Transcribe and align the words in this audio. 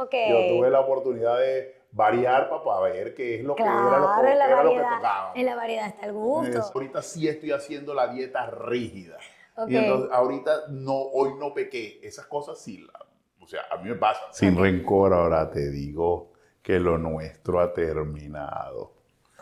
Ok. 0.00 0.14
Yo 0.30 0.46
tuve 0.56 0.70
la 0.70 0.80
oportunidad 0.80 1.38
de 1.38 1.76
variar 1.92 2.48
para 2.50 2.80
ver 2.80 3.14
qué 3.14 3.36
es 3.40 3.44
lo 3.44 3.54
que 3.56 3.62
era 3.62 3.72
lo, 3.74 3.88
Claro, 3.88 4.22
que, 4.22 4.32
era 4.32 4.48
lo 4.62 4.70
que 4.70 4.76
variedad, 4.78 4.96
tocaba. 4.96 5.32
en 5.34 5.46
la 5.46 5.54
variedad 5.56 5.86
está 5.88 6.06
el 6.06 6.12
gusto. 6.12 6.58
Es- 6.58 6.70
ahorita 6.74 7.02
sí 7.02 7.28
estoy 7.28 7.52
haciendo 7.52 7.94
la 7.94 8.08
dieta 8.08 8.46
rígida. 8.50 9.16
Ok. 9.56 9.70
Y 9.70 9.76
entonces 9.76 10.10
ahorita 10.12 10.52
no, 10.68 10.94
hoy 10.94 11.34
no 11.38 11.52
pequé. 11.54 11.98
Esas 12.02 12.26
cosas 12.26 12.58
sí, 12.60 12.78
la- 12.86 13.06
o 13.40 13.46
sea, 13.46 13.62
a 13.70 13.78
mí 13.78 13.88
me 13.88 13.96
pasa. 13.96 14.20
Sin 14.32 14.56
rencor 14.56 15.12
ahora 15.14 15.50
te 15.50 15.70
digo 15.70 16.32
que 16.62 16.78
lo 16.78 16.98
nuestro 16.98 17.60
ha 17.60 17.72
terminado. 17.72 18.92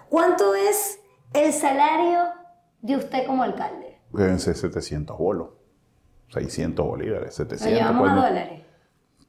¿Cuánto 0.08 0.54
es 0.54 1.00
el 1.34 1.52
salario 1.52 2.20
de 2.80 2.96
usted 2.96 3.26
como 3.26 3.42
alcalde? 3.42 3.98
Deben 4.12 4.38
ser 4.38 4.54
700 4.56 5.18
bolos. 5.18 5.50
600 6.28 6.86
bolívares, 6.86 7.26
Lo 7.38 7.44
700. 7.44 7.78
llevamos 7.78 8.00
pues, 8.00 8.12
a 8.12 8.14
no- 8.14 8.22
dólares. 8.22 8.62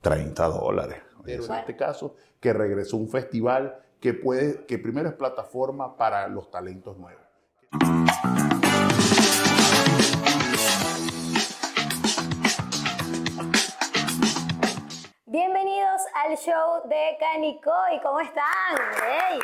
30 0.02 0.46
dólares. 0.48 0.98
En 1.28 1.42
este 1.42 1.76
caso, 1.76 2.16
que 2.40 2.54
regresó 2.54 2.96
un 2.98 3.10
festival 3.10 3.78
que 4.00 4.14
puede, 4.14 4.66
que 4.66 4.78
primero 4.78 5.10
es 5.10 5.16
plataforma 5.16 5.98
para 5.98 6.28
los 6.28 6.50
talentos 6.50 6.98
nuevos. 6.98 7.22
Bienvenidos 15.26 16.02
al 16.16 16.38
show 16.38 16.88
de 16.88 17.18
Canico 17.20 17.72
y 17.94 18.02
¿cómo 18.02 18.22
están? 18.22 18.46
¡Ey! 19.30 19.40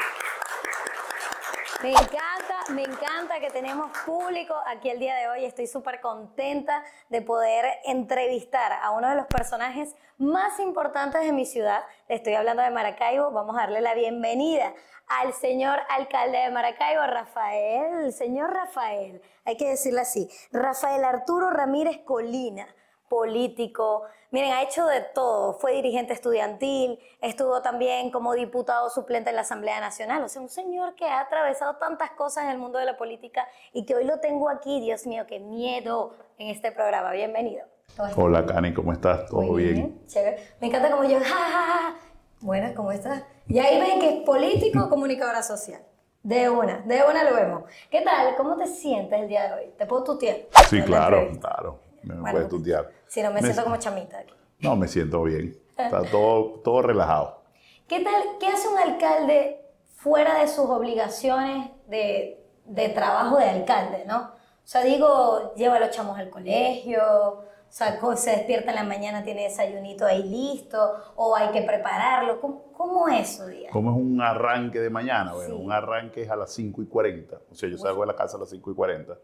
Me 1.83 1.91
encanta, 1.91 2.59
me 2.69 2.83
encanta 2.83 3.41
que 3.41 3.49
tenemos 3.49 3.91
público 4.05 4.55
aquí 4.67 4.89
el 4.89 4.99
día 4.99 5.17
de 5.17 5.27
hoy. 5.27 5.43
Estoy 5.43 5.67
súper 5.67 5.99
contenta 5.99 6.81
de 7.09 7.21
poder 7.21 7.65
entrevistar 7.83 8.71
a 8.71 8.91
uno 8.91 9.09
de 9.09 9.15
los 9.15 9.27
personajes 9.27 9.93
más 10.17 10.61
importantes 10.61 11.25
de 11.25 11.33
mi 11.33 11.45
ciudad. 11.45 11.83
Le 12.07 12.15
estoy 12.15 12.35
hablando 12.35 12.63
de 12.63 12.71
Maracaibo. 12.71 13.31
Vamos 13.31 13.57
a 13.57 13.63
darle 13.63 13.81
la 13.81 13.95
bienvenida 13.95 14.73
al 15.07 15.33
señor 15.33 15.77
alcalde 15.89 16.37
de 16.37 16.51
Maracaibo, 16.51 17.05
Rafael. 17.05 18.13
Señor 18.13 18.53
Rafael, 18.53 19.21
hay 19.43 19.57
que 19.57 19.67
decirle 19.67 19.99
así. 19.99 20.29
Rafael 20.53 21.03
Arturo 21.03 21.49
Ramírez 21.49 21.97
Colina 22.05 22.65
político. 23.13 24.05
Miren, 24.31 24.53
ha 24.53 24.63
hecho 24.63 24.87
de 24.87 25.01
todo. 25.01 25.53
Fue 25.53 25.73
dirigente 25.73 26.13
estudiantil, 26.13 26.97
estuvo 27.21 27.61
también 27.61 28.09
como 28.09 28.33
diputado 28.33 28.89
suplente 28.89 29.29
en 29.29 29.35
la 29.35 29.43
Asamblea 29.43 29.79
Nacional. 29.79 30.23
O 30.23 30.27
sea, 30.27 30.41
un 30.41 30.49
señor 30.49 30.95
que 30.95 31.05
ha 31.05 31.19
atravesado 31.19 31.75
tantas 31.75 32.09
cosas 32.11 32.45
en 32.45 32.49
el 32.49 32.57
mundo 32.57 32.79
de 32.79 32.85
la 32.85 32.97
política 32.97 33.47
y 33.71 33.85
que 33.85 33.93
hoy 33.93 34.05
lo 34.05 34.19
tengo 34.19 34.49
aquí, 34.49 34.81
Dios 34.81 35.05
mío, 35.05 35.25
qué 35.27 35.39
miedo 35.39 36.15
en 36.39 36.47
este 36.47 36.71
programa. 36.71 37.11
Bienvenido. 37.11 37.67
Hola, 38.15 38.43
Cani, 38.47 38.73
¿cómo 38.73 38.93
estás? 38.93 39.29
¿Todo 39.29 39.43
Muy 39.43 39.63
bien? 39.63 40.01
Chévere. 40.07 40.55
Me 40.59 40.67
encanta 40.67 40.89
como 40.89 41.03
yo, 41.03 41.19
ja, 41.23 41.23
ja, 41.23 41.67
ja. 41.67 41.95
Buenas, 42.41 42.73
¿cómo 42.73 42.91
estás? 42.91 43.23
Y 43.47 43.59
ahí 43.59 43.79
ven 43.79 43.99
que 43.99 44.09
es 44.09 44.21
político 44.23 44.85
o 44.85 44.89
comunicadora 44.89 45.43
social. 45.43 45.83
De 46.23 46.49
una, 46.49 46.79
de 46.79 47.03
una 47.07 47.23
lo 47.23 47.35
vemos. 47.35 47.63
¿Qué 47.91 48.01
tal? 48.01 48.35
¿Cómo 48.37 48.57
te 48.57 48.65
sientes 48.65 49.21
el 49.21 49.27
día 49.27 49.49
de 49.49 49.53
hoy? 49.53 49.71
¿Te 49.77 49.85
puedo 49.85 50.03
tutear? 50.03 50.37
Sí, 50.67 50.81
claro, 50.81 51.29
claro. 51.39 51.92
Me 52.03 52.15
Bueno, 52.15 52.31
puedes 52.31 52.49
tutear. 52.49 52.89
Si 53.07 53.21
no, 53.21 53.29
me, 53.29 53.35
Me- 53.35 53.41
siento 53.47 53.63
como 53.63 53.77
chamita 53.77 54.19
aquí. 54.19 54.33
No, 54.59 54.75
me 54.75 54.87
siento 54.87 55.23
bien. 55.23 55.57
Está 55.77 56.03
todo, 56.03 56.59
todo 56.63 56.81
relajado. 56.81 57.41
¿Qué 57.87 58.01
tal? 58.01 58.21
¿Qué 58.39 58.47
hace 58.47 58.67
un 58.67 58.77
alcalde 58.77 59.61
fuera 59.95 60.39
de 60.39 60.47
sus 60.47 60.69
obligaciones 60.69 61.69
de, 61.87 62.43
de 62.65 62.89
trabajo 62.89 63.37
de 63.37 63.49
alcalde, 63.49 64.05
no? 64.05 64.21
O 64.21 64.65
sea, 64.67 64.83
digo, 64.83 65.53
lleva 65.55 65.75
a 65.75 65.79
los 65.79 65.89
chamos 65.89 66.17
al 66.17 66.29
colegio, 66.29 67.01
o 67.03 67.43
sea, 67.69 67.99
se 68.15 68.29
despierta 68.31 68.69
en 68.69 68.75
la 68.75 68.83
mañana, 68.83 69.23
tiene 69.23 69.43
desayunito 69.43 70.05
ahí 70.05 70.23
listo, 70.23 70.77
o 71.15 71.35
hay 71.35 71.49
que 71.49 71.63
prepararlo. 71.63 72.39
¿Cómo, 72.39 72.71
cómo 72.71 73.07
es 73.09 73.35
su 73.37 73.47
día? 73.47 73.69
¿Cómo 73.71 73.91
es 73.91 73.97
un 73.97 74.21
arranque 74.21 74.79
de 74.79 74.89
mañana? 74.89 75.33
Bueno, 75.33 75.57
Sí. 75.57 75.61
un 75.61 75.71
arranque 75.71 76.21
es 76.21 76.29
a 76.29 76.35
las 76.37 76.53
5 76.53 76.81
y 76.81 76.85
40. 76.87 77.37
O 77.51 77.55
sea, 77.55 77.67
yo 77.67 77.77
salgo 77.77 78.01
de 78.01 78.07
la 78.07 78.15
casa 78.15 78.37
a 78.37 78.39
las 78.39 78.49
5 78.51 78.71
y 78.71 78.75
40. 78.75 79.17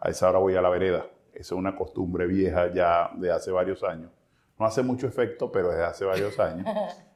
A 0.00 0.08
esa 0.08 0.30
hora 0.30 0.38
voy 0.38 0.54
a 0.56 0.62
la 0.62 0.70
vereda. 0.70 1.04
Esa 1.32 1.54
es 1.54 1.58
una 1.58 1.76
costumbre 1.76 2.26
vieja 2.26 2.72
ya 2.72 3.10
de 3.16 3.30
hace 3.30 3.50
varios 3.50 3.82
años. 3.82 4.10
No 4.58 4.66
hace 4.66 4.82
mucho 4.82 5.06
efecto, 5.06 5.52
pero 5.52 5.68
desde 5.70 5.84
hace 5.84 6.04
varios 6.04 6.38
años. 6.40 6.66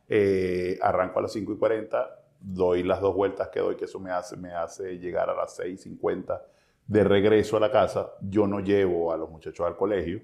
Eh, 0.09 0.79
arranco 0.81 1.19
a 1.19 1.23
las 1.23 1.33
5 1.33 1.53
y 1.53 1.57
40, 1.59 2.21
doy 2.41 2.83
las 2.83 3.01
dos 3.01 3.15
vueltas 3.15 3.49
que 3.49 3.61
doy, 3.61 3.77
que 3.77 3.87
eso 3.87 3.99
me 3.99 4.11
hace, 4.11 4.37
me 4.37 4.53
hace 4.53 4.99
llegar 4.99 5.31
a 5.31 5.35
las 5.35 5.57
6 5.57 5.81
y 5.81 5.83
50 5.83 6.47
de 6.87 7.05
regreso 7.05 7.57
a 7.57 7.61
la 7.61 7.71
casa. 7.71 8.13
Yo 8.21 8.47
no 8.47 8.61
llevo 8.61 9.13
a 9.13 9.17
los 9.17 9.31
muchachos 9.31 9.67
al 9.67 9.77
colegio. 9.77 10.21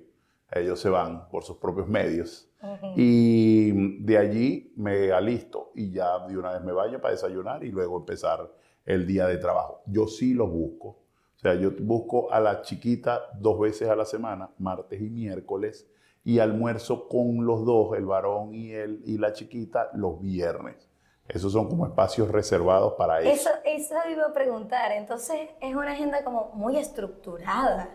Ellos 0.50 0.80
se 0.80 0.88
van 0.88 1.28
por 1.28 1.44
sus 1.44 1.58
propios 1.58 1.88
medios. 1.88 2.50
Y 2.96 4.02
de 4.02 4.18
allí 4.18 4.72
me 4.76 5.12
alisto 5.12 5.70
y 5.74 5.92
ya 5.92 6.26
de 6.26 6.36
una 6.36 6.52
vez 6.52 6.62
me 6.62 6.72
baño 6.72 7.00
para 7.00 7.12
desayunar 7.12 7.62
y 7.62 7.70
luego 7.70 7.98
empezar 7.98 8.50
el 8.84 9.06
día 9.06 9.26
de 9.26 9.36
trabajo. 9.36 9.82
Yo 9.86 10.06
sí 10.06 10.34
los 10.34 10.50
busco. 10.50 11.04
O 11.38 11.40
sea, 11.40 11.54
yo 11.54 11.70
busco 11.78 12.32
a 12.32 12.40
la 12.40 12.62
chiquita 12.62 13.30
dos 13.38 13.60
veces 13.60 13.88
a 13.88 13.94
la 13.94 14.04
semana, 14.04 14.50
martes 14.58 15.00
y 15.00 15.08
miércoles, 15.08 15.86
y 16.24 16.40
almuerzo 16.40 17.08
con 17.08 17.46
los 17.46 17.64
dos, 17.64 17.96
el 17.96 18.06
varón 18.06 18.54
y, 18.54 18.72
el, 18.72 19.02
y 19.06 19.18
la 19.18 19.32
chiquita, 19.32 19.88
los 19.94 20.20
viernes. 20.20 20.88
Esos 21.28 21.52
son 21.52 21.68
como 21.68 21.86
espacios 21.86 22.28
reservados 22.28 22.94
para 22.94 23.20
eso. 23.20 23.30
Eso, 23.30 23.50
eso 23.64 23.94
iba 24.10 24.26
a 24.26 24.32
preguntar. 24.32 24.90
Entonces, 24.90 25.50
es 25.60 25.74
una 25.76 25.92
agenda 25.92 26.24
como 26.24 26.50
muy 26.54 26.76
estructurada. 26.76 27.88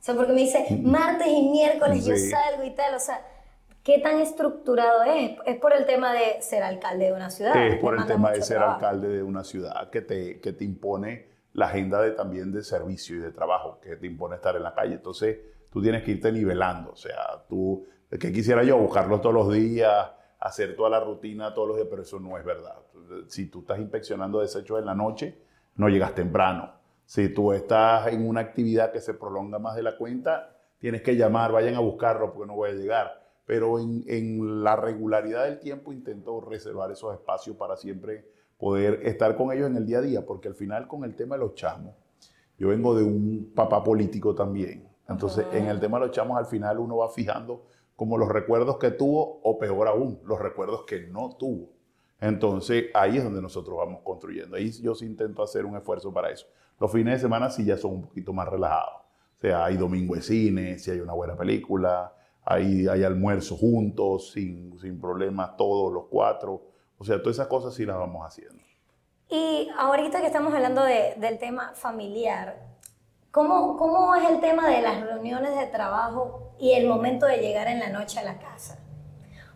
O 0.00 0.02
sea, 0.02 0.16
porque 0.16 0.32
me 0.32 0.40
dice, 0.40 0.66
martes 0.82 1.28
y 1.28 1.48
miércoles 1.50 2.04
yo. 2.04 2.16
Sí. 2.16 2.30
salgo 2.30 2.64
y 2.64 2.70
tal. 2.70 2.94
O 2.96 2.98
sea, 3.00 3.24
¿qué 3.84 4.00
tan 4.00 4.18
estructurado 4.20 5.04
es? 5.04 5.36
Es 5.46 5.56
por 5.58 5.72
el 5.72 5.86
tema 5.86 6.12
de 6.12 6.42
ser 6.42 6.64
alcalde 6.64 7.06
de 7.06 7.12
una 7.12 7.30
ciudad. 7.30 7.54
es 7.64 7.78
por 7.78 7.96
el 7.96 8.06
tema 8.06 8.32
de 8.32 8.42
ser 8.42 8.56
trabajo. 8.56 8.86
alcalde 8.86 9.08
de 9.08 9.22
una 9.22 9.44
ciudad 9.44 9.90
que 9.90 10.00
te, 10.00 10.40
que 10.40 10.52
te 10.52 10.64
impone 10.64 11.37
la 11.52 11.66
agenda 11.66 12.02
de, 12.02 12.12
también 12.12 12.52
de 12.52 12.62
servicio 12.62 13.16
y 13.16 13.20
de 13.20 13.30
trabajo, 13.30 13.80
que 13.80 13.96
te 13.96 14.06
impone 14.06 14.36
estar 14.36 14.56
en 14.56 14.62
la 14.62 14.74
calle. 14.74 14.94
Entonces, 14.94 15.38
tú 15.70 15.82
tienes 15.82 16.02
que 16.02 16.12
irte 16.12 16.30
nivelando. 16.32 16.92
O 16.92 16.96
sea, 16.96 17.44
tú, 17.48 17.86
que 18.10 18.32
quisiera 18.32 18.62
yo 18.62 18.78
buscarlos 18.78 19.20
todos 19.20 19.34
los 19.34 19.52
días, 19.52 20.10
hacer 20.40 20.76
toda 20.76 20.90
la 20.90 21.00
rutina 21.00 21.52
todos 21.52 21.68
los 21.68 21.76
días, 21.76 21.88
pero 21.90 22.02
eso 22.02 22.20
no 22.20 22.38
es 22.38 22.44
verdad. 22.44 22.76
Si 23.26 23.46
tú 23.46 23.60
estás 23.60 23.78
inspeccionando 23.78 24.40
desechos 24.40 24.78
en 24.78 24.86
la 24.86 24.94
noche, 24.94 25.38
no 25.76 25.88
llegas 25.88 26.14
temprano. 26.14 26.72
Si 27.04 27.28
tú 27.30 27.52
estás 27.52 28.08
en 28.08 28.28
una 28.28 28.40
actividad 28.40 28.92
que 28.92 29.00
se 29.00 29.14
prolonga 29.14 29.58
más 29.58 29.76
de 29.76 29.82
la 29.82 29.96
cuenta, 29.96 30.56
tienes 30.78 31.02
que 31.02 31.16
llamar, 31.16 31.52
vayan 31.52 31.74
a 31.74 31.80
buscarlo 31.80 32.32
porque 32.32 32.46
no 32.46 32.54
voy 32.54 32.70
a 32.70 32.74
llegar. 32.74 33.26
Pero 33.46 33.78
en, 33.78 34.04
en 34.06 34.62
la 34.62 34.76
regularidad 34.76 35.44
del 35.44 35.58
tiempo 35.58 35.92
intento 35.92 36.40
reservar 36.42 36.90
esos 36.90 37.14
espacios 37.14 37.56
para 37.56 37.76
siempre 37.76 38.26
poder 38.58 39.00
estar 39.04 39.36
con 39.36 39.52
ellos 39.52 39.68
en 39.70 39.76
el 39.76 39.86
día 39.86 39.98
a 39.98 40.02
día, 40.02 40.26
porque 40.26 40.48
al 40.48 40.54
final 40.54 40.88
con 40.88 41.04
el 41.04 41.14
tema 41.14 41.36
de 41.36 41.40
los 41.40 41.54
chamos, 41.54 41.94
yo 42.58 42.68
vengo 42.68 42.94
de 42.94 43.04
un 43.04 43.52
papá 43.54 43.82
político 43.82 44.34
también. 44.34 44.88
Entonces, 45.08 45.46
en 45.52 45.66
el 45.66 45.80
tema 45.80 45.98
de 45.98 46.06
los 46.06 46.14
chamos, 46.14 46.36
al 46.36 46.46
final 46.46 46.78
uno 46.78 46.98
va 46.98 47.08
fijando 47.08 47.64
como 47.96 48.18
los 48.18 48.28
recuerdos 48.28 48.78
que 48.78 48.90
tuvo, 48.90 49.40
o 49.42 49.58
peor 49.58 49.88
aún, 49.88 50.20
los 50.24 50.38
recuerdos 50.38 50.84
que 50.86 51.06
no 51.06 51.36
tuvo. 51.38 51.70
Entonces, 52.20 52.86
ahí 52.94 53.16
es 53.16 53.24
donde 53.24 53.40
nosotros 53.40 53.76
vamos 53.76 54.02
construyendo. 54.04 54.56
Ahí 54.56 54.70
yo 54.82 54.94
sí 54.94 55.06
intento 55.06 55.42
hacer 55.42 55.64
un 55.64 55.76
esfuerzo 55.76 56.12
para 56.12 56.30
eso. 56.30 56.46
Los 56.80 56.92
fines 56.92 57.14
de 57.14 57.20
semana 57.20 57.50
sí 57.50 57.64
ya 57.64 57.76
son 57.76 57.92
un 57.92 58.02
poquito 58.02 58.32
más 58.32 58.48
relajados. 58.48 59.02
O 59.38 59.40
sea, 59.40 59.64
hay 59.64 59.76
domingo 59.76 60.14
de 60.14 60.22
cine, 60.22 60.78
si 60.78 60.90
hay 60.90 61.00
una 61.00 61.12
buena 61.12 61.36
película, 61.36 62.12
hay, 62.44 62.88
hay 62.88 63.04
almuerzo 63.04 63.56
juntos, 63.56 64.32
sin, 64.32 64.78
sin 64.80 65.00
problemas, 65.00 65.56
todos 65.56 65.92
los 65.92 66.04
cuatro. 66.10 66.62
O 66.98 67.04
sea, 67.04 67.18
todas 67.22 67.36
esas 67.36 67.46
cosas 67.48 67.74
sí 67.74 67.84
las 67.86 67.96
vamos 67.96 68.26
haciendo. 68.26 68.62
Y 69.30 69.70
ahorita 69.78 70.20
que 70.20 70.26
estamos 70.26 70.52
hablando 70.54 70.82
de- 70.82 71.14
del 71.18 71.38
tema 71.38 71.72
familiar, 71.74 72.56
¿cómo, 73.30 73.76
¿cómo 73.76 74.14
es 74.14 74.28
el 74.30 74.40
tema 74.40 74.68
de 74.68 74.80
las 74.82 75.00
reuniones 75.00 75.56
de 75.56 75.66
trabajo 75.66 76.52
y 76.58 76.72
el 76.72 76.86
momento 76.86 77.26
de 77.26 77.38
llegar 77.38 77.68
en 77.68 77.78
la 77.78 77.88
noche 77.90 78.18
a 78.18 78.24
la 78.24 78.38
casa? 78.38 78.78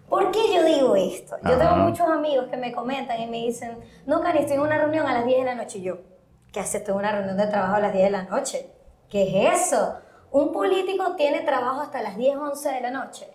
¿Por 0.08 0.30
qué 0.30 0.40
yo 0.54 0.62
digo 0.62 0.94
esto? 0.94 1.36
Yo 1.42 1.56
tengo 1.56 1.62
Ajá. 1.70 1.76
muchos 1.76 2.06
amigos 2.06 2.46
que 2.50 2.58
me 2.58 2.70
comentan 2.72 3.18
y 3.20 3.26
me 3.26 3.38
dicen, 3.38 3.78
no, 4.04 4.20
Cari, 4.20 4.40
estoy 4.40 4.56
en 4.56 4.60
una 4.62 4.76
reunión 4.76 5.06
a 5.06 5.14
las 5.14 5.24
10 5.24 5.38
de 5.38 5.44
la 5.46 5.54
noche. 5.54 5.78
Y 5.78 5.82
yo, 5.82 5.98
¿qué 6.52 6.60
haces 6.60 6.76
Estoy 6.82 6.92
en 6.92 6.98
una 6.98 7.12
reunión 7.12 7.38
de 7.38 7.46
trabajo 7.46 7.76
a 7.76 7.80
las 7.80 7.92
10 7.94 8.04
de 8.04 8.10
la 8.10 8.24
noche? 8.24 8.70
¿Qué 9.08 9.48
es 9.48 9.72
eso? 9.72 9.94
Un 10.30 10.52
político 10.52 11.16
tiene 11.16 11.40
trabajo 11.40 11.80
hasta 11.80 12.02
las 12.02 12.16
10, 12.18 12.36
11 12.36 12.68
de 12.72 12.80
la 12.82 12.90
noche. 12.90 13.26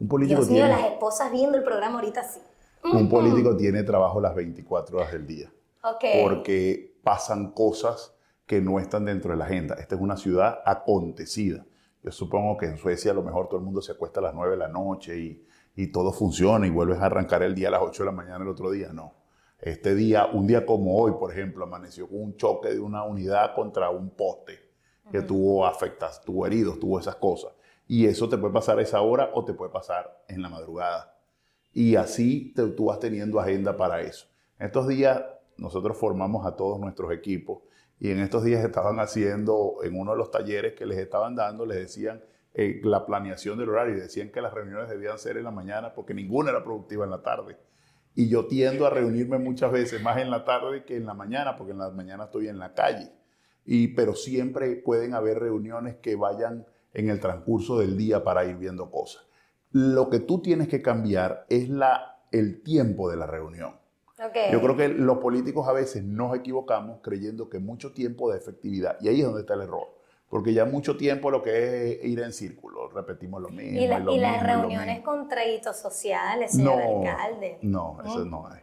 Un 0.00 0.08
político, 0.08 0.40
Dios 0.40 0.50
mío, 0.50 0.64
tiene, 0.64 0.80
las 0.80 0.90
esposas 0.92 1.30
viendo 1.30 1.58
el 1.58 1.62
programa 1.64 1.96
ahorita 1.96 2.24
sí. 2.24 2.40
Un 2.84 3.08
político 3.08 3.56
tiene 3.56 3.82
trabajo 3.82 4.20
las 4.20 4.34
24 4.34 4.98
horas 4.98 5.12
del 5.12 5.26
día. 5.26 5.52
Ok. 5.82 6.04
porque 6.22 6.98
pasan 7.02 7.52
cosas 7.52 8.16
que 8.46 8.62
no 8.62 8.78
están 8.78 9.04
dentro 9.04 9.32
de 9.32 9.36
la 9.36 9.44
agenda. 9.44 9.74
Esta 9.74 9.94
es 9.94 10.00
una 10.00 10.16
ciudad 10.16 10.60
acontecida. 10.64 11.66
Yo 12.02 12.10
supongo 12.10 12.56
que 12.56 12.66
en 12.66 12.78
Suecia 12.78 13.10
a 13.10 13.14
lo 13.14 13.22
mejor 13.22 13.48
todo 13.48 13.58
el 13.58 13.64
mundo 13.64 13.82
se 13.82 13.92
acuesta 13.92 14.20
a 14.20 14.22
las 14.22 14.34
9 14.34 14.52
de 14.52 14.56
la 14.56 14.68
noche 14.68 15.18
y, 15.18 15.46
y 15.76 15.88
todo 15.88 16.12
funciona 16.12 16.66
y 16.66 16.70
vuelves 16.70 17.00
a 17.00 17.06
arrancar 17.06 17.42
el 17.42 17.54
día 17.54 17.68
a 17.68 17.72
las 17.72 17.82
8 17.82 18.02
de 18.02 18.06
la 18.06 18.16
mañana 18.16 18.44
el 18.44 18.48
otro 18.48 18.70
día. 18.70 18.92
No. 18.92 19.14
Este 19.58 19.94
día, 19.94 20.26
un 20.26 20.46
día 20.46 20.66
como 20.66 20.98
hoy, 20.98 21.12
por 21.12 21.32
ejemplo, 21.32 21.64
amaneció 21.64 22.08
con 22.08 22.20
un 22.20 22.36
choque 22.36 22.68
de 22.68 22.80
una 22.80 23.04
unidad 23.04 23.54
contra 23.54 23.90
un 23.90 24.10
poste 24.10 24.58
que 25.10 25.20
tuvo 25.20 25.66
afectas, 25.66 26.22
tuvo 26.22 26.46
heridos, 26.46 26.78
tuvo 26.78 26.98
esas 26.98 27.16
cosas. 27.16 27.52
Y 27.86 28.06
eso 28.06 28.28
te 28.28 28.38
puede 28.38 28.54
pasar 28.54 28.78
a 28.78 28.82
esa 28.82 29.02
hora 29.02 29.30
o 29.34 29.44
te 29.44 29.52
puede 29.52 29.70
pasar 29.70 30.24
en 30.28 30.40
la 30.40 30.48
madrugada. 30.48 31.13
Y 31.74 31.96
así 31.96 32.54
te- 32.56 32.68
tú 32.68 32.86
vas 32.86 33.00
teniendo 33.00 33.38
agenda 33.40 33.76
para 33.76 34.00
eso. 34.00 34.28
En 34.58 34.66
estos 34.66 34.88
días 34.88 35.22
nosotros 35.58 35.96
formamos 35.98 36.46
a 36.46 36.56
todos 36.56 36.80
nuestros 36.80 37.12
equipos 37.12 37.62
y 38.00 38.10
en 38.10 38.20
estos 38.20 38.44
días 38.44 38.64
estaban 38.64 38.98
haciendo, 39.00 39.76
en 39.84 39.98
uno 39.98 40.12
de 40.12 40.18
los 40.18 40.30
talleres 40.30 40.74
que 40.74 40.86
les 40.86 40.98
estaban 40.98 41.34
dando, 41.36 41.66
les 41.66 41.78
decían 41.78 42.22
eh, 42.54 42.80
la 42.84 43.04
planeación 43.06 43.58
del 43.58 43.68
horario 43.70 43.96
y 43.96 44.00
decían 44.00 44.30
que 44.30 44.40
las 44.40 44.54
reuniones 44.54 44.88
debían 44.88 45.18
ser 45.18 45.36
en 45.36 45.44
la 45.44 45.50
mañana 45.50 45.92
porque 45.94 46.14
ninguna 46.14 46.50
era 46.50 46.64
productiva 46.64 47.04
en 47.04 47.10
la 47.10 47.22
tarde. 47.22 47.58
Y 48.14 48.28
yo 48.28 48.46
tiendo 48.46 48.86
a 48.86 48.90
reunirme 48.90 49.38
muchas 49.38 49.72
veces 49.72 50.00
más 50.02 50.18
en 50.18 50.30
la 50.30 50.44
tarde 50.44 50.84
que 50.84 50.96
en 50.96 51.06
la 51.06 51.14
mañana, 51.14 51.56
porque 51.56 51.72
en 51.72 51.78
la 51.78 51.90
mañana 51.90 52.24
estoy 52.24 52.48
en 52.48 52.60
la 52.60 52.72
calle. 52.72 53.10
Y, 53.64 53.88
pero 53.88 54.14
siempre 54.14 54.76
pueden 54.76 55.14
haber 55.14 55.40
reuniones 55.40 55.96
que 55.96 56.14
vayan 56.14 56.66
en 56.92 57.10
el 57.10 57.18
transcurso 57.18 57.78
del 57.78 57.96
día 57.96 58.22
para 58.22 58.44
ir 58.44 58.56
viendo 58.56 58.90
cosas. 58.90 59.24
Lo 59.74 60.08
que 60.08 60.20
tú 60.20 60.40
tienes 60.40 60.68
que 60.68 60.80
cambiar 60.82 61.46
es 61.48 61.68
la, 61.68 62.20
el 62.30 62.62
tiempo 62.62 63.10
de 63.10 63.16
la 63.16 63.26
reunión. 63.26 63.74
Ok. 64.24 64.36
Yo 64.52 64.62
creo 64.62 64.76
que 64.76 64.88
los 64.88 65.18
políticos 65.18 65.66
a 65.66 65.72
veces 65.72 66.04
nos 66.04 66.36
equivocamos 66.36 67.00
creyendo 67.02 67.50
que 67.50 67.58
mucho 67.58 67.92
tiempo 67.92 68.30
da 68.30 68.36
efectividad. 68.36 68.96
Y 69.00 69.08
ahí 69.08 69.18
es 69.20 69.26
donde 69.26 69.40
está 69.40 69.54
el 69.54 69.62
error. 69.62 69.88
Porque 70.28 70.52
ya 70.54 70.64
mucho 70.64 70.96
tiempo 70.96 71.28
lo 71.32 71.42
que 71.42 71.92
es 71.98 72.04
ir 72.04 72.20
en 72.20 72.32
círculo, 72.32 72.88
repetimos 72.88 73.42
lo 73.42 73.48
mismo. 73.48 73.80
y, 73.80 73.86
la- 73.88 73.98
lo 73.98 74.12
y 74.12 74.18
las 74.18 74.32
mismo, 74.42 74.46
reuniones 74.46 74.96
mismo. 74.98 75.04
con 75.04 75.28
traguitos 75.28 75.76
sociales, 75.76 76.52
señor 76.52 76.80
alcalde. 76.80 77.58
No, 77.62 77.98
eso 78.04 78.24
no 78.24 78.46
hay. 78.46 78.60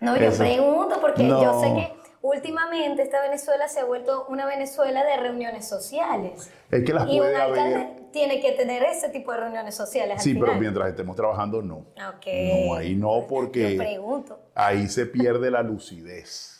No, 0.00 0.16
yo 0.16 0.24
Eso- 0.26 0.38
pregunto 0.42 0.96
porque 1.00 1.28
yo 1.28 1.40
No. 1.44 1.60
sé 1.60 1.66
que 1.74 1.99
últimamente 2.22 3.02
esta 3.02 3.20
Venezuela 3.22 3.68
se 3.68 3.80
ha 3.80 3.84
vuelto 3.84 4.26
una 4.28 4.46
Venezuela 4.46 5.04
de 5.04 5.16
reuniones 5.16 5.68
sociales. 5.68 6.50
Es 6.70 6.84
que 6.84 6.92
las 6.92 7.08
Y 7.08 7.18
un 7.20 7.26
alcalde 7.26 7.60
haber. 7.60 8.10
tiene 8.12 8.40
que 8.40 8.52
tener 8.52 8.82
ese 8.84 9.08
tipo 9.08 9.32
de 9.32 9.38
reuniones 9.38 9.74
sociales. 9.74 10.18
al 10.18 10.22
Sí, 10.22 10.34
pero 10.34 10.54
mientras 10.54 10.88
estemos 10.88 11.16
trabajando, 11.16 11.62
no. 11.62 11.86
No, 11.96 12.74
ahí 12.74 12.94
no, 12.94 13.26
porque- 13.28 13.76
pregunto. 13.76 14.38
Ahí 14.54 14.88
se 14.88 15.06
pierde 15.06 15.50
la 15.50 15.62
lucidez. 15.62 16.56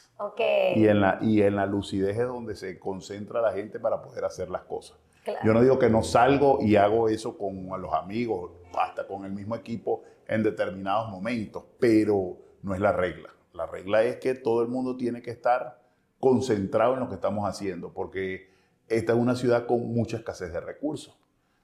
Y 0.76 0.86
en, 0.86 1.00
la, 1.00 1.18
y 1.22 1.40
en 1.42 1.56
la 1.56 1.64
lucidez 1.64 2.18
es 2.18 2.26
donde 2.26 2.54
se 2.54 2.78
concentra 2.78 3.40
la 3.40 3.52
gente 3.52 3.80
para 3.80 4.02
poder 4.02 4.24
hacer 4.26 4.50
las 4.50 4.62
cosas. 4.62 4.98
Claro. 5.24 5.40
Yo 5.44 5.52
no 5.54 5.62
digo 5.62 5.78
que 5.78 5.88
no 5.88 6.02
salgo 6.02 6.58
y 6.60 6.76
hago 6.76 7.08
eso 7.08 7.38
con 7.38 7.68
los 7.80 7.92
amigos, 7.94 8.50
hasta 8.78 9.06
con 9.06 9.24
el 9.24 9.32
mismo 9.32 9.56
equipo 9.56 10.02
en 10.28 10.42
determinados 10.42 11.08
momentos, 11.10 11.64
pero 11.78 12.36
no 12.62 12.74
es 12.74 12.80
la 12.80 12.92
regla. 12.92 13.30
La 13.52 13.66
regla 13.66 14.02
es 14.04 14.16
que 14.16 14.34
todo 14.34 14.62
el 14.62 14.68
mundo 14.68 14.96
tiene 14.96 15.22
que 15.22 15.30
estar 15.30 15.80
concentrado 16.18 16.94
en 16.94 17.00
lo 17.00 17.08
que 17.08 17.14
estamos 17.14 17.48
haciendo, 17.48 17.92
porque 17.92 18.50
esta 18.88 19.12
es 19.12 19.18
una 19.18 19.34
ciudad 19.36 19.66
con 19.66 19.92
mucha 19.92 20.16
escasez 20.18 20.52
de 20.52 20.60
recursos. 20.60 21.16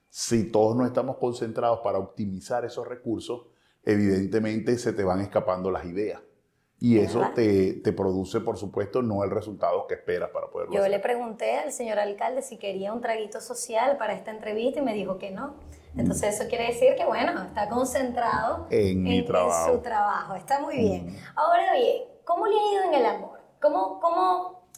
Si 0.08 0.50
todos 0.50 0.76
no 0.76 0.86
estamos 0.86 1.18
concentrados 1.18 1.80
para 1.80 1.98
optimizar 1.98 2.64
esos 2.64 2.86
recursos, 2.86 3.46
evidentemente 3.84 4.78
se 4.78 4.92
te 4.92 5.04
van 5.04 5.20
escapando 5.20 5.70
las 5.70 5.84
ideas. 5.84 6.20
Y 6.78 6.98
Es 6.98 7.10
eso 7.10 7.22
te, 7.34 7.74
te 7.74 7.92
produce, 7.92 8.40
por 8.40 8.58
supuesto, 8.58 9.00
no 9.02 9.24
el 9.24 9.30
resultado 9.30 9.86
que 9.86 9.94
esperas 9.94 10.30
para 10.30 10.50
poderlo 10.50 10.74
Yo 10.74 10.80
hacer. 10.80 10.90
le 10.90 10.98
pregunté 10.98 11.56
al 11.56 11.72
señor 11.72 11.98
alcalde 11.98 12.42
si 12.42 12.58
quería 12.58 12.92
un 12.92 13.00
traguito 13.00 13.40
social 13.40 13.96
para 13.96 14.12
esta 14.14 14.30
entrevista 14.30 14.80
y 14.80 14.82
me 14.82 14.92
dijo 14.92 15.18
que 15.18 15.30
no. 15.30 15.54
Entonces 15.96 16.34
eso 16.34 16.48
quiere 16.48 16.66
decir 16.68 16.94
que, 16.96 17.04
bueno, 17.04 17.42
está 17.42 17.68
concentrado 17.68 18.66
En 18.70 19.02
mi 19.02 19.24
trabajo. 19.24 19.74
su 19.74 19.78
trabajo. 19.80 20.34
Está 20.34 20.60
muy 20.60 20.76
bien. 20.76 21.06
Mm. 21.06 21.16
Ahora 21.36 21.74
bien, 21.74 22.02
¿cómo 22.24 22.46
le 22.46 22.54
ha 22.54 22.72
ido 22.72 22.82
en 22.84 22.94
el 22.94 23.06
amor? 23.06 23.40
¿Cómo, 23.60 23.98
cómo, 24.00 24.68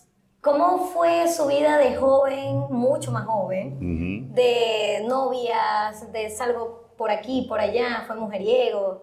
¿Cómo 0.41 0.79
fue 0.87 1.29
su 1.29 1.47
vida 1.47 1.79
de 1.79 1.97
joven, 1.97 2.67
mucho 2.70 3.11
más 3.11 3.26
joven? 3.26 4.32
De 4.35 5.05
novias, 5.06 6.12
de 6.12 6.31
salgo 6.31 6.93
por 6.97 7.11
aquí, 7.11 7.47
por 7.49 7.59
allá, 7.61 8.05
fue 8.06 8.17
mujeriego. 8.17 9.03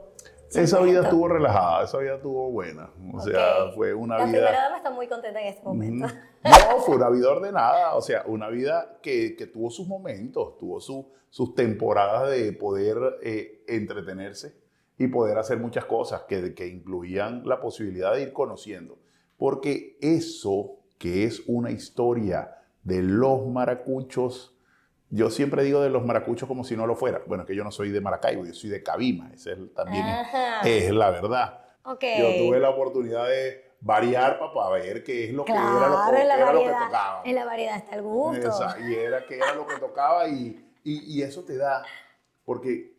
Esa 0.54 0.80
vida 0.82 1.02
estuvo 1.04 1.28
relajada, 1.28 1.84
esa 1.86 1.98
vida 1.98 2.16
estuvo 2.16 2.50
buena. 2.52 2.90
O 3.14 3.20
sea, 3.20 3.72
fue 3.74 3.94
una 3.94 4.18
La 4.18 4.26
vida... 4.26 4.34
primera 4.34 4.62
dama 4.64 4.78
está 4.78 4.92
muy 4.92 5.08
contenta 5.08 5.42
en 5.42 5.48
este 5.48 5.64
momento. 5.64 6.08
No, 6.44 6.80
fue 6.82 6.96
una 6.96 7.10
vida 7.10 7.30
ordenada, 7.32 7.96
o 7.96 8.02
sea, 8.02 8.24
una 8.28 8.50
vida 8.50 9.00
que, 9.02 9.36
que 9.36 9.48
tuvo 9.48 9.70
sus 9.70 9.88
momentos, 9.88 10.58
tuvo 10.58 10.80
su- 10.80 11.10
sus 11.30 11.56
temporadas 11.56 12.30
de 12.30 12.54
poder 12.54 12.98
eh, 13.22 13.64
entretenerse 13.68 14.56
y 14.98 15.08
poder 15.08 15.38
hacer 15.38 15.58
muchas 15.60 15.84
cosas 15.86 16.22
que, 16.24 16.54
que 16.54 16.68
incluían 16.68 17.42
la 17.46 17.60
posibilidad 17.60 18.14
de 18.14 18.22
ir 18.22 18.32
conociendo. 18.34 18.98
Porque 19.38 19.98
eso, 20.00 20.78
que 20.98 21.26
es 21.26 21.42
una 21.48 21.72
historia 21.72 22.56
de 22.84 23.02
los 23.02 23.46
maracuchos, 23.48 24.55
yo 25.10 25.30
siempre 25.30 25.64
digo 25.64 25.82
de 25.82 25.90
los 25.90 26.06
maracuchos 26.06 26.48
como 26.48 26.64
si 26.64 26.76
no 26.76 26.88
lo 26.88 26.96
fuera. 26.96 27.22
Bueno, 27.28 27.46
que 27.46 27.56
yo 27.56 27.64
no 27.64 27.72
soy 27.72 27.92
de 27.92 28.02
Maracaibo, 28.02 28.46
yo 28.46 28.54
soy 28.54 28.70
de 28.70 28.82
Cabima, 28.84 29.32
ese 29.34 29.54
es 29.54 29.74
también 29.74 30.06
es- 30.64 30.92
la 30.92 31.10
verdad. 31.12 31.62
Ok. 31.84 32.04
Yo 32.18 32.36
tuve 32.38 32.60
la 32.60 32.70
oportunidad 32.72 33.28
de 33.28 33.64
variar 33.82 34.40
para 34.54 34.70
ver 34.72 35.04
qué 35.04 35.26
es 35.26 35.34
lo 35.34 35.46
que 35.46 35.52
era 35.52 35.62
lo, 35.90 36.12
que, 36.12 36.22
era 36.22 36.54
lo 36.54 36.60
que 36.64 36.70
tocaba. 36.70 37.22
En 37.24 37.36
la 37.36 37.46
variedad 37.46 37.78
está 37.78 37.96
el 37.96 38.02
gusto. 38.02 38.48
Esa, 38.50 38.80
y 38.80 38.96
era 38.96 39.26
que 39.28 39.38
era 39.38 39.54
lo 39.54 39.68
que 39.68 39.76
tocaba 39.78 40.28
y, 40.28 40.74
y- 40.84 41.20
y 41.20 41.22
eso 41.22 41.44
te 41.44 41.56
da, 41.58 41.84
porque 42.44 42.96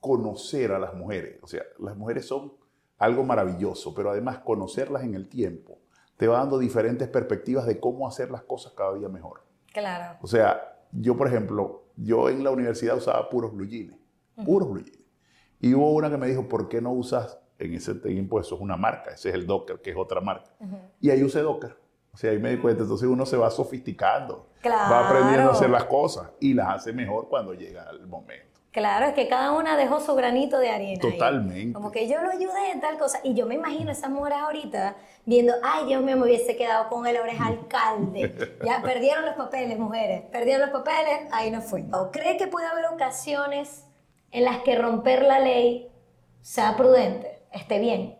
conocer 0.00 0.70
a 0.72 0.78
las 0.78 0.94
mujeres, 0.94 1.38
o 1.42 1.46
sea, 1.48 1.62
las 1.80 1.96
mujeres 1.96 2.26
son 2.26 2.52
algo 2.98 3.24
maravilloso, 3.24 3.94
pero 3.94 4.10
además 4.10 4.38
conocerlas 4.38 5.02
en 5.02 5.14
el 5.14 5.28
tiempo 5.28 5.78
te 6.16 6.26
va 6.28 6.38
dando 6.38 6.58
diferentes 6.58 7.08
perspectivas 7.08 7.66
de 7.66 7.78
cómo 7.80 8.06
hacer 8.06 8.30
las 8.30 8.42
cosas 8.42 8.72
cada 8.76 8.94
día 8.94 9.08
mejor. 9.08 9.42
Claro. 9.72 10.18
O 10.22 10.26
sea, 10.28 10.77
yo, 10.92 11.16
por 11.16 11.26
ejemplo, 11.28 11.84
yo 11.96 12.28
en 12.28 12.44
la 12.44 12.50
universidad 12.50 12.96
usaba 12.96 13.28
puros 13.28 13.52
blue 13.54 13.66
jeans, 13.66 13.94
puros 14.44 14.70
blue 14.70 14.82
jeans. 14.82 14.98
Y 15.60 15.74
hubo 15.74 15.92
una 15.92 16.10
que 16.10 16.16
me 16.16 16.28
dijo, 16.28 16.48
¿por 16.48 16.68
qué 16.68 16.80
no 16.80 16.92
usas, 16.92 17.38
en 17.58 17.74
ese 17.74 17.94
tiempo 17.96 18.38
eso 18.40 18.54
es 18.54 18.60
una 18.60 18.76
marca, 18.76 19.10
ese 19.10 19.30
es 19.30 19.34
el 19.34 19.46
Docker, 19.46 19.80
que 19.80 19.90
es 19.90 19.96
otra 19.96 20.20
marca. 20.20 20.50
Y 21.00 21.10
ahí 21.10 21.24
usé 21.24 21.40
Docker. 21.40 21.76
O 22.12 22.16
sea, 22.16 22.30
ahí 22.30 22.38
me 22.38 22.50
di 22.50 22.58
cuenta, 22.58 22.82
entonces 22.82 23.08
uno 23.08 23.26
se 23.26 23.36
va 23.36 23.50
sofisticando, 23.50 24.48
Claro. 24.62 24.92
va 24.92 25.08
aprendiendo 25.08 25.50
a 25.50 25.52
hacer 25.52 25.70
las 25.70 25.84
cosas 25.84 26.30
y 26.40 26.54
las 26.54 26.68
hace 26.68 26.92
mejor 26.92 27.28
cuando 27.28 27.54
llega 27.54 27.88
el 27.90 28.06
momento. 28.06 28.47
Claro, 28.78 29.06
es 29.06 29.14
que 29.14 29.28
cada 29.28 29.52
una 29.52 29.76
dejó 29.76 30.00
su 30.00 30.14
granito 30.14 30.58
de 30.58 30.70
arena. 30.70 31.00
Totalmente. 31.00 31.72
Como 31.72 31.90
que 31.90 32.08
yo 32.08 32.20
lo 32.22 32.30
ayudé 32.30 32.70
en 32.72 32.80
tal 32.80 32.96
cosa. 32.98 33.18
Y 33.24 33.34
yo 33.34 33.44
me 33.46 33.56
imagino 33.56 33.90
esas 33.90 34.10
mujeres 34.10 34.38
ahorita 34.38 34.96
viendo, 35.26 35.52
ay, 35.62 35.86
Dios 35.86 36.02
mío, 36.02 36.16
me 36.16 36.24
hubiese 36.24 36.56
quedado 36.56 36.88
con 36.88 37.06
el 37.06 37.16
oreja 37.16 37.46
alcalde. 37.46 38.34
Ya 38.64 38.80
perdieron 38.82 39.24
los 39.24 39.34
papeles, 39.34 39.78
mujeres. 39.78 40.22
Perdieron 40.30 40.62
los 40.62 40.70
papeles, 40.70 41.28
ahí 41.32 41.50
no 41.50 41.60
fue. 41.60 41.84
¿O 41.92 42.10
cree 42.10 42.36
que 42.36 42.46
puede 42.46 42.66
haber 42.66 42.86
ocasiones 42.86 43.84
en 44.30 44.44
las 44.44 44.58
que 44.62 44.76
romper 44.76 45.22
la 45.22 45.40
ley 45.40 45.90
sea 46.40 46.76
prudente, 46.76 47.42
esté 47.52 47.78
bien? 47.78 48.16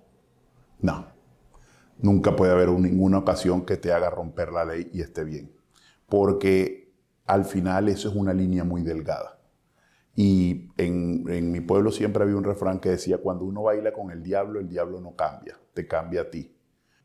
No, 0.81 1.07
nunca 1.99 2.35
puede 2.37 2.53
haber 2.53 2.69
un- 2.69 2.83
ninguna 2.83 3.19
ocasión 3.19 3.65
que 3.65 3.77
te 3.77 3.93
haga 3.93 4.11
romper 4.11 4.53
la 4.53 4.65
ley 4.65 4.91
y 4.93 5.03
esté 5.03 5.25
bien, 5.25 5.53
porque 6.09 6.93
al 7.27 7.45
final 7.45 7.89
eso 7.89 8.09
es 8.09 8.15
una 8.15 8.33
línea 8.33 8.65
muy 8.65 8.83
delgada. 8.83 9.38
Y 10.21 10.73
en, 10.79 11.27
en 11.29 11.53
mi 11.53 11.61
pueblo 11.61 11.93
siempre 11.93 12.25
había 12.25 12.35
un 12.35 12.43
refrán 12.43 12.81
que 12.81 12.89
decía, 12.89 13.19
cuando 13.19 13.45
uno 13.45 13.63
baila 13.63 13.93
con 13.93 14.11
el 14.11 14.21
diablo, 14.21 14.59
el 14.59 14.69
diablo 14.69 15.01
no 15.01 15.15
cambia, 15.15 15.57
te 15.75 15.87
cambia 15.87 16.23
a 16.23 16.31
ti. 16.31 16.53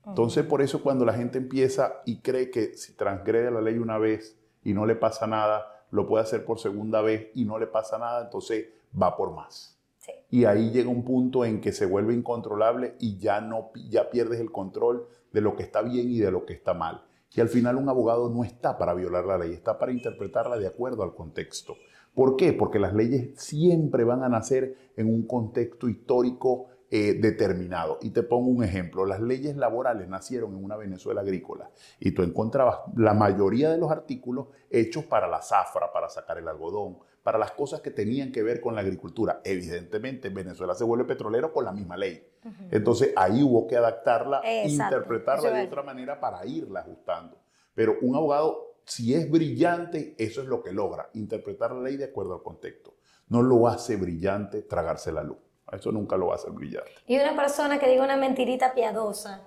Entonces, 0.04 0.44
por 0.44 0.64
eso 0.64 0.82
cuando 0.82 1.06
la 1.06 1.14
gente 1.14 1.38
empieza 1.38 2.02
y 2.08 2.22
cree 2.22 2.50
que 2.50 2.76
si 2.76 2.94
transgrede 2.94 3.52
la 3.52 3.62
ley 3.62 3.78
una 3.78 4.00
vez 4.00 4.36
y 4.64 4.74
no 4.74 4.88
le 4.88 4.96
pasa 4.96 5.28
nada, 5.28 5.86
lo 5.92 6.08
puede 6.08 6.24
hacer 6.24 6.44
por 6.44 6.58
segunda 6.58 7.04
vez 7.04 7.30
y 7.36 7.46
no 7.46 7.60
le 7.60 7.68
pasa 7.68 8.00
nada, 8.00 8.24
entonces 8.24 8.70
va 9.00 9.16
por 9.16 9.32
más. 9.32 9.78
Sí. 10.00 10.12
Y 10.32 10.46
ahí 10.46 10.72
llega 10.72 10.90
un 10.90 11.06
punto 11.06 11.46
en 11.46 11.62
que 11.62 11.72
se 11.72 11.86
vuelve 11.86 12.16
incontrolable 12.16 12.96
y 13.00 13.20
ya, 13.20 13.42
no, 13.42 13.70
ya 13.92 14.10
pierdes 14.10 14.40
el 14.40 14.52
control 14.52 15.08
de 15.32 15.42
lo 15.42 15.56
que 15.56 15.62
está 15.62 15.84
bien 15.84 16.10
y 16.10 16.18
de 16.18 16.32
lo 16.32 16.48
que 16.48 16.54
está 16.54 16.74
mal. 16.74 17.06
Y 17.36 17.42
al 17.42 17.50
final 17.50 17.76
un 17.76 17.90
abogado 17.90 18.28
no 18.30 18.44
está 18.44 18.76
para 18.80 18.96
violar 18.96 19.26
la 19.26 19.38
ley, 19.38 19.54
está 19.54 19.78
para 19.78 19.92
interpretarla 19.92 20.58
de 20.58 20.66
acuerdo 20.66 21.04
al 21.04 21.14
contexto. 21.14 21.76
¿Por 22.14 22.36
qué? 22.38 22.54
Porque 22.54 22.80
las 22.80 22.94
leyes 22.94 23.40
siempre 23.40 24.04
van 24.04 24.24
a 24.24 24.30
nacer 24.30 24.92
en 24.96 25.08
un 25.08 25.26
contexto 25.26 25.90
histórico 25.90 26.68
eh, 26.96 27.16
determinado. 27.20 27.98
Y 28.04 28.12
te 28.12 28.22
pongo 28.22 28.50
un 28.50 28.64
ejemplo. 28.64 29.04
Las 29.04 29.20
leyes 29.20 29.56
laborales 29.56 30.08
nacieron 30.08 30.56
en 30.56 30.64
una 30.64 30.78
Venezuela 30.78 31.22
agrícola 31.22 31.72
y 32.00 32.12
tú 32.12 32.22
encontrabas 32.22 32.82
la 32.96 33.16
mayoría 33.16 33.72
de 33.72 33.80
los 33.80 33.90
artículos 33.90 34.50
hechos 34.70 35.06
para 35.06 35.28
la 35.28 35.42
zafra, 35.42 35.92
para 35.92 36.08
sacar 36.08 36.38
el 36.38 36.48
algodón, 36.48 37.00
para 37.24 37.40
las 37.40 37.52
cosas 37.54 37.82
que 37.82 37.90
tenían 37.90 38.32
que 38.32 38.44
ver 38.44 38.62
con 38.62 38.76
la 38.76 38.82
agricultura. 38.82 39.42
Evidentemente, 39.44 40.30
Venezuela 40.30 40.76
se 40.76 40.84
vuelve 40.84 41.06
petrolero 41.06 41.52
con 41.52 41.66
la 41.66 41.72
misma 41.72 41.98
ley. 41.98 42.28
Entonces, 42.70 43.12
ahí 43.16 43.42
hubo 43.42 43.66
que 43.66 43.76
adaptarla, 43.76 44.42
Exacto, 44.44 44.98
interpretarla 44.98 45.50
de 45.50 45.66
otra 45.66 45.82
manera 45.82 46.20
para 46.20 46.46
irla 46.46 46.82
ajustando. 46.82 47.40
Pero 47.74 47.96
un 48.04 48.16
abogado, 48.16 48.73
si 48.86 49.14
es 49.14 49.30
brillante, 49.30 50.16
eso 50.18 50.42
es 50.42 50.48
lo 50.48 50.62
que 50.62 50.72
logra, 50.72 51.10
interpretar 51.14 51.72
la 51.74 51.82
ley 51.82 51.98
de 51.98 52.06
acuerdo 52.06 52.34
al 52.36 52.44
contexto. 52.44 52.96
No 53.30 53.42
lo 53.42 53.68
hace 53.68 53.96
brillante 53.96 54.62
tragarse 54.64 55.12
la 55.12 55.24
luz. 55.24 55.38
Eso 55.72 55.92
nunca 55.92 56.18
lo 56.18 56.28
va 56.28 56.34
a 56.34 56.36
hacer 56.36 56.52
brillante. 56.52 56.92
Y 57.08 57.18
una 57.18 57.36
persona 57.36 57.80
que 57.80 57.90
diga 57.90 58.04
una 58.04 58.18
mentirita 58.18 58.74
piadosa. 58.76 59.42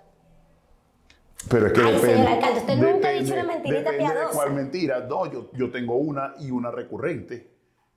Pero 1.49 1.67
es 1.69 1.73
que 1.73 1.81
Ay, 1.83 1.93
depende. 1.95 2.15
señor 2.17 2.29
alcalde, 2.33 2.61
usted 2.61 2.77
nunca 2.77 3.09
ha 3.09 3.13
dicho 3.13 3.33
una 3.35 3.45
mentirita 3.45 3.91
de 3.93 3.99
piadosa. 3.99 4.35
cuál 4.35 4.53
mentira. 4.55 5.01
No, 5.01 5.31
yo, 5.31 5.51
yo 5.53 5.71
tengo 5.71 5.97
una 5.97 6.35
y 6.41 6.51
una 6.51 6.71
recurrente. 6.71 7.53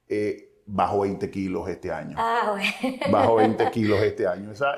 Eh, 0.08 0.46
bajo 0.65 1.00
20 1.00 1.31
kilos 1.31 1.67
este 1.67 1.91
año. 1.91 2.15
Ah, 2.19 2.51
bueno. 2.51 2.98
Bajo 3.12 3.36
20 3.36 3.72
kilos 3.72 4.00
este 4.01 4.27
año. 4.27 4.51
Esa 4.51 4.77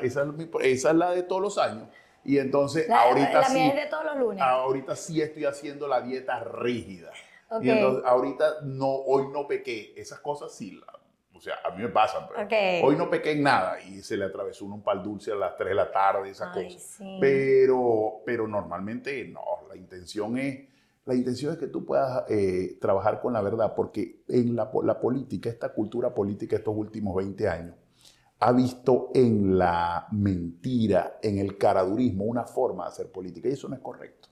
es 0.61 0.83
la 0.95 1.11
de 1.11 1.23
todos 1.23 1.41
los 1.41 1.57
años. 1.57 1.89
Y 2.23 2.37
entonces 2.37 2.87
La, 2.87 3.01
ahorita 3.03 3.39
la 3.41 3.49
sí, 3.49 3.57
mía 3.59 3.69
es 3.69 3.75
de 3.83 3.89
todos 3.89 4.05
los 4.05 4.17
lunes. 4.17 4.41
ahorita 4.43 4.95
sí 4.95 5.21
estoy 5.21 5.45
haciendo 5.45 5.87
la 5.87 6.01
dieta 6.01 6.43
rígida. 6.43 7.11
Y 7.61 7.69
entonces 7.69 8.03
ahorita 8.05 8.61
no, 8.63 8.87
hoy 8.87 9.27
no 9.33 9.47
pequé. 9.47 9.93
Esas 9.97 10.19
cosas 10.19 10.53
sí, 10.53 10.71
la- 10.79 10.99
o 11.33 11.41
sea, 11.41 11.55
a 11.65 11.71
mí 11.71 11.81
me 11.81 11.89
pasan. 11.89 12.27
pero. 12.47 12.85
Hoy 12.87 12.95
no 12.95 13.09
pequé 13.09 13.31
en 13.31 13.41
nada 13.43 13.81
y 13.81 14.01
se 14.03 14.15
le 14.15 14.25
atravesó 14.25 14.65
uno 14.65 14.75
un 14.75 14.83
pal 14.83 15.01
dulce 15.01 15.31
a 15.31 15.35
las 15.35 15.57
3 15.57 15.69
de 15.69 15.75
la 15.75 15.91
tarde, 15.91 16.29
esas 16.29 16.55
Ay, 16.55 16.65
cosas. 16.67 16.81
sí. 16.83 17.17
Pero, 17.19 18.21
pero 18.25 18.47
normalmente 18.47 19.25
no, 19.27 19.41
la 19.67 19.75
intención 19.75 20.37
es, 20.37 20.67
la 21.05 21.15
intención 21.15 21.51
es 21.53 21.57
que 21.57 21.65
tú 21.67 21.83
puedas 21.83 22.25
eh, 22.29 22.77
trabajar 22.79 23.19
con 23.19 23.33
la 23.33 23.41
verdad, 23.41 23.73
porque 23.75 24.21
en 24.27 24.55
la, 24.55 24.69
la 24.83 24.99
política, 24.99 25.49
esta 25.49 25.69
cultura 25.73 26.13
política 26.13 26.55
estos 26.55 26.75
últimos 26.77 27.15
20 27.15 27.49
años, 27.49 27.75
ha 28.41 28.51
visto 28.53 29.11
en 29.13 29.57
la 29.59 30.07
mentira, 30.11 31.19
en 31.21 31.37
el 31.37 31.59
caradurismo, 31.59 32.25
una 32.25 32.43
forma 32.43 32.85
de 32.85 32.89
hacer 32.89 33.11
política, 33.11 33.47
y 33.47 33.51
eso 33.51 33.69
no 33.69 33.75
es 33.75 33.81
correcto, 33.81 34.29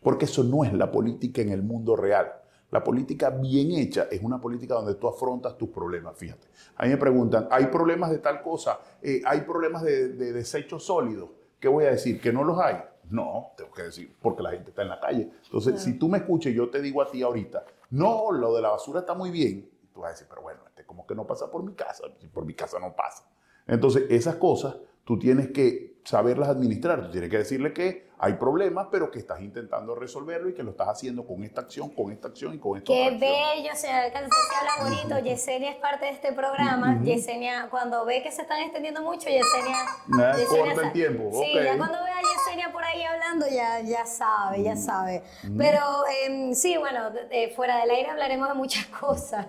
porque 0.00 0.26
eso 0.26 0.44
no 0.44 0.64
es 0.64 0.72
la 0.72 0.90
política 0.92 1.42
en 1.42 1.50
el 1.50 1.62
mundo 1.62 1.96
real. 1.96 2.32
La 2.70 2.84
política 2.84 3.30
bien 3.30 3.72
hecha 3.72 4.06
es 4.10 4.22
una 4.22 4.40
política 4.40 4.74
donde 4.74 4.94
tú 4.94 5.08
afrontas 5.08 5.58
tus 5.58 5.70
problemas, 5.70 6.16
fíjate. 6.16 6.46
A 6.76 6.84
mí 6.84 6.90
me 6.90 6.98
preguntan, 6.98 7.48
¿hay 7.50 7.66
problemas 7.66 8.10
de 8.10 8.18
tal 8.18 8.42
cosa? 8.42 8.78
Eh, 9.02 9.22
¿Hay 9.26 9.40
problemas 9.40 9.82
de, 9.82 10.10
de 10.10 10.32
desechos 10.32 10.84
sólidos? 10.84 11.30
¿Qué 11.58 11.66
voy 11.66 11.86
a 11.86 11.90
decir? 11.90 12.20
¿Que 12.20 12.32
no 12.32 12.44
los 12.44 12.60
hay? 12.60 12.76
No, 13.10 13.54
tengo 13.56 13.72
que 13.72 13.84
decir, 13.84 14.14
porque 14.20 14.42
la 14.42 14.50
gente 14.50 14.70
está 14.70 14.82
en 14.82 14.90
la 14.90 15.00
calle. 15.00 15.32
Entonces, 15.44 15.80
si 15.80 15.98
tú 15.98 16.08
me 16.08 16.18
escuchas 16.18 16.52
y 16.52 16.54
yo 16.54 16.70
te 16.70 16.80
digo 16.80 17.02
a 17.02 17.10
ti 17.10 17.22
ahorita, 17.22 17.64
no, 17.90 18.30
lo 18.30 18.54
de 18.54 18.62
la 18.62 18.68
basura 18.68 19.00
está 19.00 19.14
muy 19.14 19.30
bien, 19.30 19.68
tú 19.92 20.00
vas 20.00 20.10
a 20.10 20.12
decir, 20.12 20.26
pero 20.28 20.42
bueno, 20.42 20.60
este 20.68 20.84
como 20.84 21.06
que 21.06 21.14
no 21.16 21.26
pasa 21.26 21.50
por 21.50 21.64
mi 21.64 21.74
casa, 21.74 22.04
por 22.32 22.44
mi 22.44 22.54
casa 22.54 22.78
no 22.78 22.94
pasa. 22.94 23.24
Entonces, 23.68 24.04
esas 24.10 24.36
cosas 24.36 24.76
tú 25.04 25.18
tienes 25.18 25.48
que 25.50 25.97
saberlas 26.08 26.48
administrar. 26.48 27.02
Tú 27.02 27.10
tienes 27.10 27.28
que 27.28 27.36
decirle 27.36 27.74
que 27.74 28.08
hay 28.18 28.32
problemas, 28.32 28.88
pero 28.90 29.10
que 29.10 29.18
estás 29.18 29.42
intentando 29.42 29.94
resolverlo 29.94 30.48
y 30.48 30.54
que 30.54 30.62
lo 30.62 30.70
estás 30.70 30.88
haciendo 30.88 31.26
con 31.26 31.44
esta 31.44 31.60
acción, 31.60 31.90
con 31.90 32.10
esta 32.10 32.28
acción 32.28 32.54
y 32.54 32.58
con 32.58 32.78
esta 32.78 32.90
Qué 32.90 33.04
acción. 33.04 33.20
bello, 33.20 33.74
señor 33.74 33.96
alcalde, 34.04 34.30
se 34.30 34.56
habla 34.56 34.90
bonito. 34.90 35.18
Yesenia 35.18 35.70
es 35.70 35.76
parte 35.76 36.06
de 36.06 36.12
este 36.12 36.32
programa. 36.32 36.98
Yesenia, 37.02 37.68
cuando 37.70 38.06
ve 38.06 38.22
que 38.22 38.32
se 38.32 38.40
están 38.42 38.60
extendiendo 38.62 39.02
mucho, 39.02 39.28
Yesenia... 39.28 39.76
Nada, 40.08 40.38
Yesenia 40.38 40.72
corta 40.74 40.86
el 40.86 40.92
tiempo, 40.92 41.30
Sí, 41.42 41.52
ya 41.52 41.76
cuando 41.76 41.98
ve 42.02 42.10
a 42.10 42.20
Yesenia 42.22 42.72
por 42.72 42.82
ahí 42.82 43.02
hablando, 43.02 43.46
ya, 43.46 43.80
ya 43.80 44.06
sabe, 44.06 44.62
ya 44.62 44.76
sabe. 44.76 45.22
Pero 45.58 45.80
em, 46.24 46.54
sí, 46.54 46.78
bueno, 46.78 47.10
fuera 47.54 47.80
del 47.80 47.90
aire 47.90 48.08
hablaremos 48.08 48.48
de 48.48 48.54
muchas 48.54 48.86
cosas. 49.00 49.46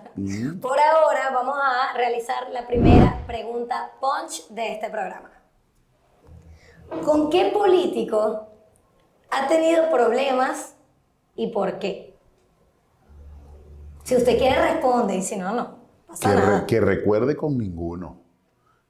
Por 0.60 0.78
ahora 0.78 1.30
vamos 1.32 1.56
a 1.58 1.96
realizar 1.96 2.50
la 2.50 2.66
primera 2.66 3.24
pregunta 3.26 3.92
punch 3.98 4.48
de 4.50 4.74
este 4.74 4.90
programa. 4.90 5.39
¿Con 7.04 7.30
qué 7.30 7.50
político 7.52 8.48
ha 9.30 9.46
tenido 9.48 9.90
problemas 9.90 10.76
y 11.36 11.48
por 11.48 11.78
qué? 11.78 12.14
Si 14.04 14.16
usted 14.16 14.38
quiere 14.38 14.60
responde 14.60 15.16
y 15.16 15.22
si 15.22 15.36
no, 15.36 15.52
no. 15.54 15.78
Pasa 16.06 16.28
Que, 16.30 16.34
re- 16.36 16.42
nada. 16.46 16.66
que 16.66 16.80
recuerde 16.80 17.36
con 17.36 17.56
ninguno. 17.56 18.20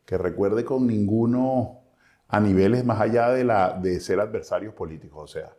Que 0.07 0.16
recuerde 0.19 0.64
con 0.64 0.87
ninguno 0.87 1.80
a 2.28 2.40
niveles 2.40 2.85
más 2.85 3.00
allá 3.00 3.28
de, 3.30 3.45
la, 3.45 3.73
de 3.75 4.00
ser 4.00 4.19
adversarios 4.21 4.73
políticos. 4.75 5.23
O 5.23 5.26
sea, 5.26 5.52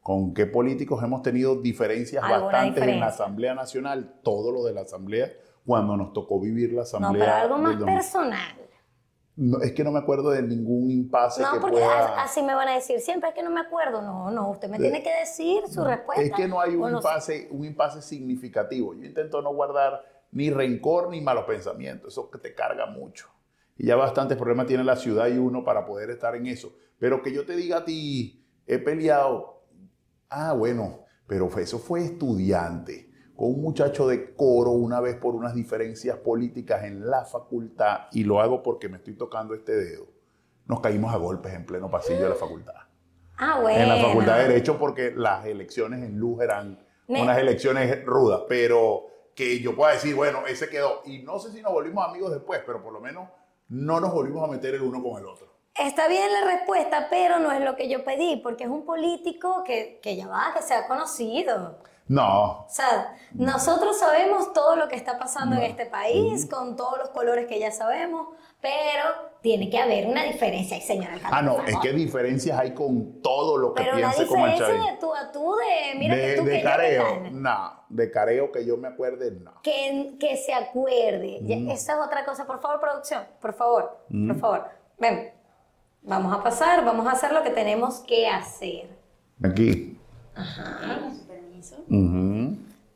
con 0.00 0.32
qué 0.32 0.46
políticos 0.46 1.02
hemos 1.02 1.22
tenido 1.22 1.60
diferencias 1.60 2.22
bastantes 2.22 2.82
en 2.84 3.00
la. 3.00 3.06
Asamblea 3.08 3.54
Nacional, 3.54 4.14
todo 4.22 4.52
lo 4.52 4.62
de 4.64 4.72
la 4.72 4.82
Asamblea, 4.82 5.30
cuando 5.66 5.96
nos 5.96 6.12
tocó 6.12 6.38
vivir 6.40 6.70
la 6.70 6.76
No, 6.76 6.82
Asamblea. 6.82 7.24
pero 7.24 7.36
algo 7.54 7.58
más 7.58 7.76
personal. 7.82 8.56
No, 9.40 9.60
es 9.60 9.72
que 9.72 9.84
no 9.84 9.92
me 9.92 10.00
acuerdo 10.00 10.30
de 10.30 10.42
ningún 10.42 10.90
impasse 10.90 11.42
No, 11.42 11.52
que 11.52 11.60
porque 11.60 11.76
pueda... 11.76 12.20
así 12.20 12.42
me 12.42 12.56
van 12.56 12.66
a 12.66 12.74
decir 12.74 12.98
siempre 12.98 13.28
es 13.28 13.36
que 13.36 13.44
no 13.44 13.50
me 13.50 13.60
acuerdo. 13.60 14.02
No, 14.02 14.32
no, 14.32 14.50
usted 14.50 14.68
me 14.68 14.78
tiene 14.78 15.00
que 15.00 15.14
decir 15.14 15.62
su 15.68 15.84
respuesta. 15.84 16.24
Es 16.24 16.32
que 16.32 16.48
no 16.48 16.60
hay 16.60 16.74
un 16.74 16.80
no 16.80 17.00
sé. 17.00 17.08
impasse, 17.08 17.48
un 17.52 17.64
impasse 17.64 18.02
significativo. 18.02 18.94
Yo 18.94 19.04
intento 19.04 19.40
no 19.40 19.54
guardar 19.54 20.04
ni 20.32 20.50
rencor 20.50 21.08
ni 21.10 21.20
malos 21.20 21.44
pensamientos. 21.44 22.14
Eso 22.14 22.28
que 22.32 22.38
te 22.38 22.52
carga 22.52 22.86
mucho. 22.86 23.28
Y 23.76 23.86
ya 23.86 23.94
bastantes 23.94 24.36
problemas 24.36 24.66
tiene 24.66 24.82
la 24.82 24.96
ciudad 24.96 25.28
y 25.28 25.38
uno 25.38 25.62
para 25.62 25.86
poder 25.86 26.10
estar 26.10 26.34
en 26.34 26.48
eso. 26.48 26.74
Pero 26.98 27.22
que 27.22 27.32
yo 27.32 27.46
te 27.46 27.54
diga 27.54 27.78
a 27.78 27.84
ti, 27.84 28.44
he 28.66 28.80
peleado. 28.80 29.62
Ah, 30.30 30.52
bueno, 30.52 31.04
pero 31.28 31.48
eso 31.58 31.78
fue 31.78 32.04
estudiante. 32.04 33.07
Con 33.38 33.50
un 33.54 33.62
muchacho 33.62 34.08
de 34.08 34.34
coro 34.34 34.72
una 34.72 35.00
vez 35.00 35.14
por 35.14 35.36
unas 35.36 35.54
diferencias 35.54 36.16
políticas 36.16 36.82
en 36.82 37.08
la 37.08 37.24
facultad. 37.24 38.08
Y 38.10 38.24
lo 38.24 38.40
hago 38.40 38.64
porque 38.64 38.88
me 38.88 38.96
estoy 38.96 39.14
tocando 39.14 39.54
este 39.54 39.76
dedo. 39.76 40.06
Nos 40.66 40.80
caímos 40.80 41.14
a 41.14 41.18
golpes 41.18 41.54
en 41.54 41.64
pleno 41.64 41.88
pasillo 41.88 42.24
de 42.24 42.30
la 42.30 42.34
facultad 42.34 42.74
Ah, 43.38 43.60
bueno. 43.62 43.80
en 43.80 43.88
la 43.88 44.04
Facultad 44.08 44.38
de 44.38 44.48
Derecho 44.48 44.76
porque 44.76 45.12
las 45.16 45.46
elecciones 45.46 46.02
en 46.02 46.18
Luz 46.18 46.42
eran 46.42 46.84
Me- 47.06 47.22
unas 47.22 47.38
elecciones 47.38 48.04
rudas, 48.04 48.42
pero 48.48 49.06
que 49.36 49.60
yo 49.60 49.76
pueda 49.76 49.92
decir, 49.92 50.16
bueno, 50.16 50.44
ese 50.48 50.68
quedó. 50.68 51.02
Y 51.04 51.20
no 51.22 51.38
sé 51.38 51.52
si 51.52 51.62
nos 51.62 51.72
volvimos 51.72 52.04
amigos 52.08 52.32
después, 52.32 52.60
pero 52.66 52.82
por 52.82 52.92
lo 52.92 52.98
menos 53.00 53.28
no 53.68 54.00
nos 54.00 54.12
volvimos 54.12 54.42
a 54.42 54.50
meter 54.50 54.74
el 54.74 54.82
uno 54.82 55.00
con 55.00 55.16
el 55.22 55.26
otro. 55.28 55.46
Está 55.78 56.08
bien 56.08 56.28
la 56.32 56.50
respuesta, 56.56 57.06
pero 57.08 57.38
no 57.38 57.52
es 57.52 57.60
lo 57.60 57.76
que 57.76 57.88
yo 57.88 58.04
pedí, 58.04 58.38
porque 58.42 58.64
es 58.64 58.70
un 58.70 58.84
político 58.84 59.62
que, 59.64 60.00
que 60.02 60.16
ya 60.16 60.26
va, 60.26 60.52
que 60.56 60.62
se 60.62 60.74
ha 60.74 60.88
conocido. 60.88 61.78
No, 62.08 62.64
O 62.64 62.66
sea, 62.70 63.14
nosotros 63.34 63.98
sabemos 63.98 64.52
todo 64.54 64.76
lo 64.76 64.88
que 64.88 64.96
está 64.96 65.18
pasando 65.18 65.56
en 65.56 65.62
este 65.62 65.84
país, 65.86 66.46
con 66.46 66.74
todos 66.74 66.98
los 66.98 67.10
colores 67.10 67.46
que 67.46 67.60
ya 67.60 67.70
sabemos, 67.70 68.28
pero 68.62 69.04
tiene 69.42 69.68
que 69.70 69.78
haber 69.78 70.06
una 70.06 70.24
diferencia 70.24 70.76
ahí, 70.76 70.82
señor 70.82 71.12
alcalde. 71.12 71.36
ah, 71.36 71.42
no, 71.42 71.62
es 71.64 71.76
que 71.78 71.92
diferencias 71.92 72.58
hay 72.58 72.72
con 72.72 73.20
todo 73.22 73.56
lo 73.58 73.74
que 73.74 73.82
Pero 73.82 73.96
piense 73.96 74.26
como 74.26 74.46
el 74.46 74.52
diferencia 74.52 74.78
Chavín. 74.84 74.94
de 74.94 75.00
tú 75.00 75.14
a 75.14 75.30
tú, 75.30 75.54
de 75.56 75.98
mira 75.98 76.14
que 76.16 76.20
De, 76.22 76.36
tú 76.38 76.44
de 76.44 76.50
que 76.50 76.56
yo, 76.56 76.62
¿qué 76.62 76.64
careo, 76.64 77.20
no, 77.30 77.72
de 77.90 78.10
careo 78.10 78.52
que 78.52 78.64
yo 78.66 78.76
me 78.78 78.88
acuerde, 78.88 79.30
no. 79.32 79.60
que, 79.62 80.16
que 80.18 80.36
se 80.38 80.54
acuerde. 80.54 81.38
Mm. 81.42 81.70
Esa 81.70 81.92
es 81.92 81.98
otra 82.06 82.24
cosa. 82.24 82.46
Por 82.46 82.60
favor, 82.60 82.80
producción, 82.80 83.24
por 83.40 83.52
favor, 83.52 83.98
por 84.26 84.38
favor. 84.40 84.64
Ven, 84.98 85.30
vamos 86.02 86.34
a 86.34 86.42
pasar, 86.42 86.84
vamos 86.84 87.06
a 87.06 87.12
hacer 87.12 87.32
lo 87.32 87.42
que 87.42 87.50
tenemos 87.50 87.98
que 88.00 88.26
hacer. 88.26 88.88
Aquí. 89.44 90.00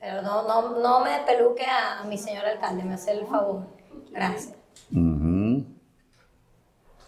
Pero 0.01 0.23
no, 0.23 0.43
no, 0.49 0.81
no 0.81 1.01
me 1.05 1.21
peluque 1.27 1.65
a, 1.65 2.01
a 2.01 2.05
mi 2.05 2.19
señor 2.19 2.45
alcalde, 2.45 2.83
me 2.85 2.95
hace 2.95 3.13
el 3.13 3.27
favor. 3.27 3.67
Gracias. 4.11 4.55
Ujú. 4.91 5.65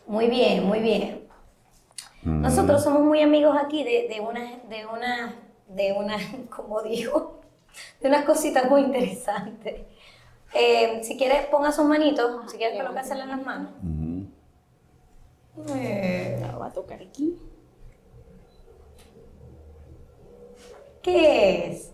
Muy 0.06 0.26
bien, 0.28 0.64
muy 0.64 0.80
bien. 0.80 1.26
Nosotros 2.22 2.82
somos 2.82 3.02
muy 3.02 3.20
amigos 3.20 3.56
aquí 3.60 3.84
de, 3.84 4.06
de 4.08 4.20
una, 4.20 4.40
de 4.68 4.86
una, 4.86 5.34
de 5.68 5.92
una, 5.92 6.16
como 6.56 6.82
digo, 6.82 7.40
de 8.00 8.08
unas 8.08 8.24
cositas 8.24 8.70
muy 8.70 8.82
interesantes. 8.82 9.82
Eh, 10.54 11.00
si 11.02 11.18
quieres, 11.18 11.46
ponga 11.46 11.72
sus 11.72 11.84
manitos, 11.84 12.50
si 12.50 12.56
quieres 12.56 12.80
colocársela 12.80 13.24
en 13.24 13.30
las 13.30 13.44
manos. 13.44 13.72
Eh, 15.76 16.38
La 16.40 16.56
voy 16.56 16.68
a 16.68 16.72
tocar 16.72 17.00
aquí. 17.02 17.36
¿Qué 21.04 21.70
es? 21.70 21.92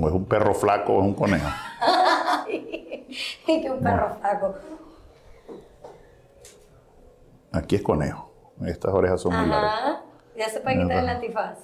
O 0.00 0.08
es 0.08 0.14
un 0.14 0.24
perro 0.24 0.54
flaco 0.54 0.94
o 0.94 1.00
es 1.02 1.06
un 1.06 1.14
conejo. 1.14 1.46
que 3.46 3.70
un 3.70 3.80
perro 3.80 4.16
flaco. 4.20 4.54
Aquí 7.52 7.76
es 7.76 7.82
conejo. 7.82 8.32
Estas 8.64 8.94
orejas 8.94 9.20
son 9.20 9.36
muy 9.36 9.46
largas. 9.46 9.72
Ajá. 9.74 10.02
Ya 10.34 10.48
se 10.48 10.60
puede 10.60 10.82
quitar 10.82 11.02
el 11.02 11.08
antifaz. 11.10 11.58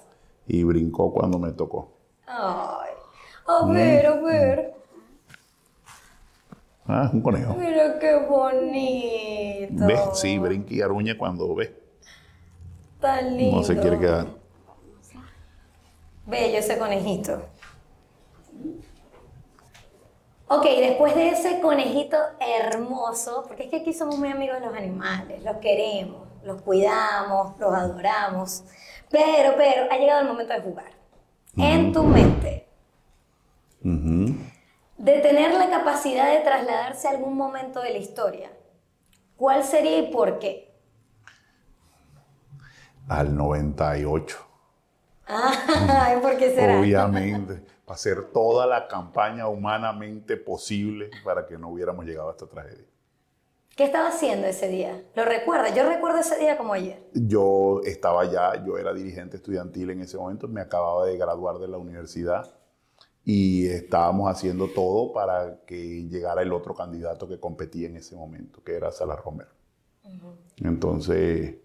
Y 0.47 0.63
brincó 0.63 1.11
cuando 1.11 1.39
me 1.39 1.53
tocó. 1.53 1.91
Ay. 2.27 2.91
A 3.47 3.67
ver, 3.67 4.07
a 4.07 4.17
ver. 4.17 4.75
Ah, 6.87 7.05
es 7.07 7.15
un 7.15 7.23
conejo. 7.23 7.55
Mira 7.55 7.99
qué 7.99 8.27
bonito. 8.29 9.87
¿Ves? 9.87 10.01
Sí, 10.15 10.39
brinca 10.39 10.75
y 10.75 10.83
aruña 10.83 11.17
cuando 11.17 11.55
ve. 11.55 11.84
Tan 13.05 13.37
lindo. 13.37 13.59
No 13.59 13.63
se 13.63 13.79
quiere 13.79 13.99
quedar. 13.99 14.29
Bello 16.25 16.59
ese 16.59 16.79
conejito. 16.79 17.43
Ok, 20.49 20.65
después 20.65 21.15
de 21.15 21.29
ese 21.29 21.61
conejito 21.61 22.17
hermoso, 22.41 23.45
porque 23.47 23.65
es 23.65 23.69
que 23.69 23.77
aquí 23.77 23.93
somos 23.93 24.17
muy 24.17 24.31
amigos 24.31 24.59
de 24.59 24.67
los 24.67 24.75
animales, 24.75 25.45
los 25.45 25.59
queremos, 25.59 26.27
los 26.45 26.63
cuidamos, 26.63 27.59
los 27.59 27.75
adoramos, 27.75 28.65
pero, 29.11 29.53
pero, 29.59 29.87
ha 29.93 29.99
llegado 29.99 30.23
el 30.23 30.29
momento 30.29 30.55
de 30.55 30.61
jugar. 30.63 30.93
En 31.59 31.93
tu 31.93 32.05
mente, 32.05 32.67
de 33.83 35.19
tener 35.21 35.53
la 35.53 35.69
capacidad 35.69 36.33
de 36.33 36.41
trasladarse 36.41 37.07
a 37.07 37.11
algún 37.11 37.37
momento 37.37 37.83
de 37.83 37.91
la 37.91 37.99
historia, 37.99 38.51
¿cuál 39.37 39.63
sería 39.63 39.99
y 39.99 40.11
por 40.11 40.39
qué? 40.39 40.74
Al 43.09 43.37
98. 43.37 44.37
Ay, 45.27 46.19
¿por 46.23 46.37
qué 46.37 46.55
será? 46.55 46.81
Obviamente, 46.81 47.63
para 47.85 47.95
hacer 47.95 48.33
toda 48.33 48.67
la 48.67 48.89
campaña 48.89 49.49
humanamente 49.49 50.37
posible 50.37 51.11
para 51.25 51.47
que 51.47 51.59
no 51.59 51.69
hubiéramos 51.69 52.05
llegado 52.05 52.29
a 52.29 52.33
esta 52.33 52.47
tragedia. 52.47 52.85
¿Qué 53.77 53.85
estaba 53.85 54.09
haciendo 54.09 54.47
ese 54.47 54.69
día? 54.69 55.03
¿Lo 55.17 55.25
recuerda? 55.25 55.75
Yo 55.75 55.89
recuerdo 55.89 56.21
ese 56.21 56.39
día 56.39 56.57
como 56.57 56.75
ayer. 56.75 57.03
Yo 57.13 57.81
estaba 57.85 58.25
ya, 58.25 58.65
yo 58.65 58.79
era 58.79 58.95
dirigente 58.95 59.37
estudiantil 59.37 59.91
en 59.91 60.03
ese 60.03 60.17
momento, 60.17 60.47
me 60.47 60.61
acababa 60.61 61.07
de 61.07 61.17
graduar 61.17 61.59
de 61.59 61.67
la 61.67 61.79
universidad 61.79 62.55
y 63.25 63.67
estábamos 63.67 64.31
haciendo 64.31 64.69
todo 64.69 65.13
para 65.13 65.65
que 65.67 66.07
llegara 66.09 66.43
el 66.43 66.53
otro 66.53 66.75
candidato 66.75 67.27
que 67.27 67.41
competía 67.41 67.89
en 67.89 67.97
ese 67.97 68.15
momento, 68.15 68.63
que 68.63 68.77
era 68.77 68.93
Salas 68.93 69.19
Romero. 69.25 69.51
Entonces, 70.63 71.57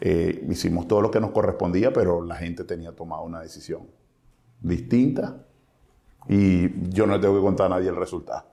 eh, 0.00 0.44
hicimos 0.48 0.88
todo 0.88 1.00
lo 1.00 1.10
que 1.10 1.20
nos 1.20 1.30
correspondía, 1.30 1.92
pero 1.92 2.22
la 2.24 2.36
gente 2.36 2.64
tenía 2.64 2.92
tomado 2.92 3.22
una 3.22 3.40
decisión 3.40 3.88
distinta 4.60 5.44
y 6.28 6.88
yo 6.90 7.06
no 7.06 7.20
tengo 7.20 7.34
que 7.36 7.40
contar 7.42 7.66
a 7.66 7.76
nadie 7.76 7.88
el 7.88 7.96
resultado. 7.96 8.44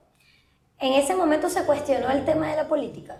En 0.78 0.94
ese 0.94 1.14
momento 1.14 1.48
se 1.48 1.64
cuestionó 1.64 2.10
el 2.10 2.24
tema 2.24 2.48
de 2.48 2.56
la 2.56 2.68
política. 2.68 3.18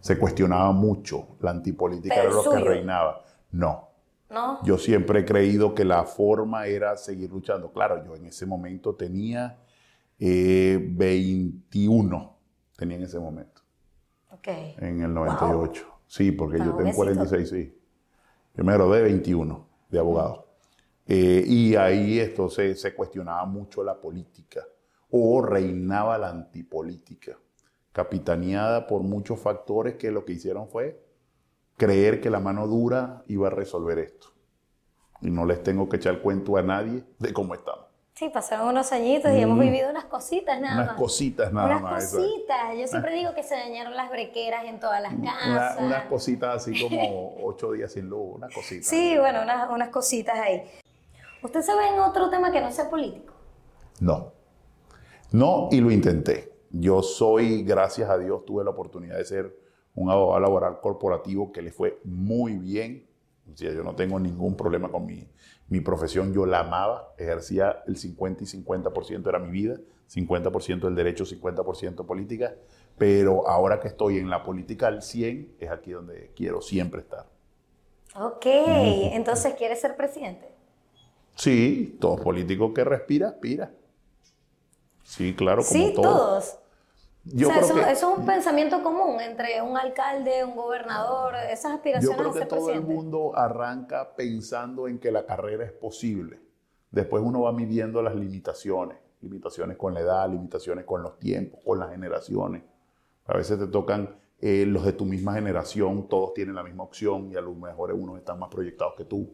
Se 0.00 0.18
cuestionaba 0.18 0.72
mucho, 0.72 1.36
la 1.40 1.50
antipolítica 1.50 2.14
Pero 2.16 2.28
era 2.28 2.42
lo 2.42 2.50
que 2.50 2.68
reinaba. 2.68 3.24
No, 3.50 3.88
¿No? 4.30 4.62
yo 4.62 4.78
siempre 4.78 5.20
he 5.20 5.24
creído 5.24 5.74
que 5.74 5.84
la 5.84 6.04
forma 6.04 6.66
era 6.66 6.96
seguir 6.96 7.30
luchando. 7.30 7.72
Claro, 7.72 8.04
yo 8.04 8.14
en 8.14 8.26
ese 8.26 8.46
momento 8.46 8.94
tenía 8.94 9.58
eh, 10.18 10.78
21, 10.90 12.36
tenía 12.76 12.96
en 12.98 13.02
ese 13.04 13.18
momento, 13.18 13.62
Ok. 14.30 14.48
en 14.78 15.02
el 15.02 15.14
98. 15.14 15.97
Sí, 16.08 16.32
porque 16.32 16.58
yo 16.58 16.74
tengo 16.74 16.92
jovencito. 16.92 16.96
46, 16.96 17.48
sí. 17.48 17.78
Yo 18.54 18.64
me 18.64 18.72
gradué 18.72 18.98
de 18.98 19.04
21 19.04 19.68
de 19.90 19.98
abogado. 19.98 20.48
Eh, 21.06 21.44
y 21.46 21.76
ahí 21.76 22.18
entonces 22.18 22.80
se 22.80 22.94
cuestionaba 22.94 23.44
mucho 23.46 23.84
la 23.84 24.00
política 24.00 24.66
o 25.10 25.40
reinaba 25.40 26.18
la 26.18 26.30
antipolítica, 26.30 27.38
capitaneada 27.92 28.86
por 28.86 29.02
muchos 29.02 29.38
factores 29.38 29.94
que 29.94 30.10
lo 30.10 30.24
que 30.24 30.32
hicieron 30.32 30.68
fue 30.68 31.02
creer 31.76 32.20
que 32.20 32.28
la 32.28 32.40
mano 32.40 32.66
dura 32.66 33.22
iba 33.28 33.46
a 33.46 33.50
resolver 33.50 33.98
esto. 33.98 34.28
Y 35.20 35.30
no 35.30 35.46
les 35.46 35.62
tengo 35.62 35.88
que 35.88 35.96
echar 35.96 36.20
cuento 36.20 36.56
a 36.56 36.62
nadie 36.62 37.04
de 37.18 37.32
cómo 37.32 37.54
estamos. 37.54 37.87
Sí, 38.18 38.28
pasaron 38.30 38.66
unos 38.70 38.90
añitos 38.90 39.30
y 39.32 39.40
hemos 39.40 39.60
vivido 39.60 39.88
unas 39.90 40.06
cositas 40.06 40.60
nada 40.60 40.74
Mm. 40.74 40.78
Unas 40.78 40.86
más. 40.88 40.96
cositas 40.96 41.52
nada 41.52 41.66
unas 41.68 41.82
más. 41.82 42.02
es. 42.04 42.10
cositas. 42.18 42.76
Yo 42.76 42.86
siempre 42.88 43.14
digo 43.14 43.32
que 43.32 43.44
se 43.44 43.54
dañaron 43.54 43.94
las 43.94 44.10
brequeras 44.10 44.64
en 44.64 44.80
todas 44.80 45.00
las 45.00 45.12
Una- 45.12 45.32
casas. 45.38 45.78
unas 45.80 46.04
cositas 46.06 46.56
así 46.56 46.72
como 46.82 47.36
ocho 47.44 47.70
días 47.70 47.92
sin 47.92 48.08
luz, 48.08 48.34
unas 48.34 48.52
cositas. 48.52 48.86
Sí, 48.88 49.16
bueno, 49.16 49.42
unas, 49.44 49.70
unas 49.70 49.90
cositas 49.90 50.36
ahí. 50.36 50.64
¿Usted 51.44 51.62
sabe 51.62 51.90
en 51.94 52.00
otro 52.00 52.28
tema 52.28 52.50
que 52.50 52.60
no 52.60 52.72
sea 52.72 52.90
político? 52.90 53.34
No. 54.00 54.32
No, 55.30 55.68
y 55.70 55.80
lo 55.80 55.92
intenté. 55.92 56.52
Yo 56.72 57.02
soy, 57.04 57.62
gracias 57.62 58.10
a 58.10 58.18
Dios, 58.18 58.44
tuve 58.44 58.64
la 58.64 58.70
oportunidad 58.70 59.16
de 59.16 59.24
ser 59.26 59.56
un 59.94 60.10
abogado 60.10 60.40
laboral 60.40 60.80
corporativo 60.80 61.52
que 61.52 61.62
le 61.62 61.70
fue 61.70 62.00
muy 62.02 62.54
bien. 62.58 63.07
O 63.52 63.56
sea, 63.56 63.72
yo 63.72 63.82
no 63.82 63.94
tengo 63.94 64.18
ningún 64.18 64.56
problema 64.56 64.90
con 64.90 65.06
mi, 65.06 65.26
mi 65.68 65.80
profesión. 65.80 66.32
Yo 66.32 66.46
la 66.46 66.60
amaba, 66.60 67.14
ejercía 67.18 67.82
el 67.86 67.96
50 67.96 68.44
y 68.44 68.46
50% 68.46 69.28
era 69.28 69.38
mi 69.38 69.50
vida, 69.50 69.78
50% 70.08 70.86
el 70.88 70.94
derecho, 70.94 71.24
50% 71.24 72.06
política. 72.06 72.54
Pero 72.96 73.48
ahora 73.48 73.80
que 73.80 73.88
estoy 73.88 74.18
en 74.18 74.30
la 74.30 74.42
política 74.42 74.88
al 74.88 75.02
100, 75.02 75.56
es 75.60 75.70
aquí 75.70 75.92
donde 75.92 76.32
quiero 76.34 76.60
siempre 76.60 77.00
estar. 77.00 77.26
Ok, 78.14 78.46
entonces 78.46 79.54
quiere 79.54 79.76
ser 79.76 79.96
presidente. 79.96 80.48
Sí, 81.36 81.96
todo 82.00 82.16
político 82.16 82.74
que 82.74 82.82
respira, 82.82 83.28
aspira. 83.28 83.72
Sí, 85.04 85.34
claro, 85.34 85.62
como 85.64 85.86
Sí, 85.86 85.92
todo. 85.94 86.02
todos. 86.02 86.58
Yo 87.32 87.48
o 87.48 87.50
sea, 87.50 87.60
creo 87.60 87.66
eso, 87.66 87.74
que, 87.74 87.92
eso 87.92 88.12
es 88.12 88.18
un 88.18 88.26
pensamiento 88.26 88.82
común 88.82 89.20
entre 89.20 89.60
un 89.60 89.76
alcalde, 89.76 90.44
un 90.44 90.56
gobernador, 90.56 91.34
esas 91.50 91.72
yo 91.72 91.76
aspiraciones 91.76 92.18
creo 92.18 92.30
a 92.30 92.32
que 92.32 92.38
ser 92.38 92.48
todo 92.48 92.58
el 92.58 92.64
presidente. 92.76 92.94
mundo 92.94 93.36
arranca 93.36 94.14
pensando 94.16 94.88
en 94.88 94.98
que 94.98 95.10
la 95.10 95.26
carrera 95.26 95.64
es 95.64 95.72
posible. 95.72 96.40
Después 96.90 97.22
uno 97.24 97.42
va 97.42 97.52
midiendo 97.52 98.02
las 98.02 98.14
limitaciones, 98.14 98.98
limitaciones 99.20 99.76
con 99.76 99.94
la 99.94 100.00
edad, 100.00 100.28
limitaciones 100.30 100.84
con 100.84 101.02
los 101.02 101.18
tiempos, 101.18 101.60
con 101.64 101.78
las 101.78 101.90
generaciones. 101.90 102.62
A 103.26 103.36
veces 103.36 103.58
te 103.58 103.66
tocan 103.66 104.16
eh, 104.40 104.64
los 104.66 104.84
de 104.84 104.92
tu 104.92 105.04
misma 105.04 105.34
generación, 105.34 106.08
todos 106.08 106.32
tienen 106.32 106.54
la 106.54 106.62
misma 106.62 106.84
opción 106.84 107.30
y 107.30 107.36
a 107.36 107.40
lo 107.40 107.54
mejor 107.54 107.92
unos 107.92 108.18
están 108.18 108.38
más 108.38 108.48
proyectados 108.48 108.94
que 108.96 109.04
tú. 109.04 109.28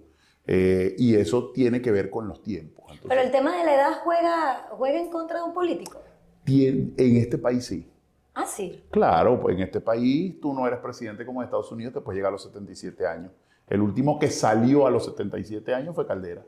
Eh, 0.47 0.95
y 0.99 1.14
eso 1.14 1.53
tiene 1.53 1.81
que 1.81 1.90
ver 1.90 2.11
con 2.11 2.29
los 2.29 2.42
tiempos. 2.42 2.85
Entonces, 2.85 3.07
Pero 3.09 3.21
el 3.21 3.31
tema 3.31 3.57
de 3.57 3.64
la 3.64 3.75
edad 3.75 3.92
juega, 4.03 4.69
juega 4.73 4.99
en 4.99 5.11
contra 5.11 5.38
de 5.38 5.45
un 5.45 5.55
político. 5.55 6.01
En 6.47 7.17
este 7.17 7.39
país 7.39 7.65
sí. 7.65 7.89
Ah, 8.35 8.47
sí. 8.47 8.83
Claro, 8.91 9.41
pues 9.41 9.57
en 9.57 9.63
este 9.63 9.81
país 9.81 10.41
tú 10.41 10.53
no 10.53 10.67
eres 10.67 10.81
presidente 10.81 11.25
como 11.25 11.41
en 11.41 11.45
Estados 11.45 11.71
Unidos, 11.71 11.95
te 11.95 12.01
puedes 12.01 12.17
llegar 12.17 12.31
a 12.31 12.33
los 12.33 12.43
77 12.43 13.07
años. 13.07 13.33
El 13.69 13.81
último 13.81 14.19
que 14.19 14.29
salió 14.29 14.87
a 14.87 14.91
los 14.91 15.05
77 15.05 15.73
años 15.73 15.95
fue 15.95 16.07
Caldera. 16.07 16.45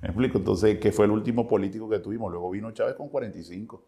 ¿Me 0.00 0.08
explico? 0.08 0.38
Entonces, 0.38 0.78
que 0.78 0.90
fue 0.92 1.04
el 1.04 1.10
último 1.10 1.46
político 1.46 1.88
que 1.88 1.98
tuvimos. 1.98 2.30
Luego 2.30 2.50
vino 2.50 2.70
Chávez 2.72 2.94
con 2.94 3.08
45. 3.08 3.84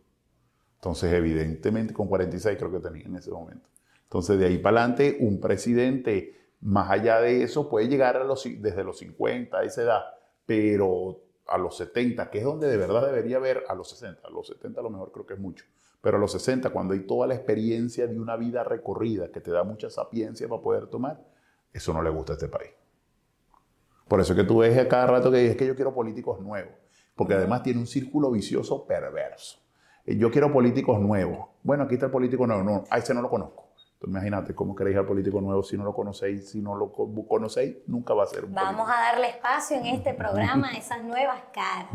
Entonces, 0.76 1.12
evidentemente, 1.12 1.94
con 1.94 2.08
46 2.08 2.58
creo 2.58 2.70
que 2.70 2.80
tenía 2.80 3.04
en 3.06 3.16
ese 3.16 3.30
momento. 3.30 3.66
Entonces, 4.04 4.38
de 4.38 4.46
ahí 4.46 4.58
para 4.58 4.82
adelante, 4.82 5.16
un 5.20 5.40
presidente, 5.40 6.36
más 6.60 6.90
allá 6.90 7.20
de 7.20 7.42
eso, 7.42 7.68
puede 7.68 7.88
llegar 7.88 8.16
a 8.16 8.24
los, 8.24 8.44
desde 8.44 8.84
los 8.84 8.98
50, 8.98 9.58
a 9.58 9.64
esa 9.64 9.82
edad, 9.82 10.02
pero 10.46 11.20
a 11.46 11.58
los 11.58 11.76
70, 11.76 12.30
que 12.30 12.38
es 12.38 12.44
donde 12.44 12.68
de 12.68 12.76
verdad 12.76 13.04
debería 13.04 13.36
haber, 13.36 13.64
a 13.68 13.74
los 13.74 13.90
60, 13.90 14.26
a 14.26 14.30
los 14.30 14.46
70 14.46 14.80
a 14.80 14.82
lo 14.82 14.90
mejor 14.90 15.12
creo 15.12 15.26
que 15.26 15.34
es 15.34 15.40
mucho, 15.40 15.64
pero 16.00 16.16
a 16.16 16.20
los 16.20 16.32
60, 16.32 16.70
cuando 16.70 16.94
hay 16.94 17.00
toda 17.00 17.26
la 17.26 17.34
experiencia 17.34 18.06
de 18.06 18.18
una 18.18 18.36
vida 18.36 18.64
recorrida 18.64 19.30
que 19.30 19.40
te 19.40 19.50
da 19.50 19.64
mucha 19.64 19.90
sapiencia 19.90 20.48
para 20.48 20.62
poder 20.62 20.86
tomar, 20.86 21.24
eso 21.72 21.92
no 21.92 22.02
le 22.02 22.10
gusta 22.10 22.32
a 22.32 22.36
este 22.36 22.48
país. 22.48 22.70
Por 24.08 24.20
eso 24.20 24.32
es 24.32 24.38
que 24.38 24.44
tú 24.44 24.58
ves 24.58 24.76
a 24.78 24.86
cada 24.88 25.06
rato 25.06 25.30
que 25.30 25.38
dices 25.38 25.56
que 25.56 25.66
yo 25.66 25.74
quiero 25.74 25.94
políticos 25.94 26.40
nuevos, 26.40 26.72
porque 27.16 27.34
además 27.34 27.62
tiene 27.62 27.80
un 27.80 27.86
círculo 27.86 28.30
vicioso 28.30 28.86
perverso. 28.86 29.64
Eh, 30.04 30.16
Yo 30.16 30.30
quiero 30.30 30.52
políticos 30.52 31.00
nuevos. 31.00 31.48
Bueno, 31.62 31.84
aquí 31.84 31.94
está 31.94 32.06
el 32.06 32.12
político 32.12 32.46
nuevo. 32.46 32.62
No, 32.62 32.84
a 32.90 32.98
ese 32.98 33.14
no 33.14 33.22
lo 33.22 33.30
conozco. 33.30 33.63
Entonces, 34.04 34.08
imagínate 34.08 34.54
cómo 34.54 34.74
queréis 34.74 34.96
al 34.98 35.06
político 35.06 35.40
nuevo 35.40 35.62
si 35.62 35.76
no 35.76 35.84
lo 35.84 35.94
conocéis. 35.94 36.50
Si 36.50 36.60
no 36.60 36.74
lo 36.74 36.92
co- 36.92 37.10
conocéis, 37.26 37.76
nunca 37.86 38.12
va 38.14 38.24
a 38.24 38.26
ser 38.26 38.44
un 38.44 38.52
Vamos 38.54 38.72
político. 38.82 38.92
a 38.92 39.00
darle 39.12 39.28
espacio 39.28 39.76
en 39.78 39.86
este 39.86 40.14
programa 40.14 40.68
a 40.70 40.72
esas 40.76 41.02
nuevas 41.04 41.40
caras 41.52 41.88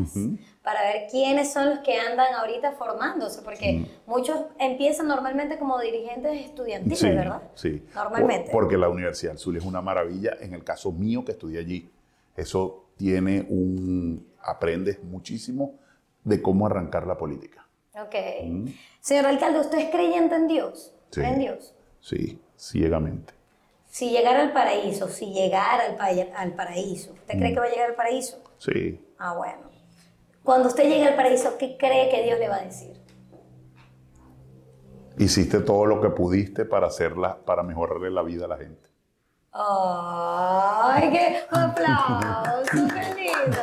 para 0.63 0.81
ver 0.81 1.07
quiénes 1.09 1.51
son 1.53 1.69
los 1.69 1.79
que 1.79 1.95
andan 1.99 2.33
ahorita 2.35 2.71
formándose, 2.73 3.41
porque 3.43 3.85
muchos 4.07 4.37
empiezan 4.59 5.07
normalmente 5.07 5.57
como 5.59 5.79
dirigentes 5.79 6.45
estudiantiles, 6.45 6.99
Sí, 6.99 7.09
¿verdad? 7.09 7.41
sí. 7.55 7.85
Normalmente. 7.95 8.51
Por- 8.51 8.63
porque 8.63 8.77
la 8.77 8.89
Universidad 8.89 9.31
del 9.33 9.39
Sur 9.39 9.55
es 9.57 9.63
una 9.65 9.81
maravilla. 9.81 10.33
En 10.41 10.53
el 10.53 10.63
caso 10.63 10.91
mío, 10.91 11.23
que 11.23 11.33
estudié 11.33 11.59
allí, 11.59 11.89
eso 12.35 12.85
tiene 12.97 13.45
un... 13.49 14.27
Aprendes 14.41 15.03
muchísimo 15.03 15.75
de 16.23 16.41
cómo 16.41 16.65
arrancar 16.65 17.05
la 17.05 17.17
política. 17.17 17.67
Ok. 17.93 18.15
Señor 19.01 19.25
alcalde, 19.25 19.59
¿usted 19.59 19.77
es 19.79 19.89
creyente 19.89 20.35
en 20.35 20.47
Dios? 20.47 20.93
Sí. 21.11 21.19
¿Cree 21.21 21.33
en 21.33 21.39
Dios? 21.39 21.73
Sí, 22.01 22.39
ciegamente. 22.57 23.33
Si 23.89 24.11
llegara 24.11 24.41
al 24.41 24.53
paraíso, 24.53 25.07
si 25.07 25.33
llegara 25.33 25.85
al, 25.85 25.95
pa- 25.95 26.09
al 26.39 26.53
paraíso, 26.53 27.13
¿usted 27.13 27.37
cree 27.37 27.53
que 27.53 27.59
va 27.59 27.65
a 27.65 27.69
llegar 27.69 27.89
al 27.89 27.95
paraíso? 27.95 28.41
Sí. 28.57 29.03
Ah, 29.17 29.33
bueno. 29.35 29.69
Cuando 30.43 30.67
usted 30.69 30.83
llegue 30.83 31.07
al 31.07 31.15
paraíso, 31.15 31.57
¿qué 31.57 31.75
cree 31.77 32.09
que 32.09 32.23
Dios 32.23 32.39
le 32.39 32.49
va 32.49 32.57
a 32.57 32.61
decir? 32.61 32.99
Hiciste 35.17 35.59
todo 35.59 35.85
lo 35.85 35.99
que 36.01 36.09
pudiste 36.09 36.65
para 36.65 36.87
hacerla, 36.87 37.37
para 37.45 37.61
mejorarle 37.63 38.09
la 38.09 38.21
vida 38.21 38.45
a 38.45 38.47
la 38.47 38.57
gente. 38.57 38.89
¡Ay, 39.51 41.09
qué 41.11 41.37
aplauso! 41.51 42.71
¡Qué 42.71 43.15
lindo! 43.15 43.61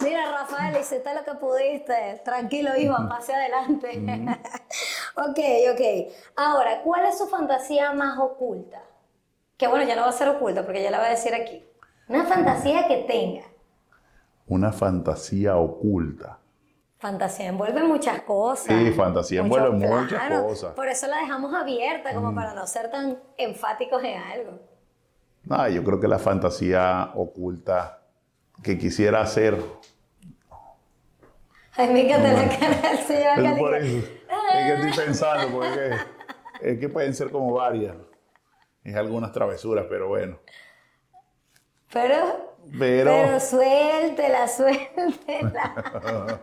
Mira, 0.00 0.30
Rafael, 0.32 0.76
hiciste 0.80 1.14
lo 1.14 1.24
que 1.24 1.34
pudiste. 1.40 2.20
Tranquilo, 2.24 2.76
hijo, 2.76 2.94
pase 3.08 3.32
adelante. 3.34 3.90
Ok, 5.16 5.38
ok. 5.72 6.12
Ahora, 6.36 6.82
¿cuál 6.82 7.06
es 7.06 7.18
su 7.18 7.26
fantasía 7.26 7.92
más 7.92 8.18
oculta? 8.18 8.82
Que 9.56 9.68
bueno, 9.68 9.84
ya 9.84 9.94
no 9.94 10.02
va 10.02 10.08
a 10.08 10.12
ser 10.12 10.28
oculta 10.28 10.64
porque 10.64 10.82
ya 10.82 10.90
la 10.90 10.98
voy 10.98 11.08
a 11.08 11.10
decir 11.10 11.34
aquí. 11.34 11.64
Una 12.08 12.24
fantasía 12.24 12.86
que 12.88 12.98
tenga. 12.98 13.44
Una 14.46 14.72
fantasía 14.72 15.56
oculta. 15.56 16.38
Fantasía 16.98 17.48
envuelve 17.48 17.82
muchas 17.82 18.22
cosas. 18.22 18.76
Sí, 18.76 18.92
fantasía 18.92 19.40
envuelve 19.40 19.70
muchas 19.70 20.40
cosas. 20.40 20.74
Por 20.74 20.88
eso 20.88 21.06
la 21.08 21.18
dejamos 21.18 21.52
abierta, 21.52 22.14
como 22.14 22.34
para 22.34 22.54
no 22.54 22.66
ser 22.66 22.90
tan 22.90 23.18
enfáticos 23.36 24.02
en 24.04 24.20
algo. 24.20 24.60
No, 25.44 25.68
yo 25.68 25.82
creo 25.82 25.98
que 25.98 26.06
la 26.06 26.20
fantasía 26.20 27.10
oculta 27.14 28.02
que 28.62 28.78
quisiera 28.78 29.20
hacer. 29.20 29.60
Ay, 31.76 31.88
me 31.92 32.04
encanta 32.06 32.32
la 32.32 32.48
cara 32.58 32.90
del 32.90 32.98
señor 32.98 33.38
Es 33.52 33.58
por 33.58 33.74
eso. 33.76 33.96
Es 33.96 34.66
que 34.66 34.88
estoy 34.88 35.04
pensando, 35.06 35.48
porque 35.58 35.90
es 36.60 36.78
que 36.78 36.88
pueden 36.88 37.14
ser 37.14 37.30
como 37.30 37.52
varias. 37.54 37.96
Es 38.84 38.94
algunas 38.96 39.32
travesuras, 39.32 39.86
pero 39.88 40.08
bueno. 40.08 40.38
Pero 41.92 42.16
Pero, 42.78 43.10
Pero 43.10 43.40
suéltela, 43.40 44.46
suéltela. 44.56 46.40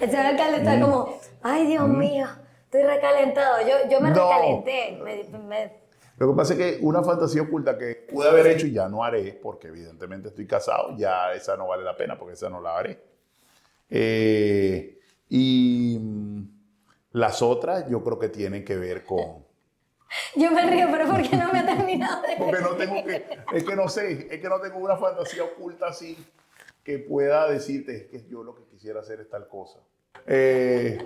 El 0.00 0.10
señor 0.10 0.26
alcalde 0.26 0.56
está 0.58 0.80
como, 0.80 1.18
ay 1.42 1.66
Dios 1.66 1.88
mío, 1.88 2.26
estoy 2.64 2.82
recalentado. 2.82 3.58
Yo, 3.66 3.88
yo 3.90 4.00
me 4.00 4.10
No. 4.10 4.28
recalenté. 4.28 4.98
me- 5.02 5.38
me- 5.38 5.84
lo 6.16 6.28
que 6.30 6.36
pasa 6.36 6.52
es 6.54 6.58
que 6.58 6.78
una 6.82 7.02
fantasía 7.02 7.42
oculta 7.42 7.76
que 7.76 8.06
pude 8.12 8.28
haber 8.28 8.46
hecho 8.48 8.66
y 8.68 8.72
ya 8.72 8.88
no 8.88 9.02
haré, 9.02 9.32
porque 9.42 9.66
evidentemente 9.68 10.28
estoy 10.28 10.46
casado, 10.46 10.96
ya 10.96 11.32
esa 11.32 11.56
no 11.56 11.66
vale 11.66 11.82
la 11.82 11.96
pena, 11.96 12.16
porque 12.18 12.34
esa 12.34 12.48
no 12.48 12.60
la 12.60 12.76
haré. 12.78 13.13
Eh, 13.90 14.98
y 15.28 15.98
mm, 16.00 16.42
las 17.12 17.42
otras 17.42 17.88
yo 17.88 18.02
creo 18.02 18.18
que 18.18 18.28
tienen 18.28 18.64
que 18.64 18.76
ver 18.76 19.04
con... 19.04 19.44
yo 20.36 20.50
me 20.50 20.68
río, 20.70 20.88
pero 20.90 21.06
¿por 21.10 21.22
qué 21.22 21.36
no 21.36 21.52
me 21.52 21.60
ha 21.60 21.66
terminado 21.66 22.22
de 22.22 22.36
Porque 22.38 22.60
no 22.62 22.70
tengo 22.76 23.04
que, 23.04 23.24
es 23.52 23.64
que 23.64 23.76
no 23.76 23.88
sé, 23.88 24.28
es 24.30 24.40
que 24.40 24.48
no 24.48 24.60
tengo 24.60 24.78
una 24.78 24.96
fantasía 24.96 25.44
oculta 25.44 25.88
así 25.88 26.16
que 26.82 26.98
pueda 26.98 27.48
decirte, 27.48 27.96
es 28.12 28.22
que 28.22 28.28
yo 28.28 28.42
lo 28.44 28.54
que 28.54 28.64
quisiera 28.64 29.00
hacer 29.00 29.20
es 29.20 29.30
tal 29.30 29.48
cosa. 29.48 29.78
Eh, 30.26 30.98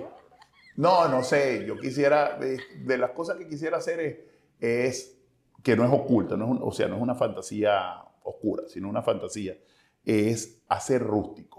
no, 0.77 1.09
no 1.09 1.23
sé, 1.23 1.65
yo 1.65 1.79
quisiera, 1.79 2.39
eh, 2.43 2.59
de 2.81 2.99
las 2.99 3.11
cosas 3.13 3.37
que 3.37 3.47
quisiera 3.47 3.77
hacer 3.79 4.01
es, 4.01 4.19
es 4.59 5.19
que 5.63 5.77
no 5.77 5.85
es 5.85 5.93
oculta, 5.93 6.37
no 6.37 6.47
es 6.47 6.51
un- 6.51 6.61
o 6.63 6.73
sea, 6.73 6.89
no 6.89 6.97
es 6.97 7.03
una 7.03 7.15
fantasía 7.15 8.03
oscura, 8.25 8.65
sino 8.69 8.89
una 8.89 9.03
fantasía, 9.03 9.57
es 10.05 10.63
hacer 10.69 11.03
rústicos. 11.03 11.58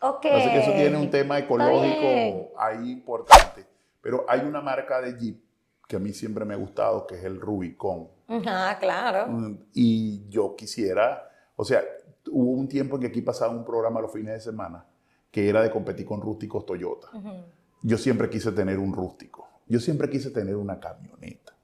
Ok. 0.00 0.26
Así 0.26 0.50
que 0.50 0.58
eso 0.60 0.72
tiene 0.72 0.96
un 0.96 1.10
tema 1.10 1.38
ecológico 1.38 2.52
ahí 2.58 2.90
importante. 2.90 3.66
Pero 4.00 4.24
hay 4.28 4.40
una 4.40 4.60
marca 4.60 5.00
de 5.00 5.18
Jeep 5.18 5.40
que 5.86 5.96
a 5.96 5.98
mí 5.98 6.12
siempre 6.12 6.44
me 6.44 6.54
ha 6.54 6.56
gustado, 6.56 7.06
que 7.06 7.16
es 7.16 7.24
el 7.24 7.40
Rubicon. 7.40 8.08
Ah, 8.46 8.76
claro. 8.78 9.26
Mm, 9.30 9.58
Y 9.74 10.28
yo 10.28 10.54
quisiera, 10.56 11.28
o 11.56 11.64
sea, 11.64 11.82
hubo 12.30 12.52
un 12.52 12.68
tiempo 12.68 12.96
en 12.96 13.02
que 13.02 13.08
aquí 13.08 13.22
pasaba 13.22 13.52
un 13.52 13.64
programa 13.64 14.00
los 14.00 14.12
fines 14.12 14.34
de 14.34 14.40
semana 14.40 14.86
que 15.30 15.48
era 15.48 15.62
de 15.62 15.70
competir 15.70 16.06
con 16.06 16.20
rústicos 16.20 16.66
Toyota. 16.66 17.08
Yo 17.82 17.96
siempre 17.98 18.28
quise 18.28 18.52
tener 18.52 18.78
un 18.78 18.92
rústico. 18.92 19.48
Yo 19.66 19.78
siempre 19.78 20.10
quise 20.10 20.30
tener 20.30 20.56
una 20.56 20.80
camioneta. 20.80 21.54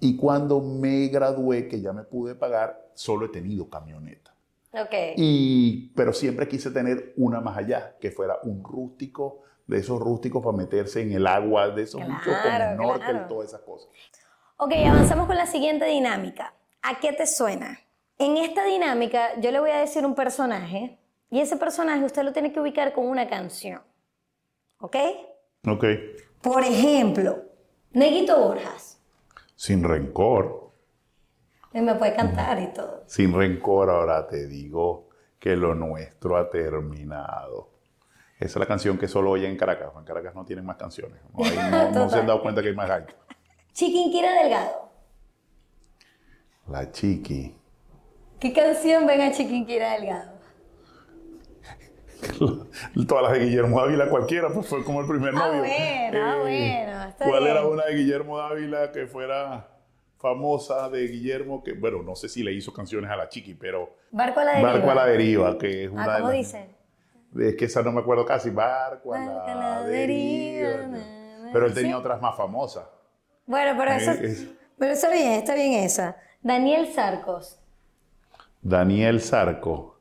Y 0.00 0.16
cuando 0.16 0.60
me 0.60 1.06
gradué, 1.08 1.68
que 1.68 1.80
ya 1.80 1.92
me 1.92 2.02
pude 2.02 2.34
pagar, 2.34 2.90
solo 2.94 3.26
he 3.26 3.28
tenido 3.28 3.68
camioneta. 3.70 4.33
Ok. 4.74 4.94
Y, 5.16 5.92
pero 5.94 6.12
siempre 6.12 6.48
quise 6.48 6.70
tener 6.70 7.12
una 7.16 7.40
más 7.40 7.56
allá, 7.56 7.96
que 8.00 8.10
fuera 8.10 8.38
un 8.42 8.62
rústico, 8.64 9.42
de 9.66 9.78
esos 9.78 9.98
rústicos 10.00 10.44
para 10.44 10.56
meterse 10.56 11.00
en 11.00 11.12
el 11.12 11.26
agua, 11.26 11.68
de 11.68 11.82
esos 11.82 12.00
Claro, 12.00 12.12
muchos 12.12 12.34
con 12.34 12.74
snorkel 12.74 13.10
claro. 13.10 13.24
y 13.24 13.28
todas 13.28 13.48
esas 13.48 13.60
cosas. 13.62 13.88
Ok, 14.56 14.72
avanzamos 14.86 15.26
con 15.26 15.36
la 15.36 15.46
siguiente 15.46 15.86
dinámica. 15.86 16.54
¿A 16.82 17.00
qué 17.00 17.12
te 17.12 17.26
suena? 17.26 17.80
En 18.18 18.36
esta 18.36 18.64
dinámica 18.64 19.40
yo 19.40 19.50
le 19.50 19.60
voy 19.60 19.70
a 19.70 19.78
decir 19.78 20.04
un 20.04 20.14
personaje 20.14 20.98
y 21.30 21.40
ese 21.40 21.56
personaje 21.56 22.04
usted 22.04 22.22
lo 22.22 22.32
tiene 22.32 22.52
que 22.52 22.60
ubicar 22.60 22.92
con 22.92 23.06
una 23.06 23.28
canción. 23.28 23.80
¿Ok? 24.78 24.96
Ok. 25.66 25.84
Por 26.42 26.62
ejemplo, 26.62 27.42
Neguito 27.92 28.38
Borjas. 28.38 29.00
Sin 29.56 29.82
rencor. 29.82 30.63
Él 31.74 31.82
me 31.82 31.94
puede 31.96 32.14
cantar 32.14 32.58
y 32.62 32.68
todo. 32.72 33.02
Sin 33.06 33.34
rencor, 33.34 33.90
ahora 33.90 34.26
te 34.26 34.46
digo 34.46 35.08
que 35.38 35.56
lo 35.56 35.74
nuestro 35.74 36.36
ha 36.38 36.48
terminado. 36.48 37.68
Esa 38.36 38.46
es 38.46 38.56
la 38.56 38.66
canción 38.66 38.96
que 38.96 39.08
solo 39.08 39.30
oye 39.32 39.46
en 39.48 39.56
Caracas. 39.56 39.90
En 39.98 40.04
Caracas 40.04 40.34
no 40.34 40.44
tienen 40.44 40.64
más 40.64 40.76
canciones. 40.76 41.20
No, 41.36 41.44
hay- 41.44 41.70
no- 41.70 41.90
no 41.90 42.08
se 42.10 42.18
han 42.20 42.26
dado 42.26 42.40
cuenta 42.42 42.62
que 42.62 42.68
hay 42.68 42.74
más 42.74 42.88
gaita. 42.88 43.12
Chiquinquira 43.72 44.32
Delgado. 44.42 44.90
La 46.68 46.90
chiqui. 46.90 47.54
¿Qué 48.40 48.52
canción 48.52 49.06
ven 49.06 49.20
a 49.20 49.32
Chiquinquira 49.32 49.92
Delgado? 49.94 50.32
Todas 53.08 53.22
las 53.24 53.32
de 53.32 53.40
Guillermo 53.46 53.80
Dávila, 53.80 54.08
cualquiera, 54.08 54.48
pues 54.48 54.66
fue 54.66 54.82
como 54.84 55.00
el 55.00 55.06
primer 55.06 55.34
Ah, 55.34 55.46
novio. 55.48 55.60
bueno, 55.60 56.18
ah, 56.24 56.36
bueno, 56.40 57.14
¿Cuál 57.18 57.42
bien. 57.44 57.56
era 57.56 57.66
una 57.66 57.84
de 57.84 57.94
Guillermo 57.96 58.38
Dávila 58.38 58.92
que 58.92 59.06
fuera 59.06 59.68
famosa 60.28 60.88
de 60.88 61.06
Guillermo? 61.06 61.62
Que, 61.62 61.74
bueno, 61.74 62.02
no 62.02 62.16
sé 62.16 62.30
si 62.30 62.42
le 62.42 62.50
hizo 62.52 62.72
canciones 62.72 63.10
a 63.10 63.16
la 63.16 63.28
chiqui, 63.28 63.52
pero 63.54 63.94
Barco 64.10 64.40
a 64.40 64.44
la 64.44 64.52
deriva. 64.52 64.72
Barco 64.72 64.90
a 64.90 64.94
la 64.94 65.06
deriva, 65.06 65.58
que 65.58 65.84
es 65.84 65.90
una 65.90 66.04
Ah, 66.04 66.14
de 66.14 66.20
¿cómo 66.22 66.28
las- 66.32 66.38
dice? 66.38 66.70
Es 67.38 67.56
que 67.56 67.64
esa 67.66 67.82
no 67.82 67.92
me 67.92 68.00
acuerdo 68.00 68.24
casi. 68.24 68.48
Barco 68.50 69.12
a 69.14 69.18
Barco 69.18 69.40
a 69.42 69.54
la, 69.54 69.80
la 69.82 69.82
deriva. 69.86 70.78
Pero 71.52 71.66
él 71.66 71.74
tenía 71.74 71.92
Sí. 71.92 71.98
otras 71.98 72.20
más 72.22 72.34
famosas. 72.36 72.84
Bueno, 73.46 73.74
pero 73.78 73.92
eso, 73.92 74.12
Eh, 74.12 74.18
es- 74.26 74.48
pero 74.78 74.92
está 74.92 75.10
bien, 75.10 75.32
está 75.32 75.54
bien 75.54 75.74
esa. 75.74 76.16
Daniel 76.42 76.86
Sarcos. 76.92 77.58
Daniel 78.62 79.20
Sarco. 79.20 79.98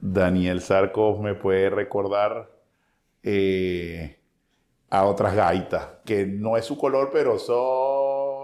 Daniel 0.00 0.60
Sarco 0.60 1.16
me 1.18 1.34
puede 1.34 1.70
recordar 1.70 2.50
eh, 3.22 4.16
a 4.90 5.04
otras 5.04 5.34
gaitas, 5.34 5.86
que 6.06 6.24
no 6.24 6.56
es 6.56 6.64
su 6.64 6.78
color, 6.78 7.10
pero 7.12 7.38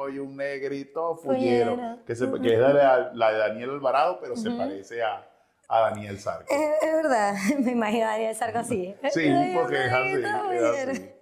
soy 0.04 0.18
un 0.18 0.36
negrito 0.36 1.16
fullero. 1.16 1.98
Que, 2.06 2.14
se- 2.14 2.30
que 2.40 2.54
es 2.54 2.60
la, 2.60 3.10
la 3.14 3.32
de 3.32 3.38
Daniel 3.38 3.70
Alvarado, 3.70 4.18
pero 4.20 4.36
se 4.36 4.50
parece 4.50 5.02
a, 5.02 5.26
a 5.68 5.80
Daniel 5.80 6.18
Sarco. 6.18 6.52
Es, 6.52 6.82
es 6.82 6.92
verdad, 6.94 7.34
me 7.58 7.72
imagino 7.72 8.06
a 8.06 8.10
Daniel 8.10 8.34
Sarcos 8.34 8.62
así. 8.62 8.94
Sí, 9.10 9.20
Ay, 9.28 9.54
porque 9.54 9.86
es 9.86 9.92
así. 9.92 10.12
Es 10.54 10.88
así. 10.88 11.10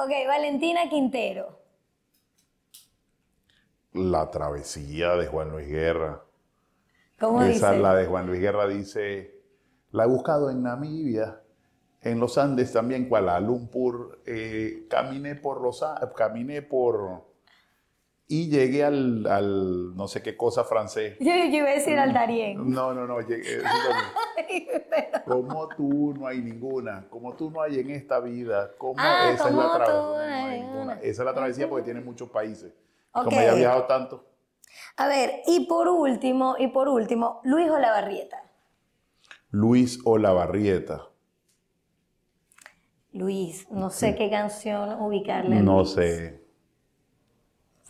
Ok, 0.00 0.10
Valentina 0.28 0.88
Quintero. 0.90 1.58
La 3.94 4.30
travesía 4.30 5.16
de 5.16 5.26
Juan 5.26 5.50
Luis 5.50 5.66
Guerra. 5.68 6.22
¿Cómo 7.18 7.42
Esa, 7.42 7.72
dice? 7.72 7.82
la 7.82 7.94
de 7.94 8.06
Juan 8.06 8.26
Luis 8.26 8.40
Guerra 8.40 8.68
dice, 8.68 9.40
la 9.90 10.04
he 10.04 10.06
buscado 10.06 10.50
en 10.50 10.62
Namibia, 10.62 11.40
en 12.02 12.20
los 12.20 12.38
Andes 12.38 12.72
también, 12.72 13.08
Kuala 13.08 13.40
Lumpur, 13.40 14.20
eh, 14.24 14.86
caminé 14.88 15.34
por 15.34 15.60
los 15.60 15.84
caminé 16.14 16.62
por 16.62 17.24
y 18.30 18.50
llegué 18.50 18.84
al, 18.84 19.26
al 19.26 19.96
no 19.96 20.06
sé 20.06 20.22
qué 20.22 20.36
cosa 20.36 20.62
francés. 20.64 21.16
Yo, 21.18 21.26
yo 21.32 21.56
iba 21.58 21.68
a 21.68 21.72
decir 21.72 21.98
al 21.98 22.12
Darién. 22.12 22.70
No, 22.70 22.92
no, 22.92 23.06
no, 23.06 23.20
llegué, 23.22 23.62
también. 23.62 25.08
como 25.26 25.66
tú 25.68 26.14
no 26.18 26.26
hay 26.26 26.42
ninguna, 26.42 27.06
como 27.08 27.34
tú 27.34 27.50
no 27.50 27.62
hay 27.62 27.78
en 27.80 27.90
esta 27.90 28.20
vida, 28.20 28.72
como 28.76 28.94
Ah, 28.98 29.30
esa 29.32 29.48
es 29.48 29.54
la 29.54 29.74
travesía. 29.74 30.66
no 30.74 30.84
no. 30.84 30.92
Esa 30.92 31.02
es 31.02 31.18
la 31.20 31.34
travesía 31.34 31.68
porque 31.68 31.84
tiene 31.86 32.00
muchos 32.00 32.28
países. 32.30 32.72
Como 33.12 33.30
ella 33.30 33.52
ha 33.52 33.54
viajado 33.54 33.84
tanto. 33.84 34.24
A 34.98 35.08
ver, 35.08 35.40
y 35.46 35.66
por 35.66 35.88
último, 35.88 36.54
y 36.58 36.68
por 36.68 36.88
último, 36.88 37.40
Luis 37.44 37.70
Olavarrieta. 37.70 38.42
Luis 39.50 39.98
Olavarrieta. 40.04 41.08
Luis, 43.12 43.66
no 43.70 43.88
sé 43.90 44.14
qué 44.14 44.28
canción 44.30 45.00
ubicarle. 45.00 45.56
a 45.58 45.62
No 45.62 45.78
Luis. 45.78 45.90
sé. 45.92 46.47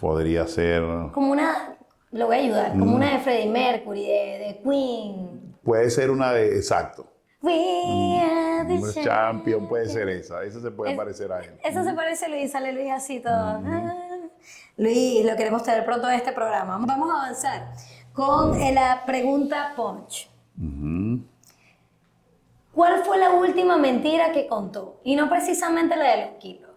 Podría 0.00 0.46
ser. 0.46 0.82
Como 1.12 1.32
una, 1.32 1.76
lo 2.12 2.26
voy 2.26 2.36
a 2.36 2.38
ayudar, 2.40 2.74
Mm. 2.76 2.78
como 2.80 2.94
una 2.96 3.12
de 3.12 3.18
Freddie 3.18 3.50
Mercury, 3.50 4.06
de, 4.06 4.38
de 4.38 4.60
Queen. 4.62 5.56
Puede 5.62 5.90
ser 5.90 6.10
una 6.10 6.32
de. 6.32 6.56
Exacto. 6.56 7.06
We 7.42 8.20
are 8.20 8.64
the 8.66 8.74
Mm, 8.74 9.04
champion 9.04 9.68
puede 9.68 9.86
ser 9.88 10.08
esa. 10.08 10.42
Esa 10.42 10.60
se 10.60 10.70
puede 10.70 10.92
Es- 10.92 10.96
parecer 10.96 11.30
a 11.32 11.40
él. 11.40 11.58
Eso 11.62 11.84
se 11.84 11.92
parece 11.94 12.24
a 12.26 12.28
Luis, 12.28 12.50
sale 12.50 12.72
Luis 12.72 12.90
así 12.90 13.20
todo. 13.20 13.32
Ah. 13.34 13.94
Luis, 14.76 15.24
lo 15.24 15.36
queremos 15.36 15.62
tener 15.62 15.84
pronto 15.84 16.08
en 16.08 16.14
este 16.16 16.32
programa. 16.32 16.78
Vamos 16.84 17.10
a 17.10 17.22
avanzar 17.22 17.72
con 18.12 18.58
la 18.74 19.02
pregunta 19.06 19.72
Punch. 19.76 20.28
¿Cuál 22.72 23.04
fue 23.04 23.18
la 23.18 23.30
última 23.30 23.76
mentira 23.76 24.30
que 24.32 24.46
contó? 24.46 25.00
Y 25.04 25.16
no 25.16 25.28
precisamente 25.28 25.96
la 25.96 26.16
de 26.16 26.26
los 26.26 26.34
kilos. 26.38 26.70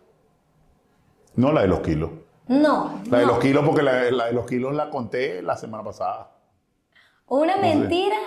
No 1.36 1.51
la 1.51 1.62
de 1.62 1.67
los 1.67 1.81
kilos. 1.81 2.10
No. 2.47 3.01
La 3.10 3.19
de 3.19 3.25
no. 3.25 3.32
los 3.34 3.39
kilos, 3.39 3.65
porque 3.65 3.82
la, 3.84 4.12
la 4.12 4.25
de 4.27 4.34
los 4.34 4.45
kilos 4.45 4.73
la 4.73 4.89
conté 4.89 5.41
la 5.41 5.56
semana 5.58 5.84
pasada. 5.84 6.32
Una 7.27 7.58
sé. 7.62 7.62
mentira 7.62 8.17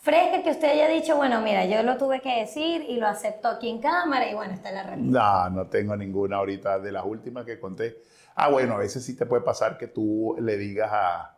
fresca 0.00 0.42
que 0.42 0.50
usted 0.50 0.70
haya 0.70 0.88
dicho, 0.88 1.16
bueno, 1.16 1.40
mira, 1.42 1.66
yo 1.66 1.82
lo 1.82 1.96
tuve 1.98 2.20
que 2.20 2.40
decir 2.40 2.82
y 2.88 2.96
lo 2.98 3.06
acepto 3.08 3.48
aquí 3.48 3.68
en 3.68 3.80
cámara 3.80 4.30
y 4.30 4.34
bueno, 4.34 4.54
está 4.54 4.70
la 4.72 4.82
realidad. 4.84 5.50
No, 5.50 5.50
no 5.50 5.66
tengo 5.68 5.96
ninguna 5.96 6.36
ahorita 6.36 6.78
de 6.78 6.92
las 6.92 7.04
últimas 7.04 7.44
que 7.44 7.60
conté. 7.60 8.00
Ah, 8.34 8.48
bueno, 8.50 8.74
a 8.74 8.78
veces 8.78 9.04
sí 9.04 9.16
te 9.16 9.26
puede 9.26 9.42
pasar 9.42 9.76
que 9.76 9.88
tú 9.88 10.36
le 10.40 10.56
digas 10.56 10.90
a. 10.92 11.36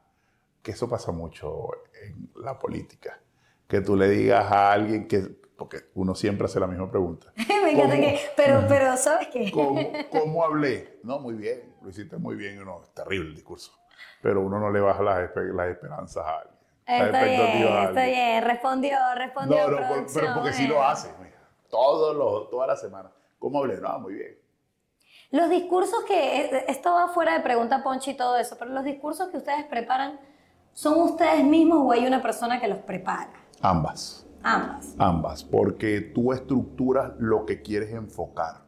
que 0.62 0.72
eso 0.72 0.88
pasa 0.88 1.12
mucho 1.12 1.70
en 2.02 2.30
la 2.44 2.58
política. 2.58 3.18
Que 3.66 3.80
tú 3.80 3.96
le 3.96 4.08
digas 4.08 4.50
a 4.52 4.72
alguien 4.72 5.08
que. 5.08 5.39
Porque 5.60 5.90
uno 5.94 6.14
siempre 6.14 6.46
hace 6.46 6.58
la 6.58 6.66
misma 6.66 6.90
pregunta. 6.90 7.30
Me 7.36 7.72
encanta 7.72 7.94
que, 7.96 8.18
pero, 8.34 8.64
pero, 8.66 8.96
¿sabes 8.96 9.28
qué? 9.28 9.52
¿Cómo, 9.52 9.78
cómo 10.10 10.42
hablé? 10.42 10.98
No, 11.02 11.18
muy 11.18 11.34
bien, 11.34 11.76
lo 11.82 11.90
hiciste 11.90 12.16
muy 12.16 12.34
bien. 12.34 12.62
Uno, 12.62 12.80
es 12.82 12.94
terrible 12.94 13.28
el 13.28 13.34
discurso. 13.34 13.70
Pero 14.22 14.40
uno 14.40 14.58
no 14.58 14.70
le 14.70 14.80
baja 14.80 15.02
las, 15.02 15.18
espe- 15.30 15.52
las 15.54 15.68
esperanzas 15.68 16.24
a 16.26 16.38
alguien. 16.38 16.56
las 16.86 17.06
Está 17.06 17.24
bien, 17.24 17.78
está 17.88 18.04
bien, 18.06 18.44
respondió, 18.44 18.96
respondió. 19.14 19.56
No, 19.58 19.68
no, 19.68 19.76
por- 19.76 19.86
producción, 19.88 20.24
pero 20.24 20.34
porque 20.34 20.52
sí 20.54 20.62
bueno. 20.66 20.74
lo 20.80 20.86
hace. 20.88 21.08
mira. 21.22 21.36
Todos 21.68 22.16
los, 22.16 22.48
toda 22.48 22.66
la 22.66 22.76
semana. 22.76 23.12
¿Cómo 23.38 23.58
hablé? 23.58 23.76
No, 23.76 23.98
muy 23.98 24.14
bien. 24.14 24.38
Los 25.30 25.50
discursos 25.50 26.04
que, 26.08 26.64
esto 26.68 26.92
va 26.94 27.08
fuera 27.08 27.34
de 27.34 27.40
pregunta 27.40 27.82
Ponchi 27.84 28.12
y 28.12 28.16
todo 28.16 28.38
eso, 28.38 28.56
pero 28.58 28.70
los 28.72 28.82
discursos 28.84 29.28
que 29.28 29.36
ustedes 29.36 29.64
preparan 29.66 30.18
¿Son 30.72 30.98
ustedes 31.00 31.44
mismos 31.44 31.80
o 31.82 31.92
hay 31.92 32.06
una 32.06 32.22
persona 32.22 32.60
que 32.60 32.68
los 32.68 32.78
prepara? 32.78 33.32
Ambas. 33.60 34.24
Ambas. 34.42 34.94
Ambas, 34.98 35.44
porque 35.44 36.00
tú 36.00 36.32
estructuras 36.32 37.12
lo 37.18 37.44
que 37.46 37.62
quieres 37.62 37.92
enfocar 37.92 38.64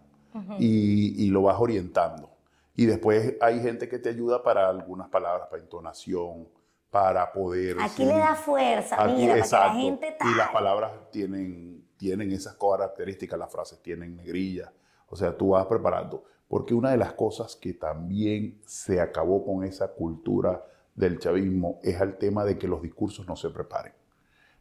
y, 0.58 1.24
y 1.24 1.30
lo 1.30 1.42
vas 1.42 1.56
orientando. 1.60 2.30
Y 2.74 2.86
después 2.86 3.36
hay 3.40 3.60
gente 3.60 3.88
que 3.88 3.98
te 3.98 4.08
ayuda 4.08 4.42
para 4.42 4.68
algunas 4.68 5.08
palabras, 5.08 5.48
para 5.50 5.62
entonación, 5.62 6.48
para 6.90 7.32
poder... 7.32 7.76
Aquí 7.80 8.04
le 8.04 8.18
da 8.18 8.34
fuerza, 8.34 9.02
Aquí, 9.02 9.14
mira, 9.14 9.34
para 9.34 9.44
que 9.44 9.50
la 9.50 9.74
gente 9.74 10.16
Y 10.20 10.36
las 10.36 10.46
tal. 10.46 10.52
palabras 10.52 10.92
tienen, 11.10 11.86
tienen 11.96 12.32
esas 12.32 12.56
características, 12.56 13.38
las 13.38 13.50
frases 13.50 13.82
tienen 13.82 14.16
negrillas. 14.16 14.70
O 15.08 15.16
sea, 15.16 15.36
tú 15.36 15.50
vas 15.50 15.66
preparando. 15.66 16.24
Porque 16.48 16.74
una 16.74 16.90
de 16.90 16.98
las 16.98 17.14
cosas 17.14 17.56
que 17.56 17.72
también 17.72 18.60
se 18.66 19.00
acabó 19.00 19.44
con 19.44 19.64
esa 19.64 19.88
cultura 19.92 20.64
del 20.94 21.18
chavismo 21.18 21.78
es 21.82 21.98
el 22.00 22.18
tema 22.18 22.44
de 22.44 22.58
que 22.58 22.68
los 22.68 22.82
discursos 22.82 23.26
no 23.26 23.36
se 23.36 23.48
preparen. 23.48 23.94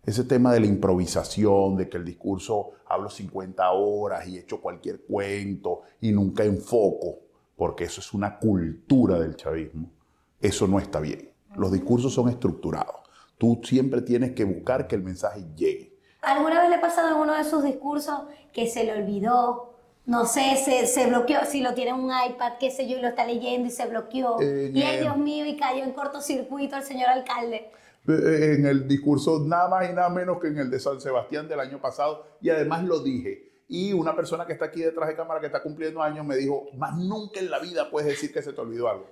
Ese 0.04 0.24
tema 0.24 0.52
de 0.52 0.60
la 0.60 0.66
improvisación, 0.66 1.78
de 1.78 1.88
que 1.88 1.98
el 1.98 2.06
discurso 2.06 2.72
hablo 2.88 3.10
50 3.10 3.72
horas 3.72 4.28
y 4.28 4.38
echo 4.38 4.60
cualquier 4.60 5.02
cuento 5.02 5.82
y 6.02 6.12
nunca 6.12 6.44
enfoco, 6.44 7.20
porque 7.56 7.84
eso 7.84 8.02
es 8.02 8.12
una 8.14 8.40
cultura 8.40 9.20
del 9.20 9.36
chavismo, 9.36 9.92
eso 10.40 10.68
no 10.68 10.80
está 10.80 11.00
bien. 11.00 11.32
Los 11.56 11.72
discursos 11.72 12.14
son 12.14 12.30
estructurados. 12.30 12.96
Tú 13.38 13.62
siempre 13.64 14.02
tienes 14.02 14.32
que 14.32 14.44
buscar 14.44 14.88
que 14.88 14.96
el 14.96 15.04
mensaje 15.04 15.46
llegue. 15.56 15.98
¿Alguna 16.22 16.62
vez 16.62 16.70
le 16.70 16.76
ha 16.76 16.82
pasado 16.82 17.10
en 17.10 17.22
uno 17.22 17.36
de 17.36 17.44
sus 17.44 17.64
discursos 17.64 18.22
que 18.54 18.68
se 18.68 18.84
le 18.84 18.94
olvidó? 18.94 19.76
No 20.06 20.26
sé, 20.26 20.56
se, 20.58 20.88
se 20.88 21.08
bloqueó, 21.08 21.46
si 21.46 21.62
lo 21.62 21.74
tiene 21.74 21.92
en 21.92 21.98
un 21.98 22.12
iPad, 22.12 22.54
qué 22.60 22.72
sé 22.72 22.88
yo, 22.88 22.98
y 22.98 23.02
lo 23.02 23.08
está 23.08 23.26
leyendo 23.26 23.68
y 23.68 23.72
se 23.72 23.86
bloqueó. 23.86 24.42
En 24.42 24.76
y 24.76 24.82
ay, 24.82 25.02
Dios 25.02 25.18
mío, 25.18 25.46
y 25.46 25.58
cayó 25.58 25.84
en 25.84 25.92
cortocircuito 25.92 26.76
el 26.76 26.84
señor 26.84 27.10
alcalde. 27.10 27.72
Eh, 28.08 28.56
En 28.58 28.66
el 28.66 28.88
discurso 28.88 29.44
nada 29.46 29.70
más 29.70 29.90
y 29.90 29.94
nada 29.94 30.10
menos 30.10 30.40
que 30.40 30.48
en 30.48 30.58
el 30.58 30.70
de 30.72 30.80
San 30.80 31.00
Sebastián 31.00 31.48
del 31.48 31.60
año 31.60 31.80
pasado, 31.80 32.26
y 32.42 32.50
además 32.50 32.84
lo 32.84 33.00
dije. 33.02 33.50
Y 33.68 33.94
una 33.94 34.16
persona 34.16 34.46
que 34.46 34.54
está 34.54 34.66
aquí 34.66 34.82
detrás 34.82 35.08
de 35.08 35.16
cámara 35.16 35.40
que 35.40 35.46
está 35.46 35.62
cumpliendo 35.64 36.02
años 36.02 36.26
me 36.26 36.36
dijo, 36.36 36.68
más 36.78 36.98
nunca 36.98 37.40
en 37.40 37.50
la 37.50 37.60
vida 37.60 37.90
puedes 37.90 38.10
decir 38.10 38.34
que 38.34 38.42
se 38.42 38.52
te 38.54 38.60
olvidó 38.60 38.90
algo. 38.90 39.10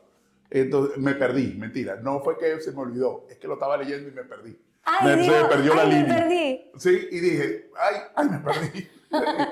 Entonces 0.50 0.98
me 0.98 1.14
perdí, 1.14 1.54
mentira. 1.56 1.98
No 1.98 2.22
fue 2.22 2.38
que 2.38 2.60
se 2.60 2.72
me 2.72 2.80
olvidó, 2.82 3.26
es 3.30 3.38
que 3.38 3.48
lo 3.48 3.54
estaba 3.54 3.78
leyendo 3.78 4.10
y 4.10 4.12
me 4.12 4.24
perdí. 4.24 4.60
Ay, 4.84 5.16
me, 5.16 5.24
se 5.24 5.32
me 5.32 5.46
perdió 5.48 5.76
la 5.76 5.82
ay, 5.84 5.88
me 5.90 5.96
línea. 5.96 6.18
perdí. 6.18 6.72
Sí, 6.78 7.08
y 7.12 7.20
dije, 7.20 7.70
ay, 7.78 7.96
ay, 8.16 8.30
me 8.30 8.40
perdí. 8.40 8.88
La 9.12 9.50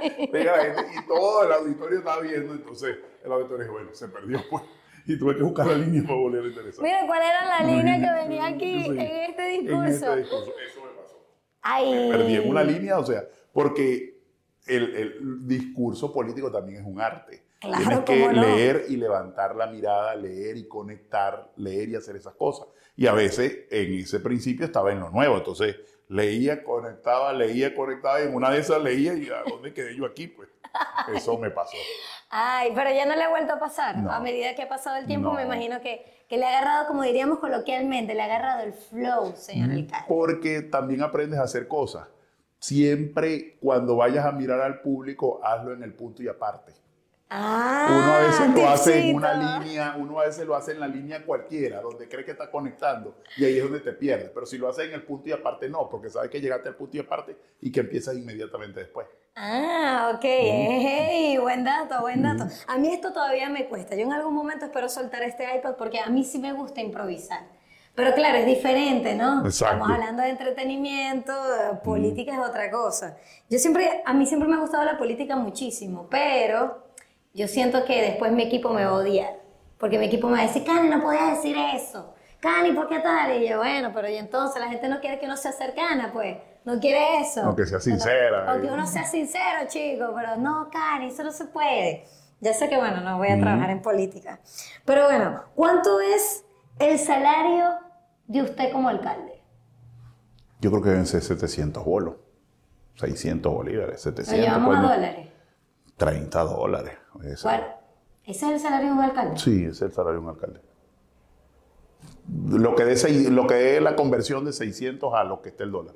y 1.04 1.08
todo 1.08 1.43
el 1.45 1.52
auditorio 1.52 2.00
estaba 2.00 2.21
viendo, 2.21 2.54
entonces 2.54 2.97
el 3.23 3.32
auditorio 3.32 3.63
dijo, 3.63 3.73
bueno, 3.73 3.89
se 3.93 4.08
perdió 4.08 4.39
pues. 4.50 4.63
Y 5.13 5.17
tuve 5.17 5.36
que 5.38 5.43
buscar 5.43 5.67
la 5.67 5.78
línea 5.78 6.04
para 6.04 6.15
volver 6.15 6.43
a 6.43 6.48
interesar. 6.48 6.84
Mira, 6.84 7.00
¿cuál 7.08 7.22
era 7.22 7.46
la 7.46 7.65
línea 7.65 7.96
que 8.00 8.24
venía 8.28 8.46
aquí 8.48 8.84
Sí. 8.84 8.89
en 8.89 9.00
este 9.00 9.56
En 9.56 9.62
discurso? 9.62 9.88
este 9.89 10.15
discurso, 10.17 10.54
eso 10.67 10.82
me 10.84 11.02
pasó. 11.02 11.26
Ay. 11.62 12.10
perdí 12.12 12.36
en 12.36 12.50
una 12.50 12.63
línea, 12.63 13.00
o 13.00 13.06
sea, 13.06 13.24
porque 13.54 14.20
el, 14.67 14.96
el 14.96 15.48
discurso 15.48 16.12
político 16.13 16.52
también 16.52 16.82
es 16.82 16.86
un 16.86 17.00
arte. 17.00 17.43
Claro, 17.60 17.78
Tienes 17.78 18.00
que 18.02 18.28
no. 18.34 18.41
leer 18.41 18.86
y 18.89 18.98
levantar 18.98 19.56
la 19.56 19.67
mirada, 19.67 20.15
leer 20.15 20.58
y 20.58 20.67
conectar, 20.67 21.52
leer 21.56 21.89
y 21.89 21.96
hacer 21.96 22.15
esas 22.15 22.36
cosas. 22.36 22.67
Y 22.96 23.08
a 23.08 23.13
veces 23.13 23.65
en 23.72 23.93
ese 23.93 24.20
principio 24.20 24.65
estaba 24.65 24.91
en 24.91 25.00
lo 25.00 25.10
nuevo, 25.10 25.38
entonces 25.38 25.76
leía, 26.10 26.63
conectaba, 26.63 27.34
leía, 27.34 27.74
conectaba, 27.74 28.22
y 28.22 28.26
en 28.28 28.36
una 28.36 28.52
de 28.52 28.60
esas 28.60 28.84
leía 28.84 29.13
y 29.15 29.28
¿a 29.30 29.43
dónde 29.50 29.74
quedé 29.74 29.96
yo 29.96 30.06
aquí? 30.06 30.28
Pues 30.28 30.50
eso 31.15 31.38
me 31.39 31.50
pasó. 31.50 31.78
Ay, 32.30 32.72
pero 32.76 32.92
ya 32.92 33.06
no 33.06 33.16
le 33.16 33.24
ha 33.24 33.30
vuelto 33.30 33.54
a 33.54 33.60
pasar. 33.60 33.98
No. 33.98 34.12
A 34.12 34.20
medida 34.20 34.54
que 34.56 34.63
ha 34.63 34.70
pasado 34.70 34.98
el 34.98 35.06
tiempo, 35.08 35.30
No. 35.30 35.36
me 35.36 35.44
imagino 35.44 35.80
que, 35.82 36.26
que 36.28 36.38
le 36.38 36.46
ha 36.46 36.50
agarrado, 36.50 36.88
como 36.88 37.04
diríamos 37.04 37.40
coloquialmente, 37.40 38.13
le 38.13 38.22
ha 38.22 38.26
agarrado 38.26 38.63
el 38.63 38.74
flow, 38.74 39.34
señor 39.36 39.72
alcalde. 39.72 40.06
Porque 40.08 40.62
también 40.62 41.02
aprendes 41.04 41.40
a 41.40 41.44
hacer 41.44 41.68
cosas. 41.68 42.08
Siempre 42.60 43.58
cuando 43.62 43.96
vayas 43.96 44.26
a 44.26 44.32
mirar 44.32 44.60
al 44.62 44.82
público, 44.82 45.40
hazlo 45.44 45.74
en 45.74 45.84
el 45.84 45.94
punto 45.94 46.24
y 46.24 46.28
aparte. 46.28 46.74
Ah, 47.30 47.88
Uno 47.90 48.13
a 48.13 48.20
veces 48.20 48.56
lo 48.56 48.70
hace 48.70 49.10
en 49.10 49.16
una 49.16 49.60
línea, 49.60 49.96
uno 49.98 50.20
a 50.22 50.26
veces 50.26 50.46
lo 50.46 50.56
hace 50.56 50.72
en 50.72 50.80
la 50.80 50.88
línea 50.88 51.26
cualquiera, 51.26 51.82
donde 51.82 52.08
cree 52.08 52.24
que 52.24 52.32
está 52.32 52.50
conectando, 52.50 53.18
y 53.36 53.44
ahí 53.44 53.58
es 53.58 53.63
donde 53.63 53.82
te 53.82 53.92
pierdes. 53.92 54.30
Pero 54.34 54.46
si 54.46 54.58
lo 54.58 54.70
haces 54.70 54.86
en 54.86 54.94
el 54.94 55.04
punto 55.04 55.28
y 55.28 55.34
aparte, 55.34 55.68
no, 55.68 55.90
porque 55.90 56.10
sabes 56.10 56.30
que 56.30 56.40
llegaste 56.40 56.70
al 56.70 56.76
punto 56.76 56.96
y 56.96 57.02
aparte 57.02 57.38
y 57.60 57.70
que 57.70 57.82
empiezas 57.82 58.16
inmediatamente 58.16 58.80
después. 58.80 59.08
Ah, 59.36 60.13
ok. 60.16 60.24
Hey, 60.24 61.38
buen 61.38 61.63
dato, 61.63 62.02
buen 62.02 62.24
dato. 62.24 62.46
A 62.66 62.78
mí 62.78 62.94
esto 62.94 63.12
todavía 63.12 63.50
me 63.50 63.68
cuesta. 63.68 63.96
Yo 63.96 64.04
en 64.04 64.13
algún 64.13 64.34
momento 64.34 64.66
espero 64.66 64.88
soltar 64.90 65.22
este 65.24 65.44
iPad 65.56 65.76
porque 65.76 66.00
a 66.00 66.08
mí 66.08 66.24
sí 66.24 66.40
me 66.40 66.54
gusta 66.54 66.82
improvisar. 66.82 67.42
Pero 67.94 68.13
claro, 68.13 68.38
es 68.38 68.46
diferente, 68.46 69.16
¿no? 69.16 69.46
Exacto. 69.46 69.76
Estamos 69.76 69.92
hablando 69.92 70.24
de 70.24 70.30
entretenimiento, 70.30 71.34
política 71.84 72.34
es 72.34 72.40
otra 72.40 72.72
cosa. 72.72 73.18
Yo 73.50 73.60
siempre, 73.60 74.02
a 74.06 74.13
mí 74.13 74.26
siempre 74.26 74.48
me 74.48 74.56
ha 74.56 74.60
gustado 74.60 74.84
la 74.86 74.98
política 74.98 75.36
muchísimo, 75.36 76.08
pero 76.10 76.87
yo 77.34 77.48
siento 77.48 77.86
que 77.86 78.02
después 78.02 78.32
mi 78.32 78.44
equipo 78.44 78.70
me 78.70 78.84
va 78.86 78.92
a 78.92 78.96
odiar. 78.96 79.34
Porque 79.78 80.00
mi 80.00 80.06
equipo 80.06 80.28
me 80.28 80.34
va 80.38 80.40
a 80.44 80.48
decir, 80.48 80.63
Cani, 80.63 80.90
no 80.90 81.02
podías 81.02 81.36
decir 81.36 81.56
eso. 81.76 82.13
Cani, 82.40 82.72
¿por 82.72 82.88
qué 82.88 83.00
tal? 83.00 83.42
Y 83.42 83.48
yo, 83.48 83.58
bueno, 83.58 83.92
pero 83.94 84.10
y 84.10 84.16
entonces 84.16 84.60
la 84.62 84.70
gente 84.70 84.88
no 84.90 85.00
quiere 85.00 85.20
que 85.20 85.26
uno 85.26 85.38
sea 85.38 85.52
cercana, 85.52 86.12
pues. 86.12 86.38
No 86.66 86.80
quiere 86.80 87.22
eso. 87.22 87.44
No, 87.44 87.56
que 87.56 87.66
sea 87.66 87.80
sincera. 87.80 88.54
O 88.54 88.62
que 88.62 88.68
uno 88.68 88.86
sea 88.86 89.06
sincero, 89.06 89.68
chico, 89.68 90.13
pero 90.16 90.36
no, 90.38 90.70
Cari, 90.72 91.08
eso 91.08 91.24
no 91.24 91.32
se 91.32 91.46
puede. 91.46 92.06
Ya 92.40 92.54
sé 92.54 92.70
que, 92.70 92.78
bueno, 92.78 93.02
no 93.02 93.18
voy 93.18 93.30
a 93.30 93.40
trabajar 93.40 93.70
en 93.70 93.82
política. 93.82 94.40
Pero 94.86 95.06
bueno, 95.06 95.44
¿cuánto 95.56 96.00
es 96.02 96.44
el 96.80 97.00
salario 97.00 97.70
de 98.28 98.42
usted 98.44 98.72
como 98.72 98.90
alcalde? 98.90 99.42
Yo 100.60 100.72
creo 100.72 100.84
que 100.84 100.90
deben 100.90 101.06
ser 101.06 101.22
700 101.22 101.84
bolos, 101.86 102.16
600 102.96 103.54
bolívares, 103.54 104.06
Lo 104.06 104.12
700. 104.12 104.46
llevamos 104.46 104.76
a 104.76 104.82
dólares. 104.82 105.28
30 105.98 106.44
dólares. 106.44 106.94
Ese- 107.24 107.44
¿Cuál? 107.44 107.76
¿Ese 108.26 108.46
es 108.48 108.52
el 108.54 108.60
salario 108.60 108.88
de 108.88 108.94
un 108.94 109.02
alcalde? 109.02 109.38
Sí, 109.40 109.62
ese 109.62 109.70
es 109.72 109.82
el 109.84 109.92
salario 109.94 110.20
de 110.20 110.26
un 110.26 110.30
alcalde. 110.34 110.60
Lo 112.50 112.76
que 112.76 112.96
seis- 112.98 113.30
lo 113.30 113.48
que 113.48 113.56
dé 113.56 113.82
la 113.82 113.96
conversión 113.96 114.44
de 114.44 114.52
600 114.52 115.14
a 115.14 115.24
lo 115.24 115.42
que 115.42 115.50
esté 115.50 115.64
el 115.64 115.72
dólar. 115.72 115.96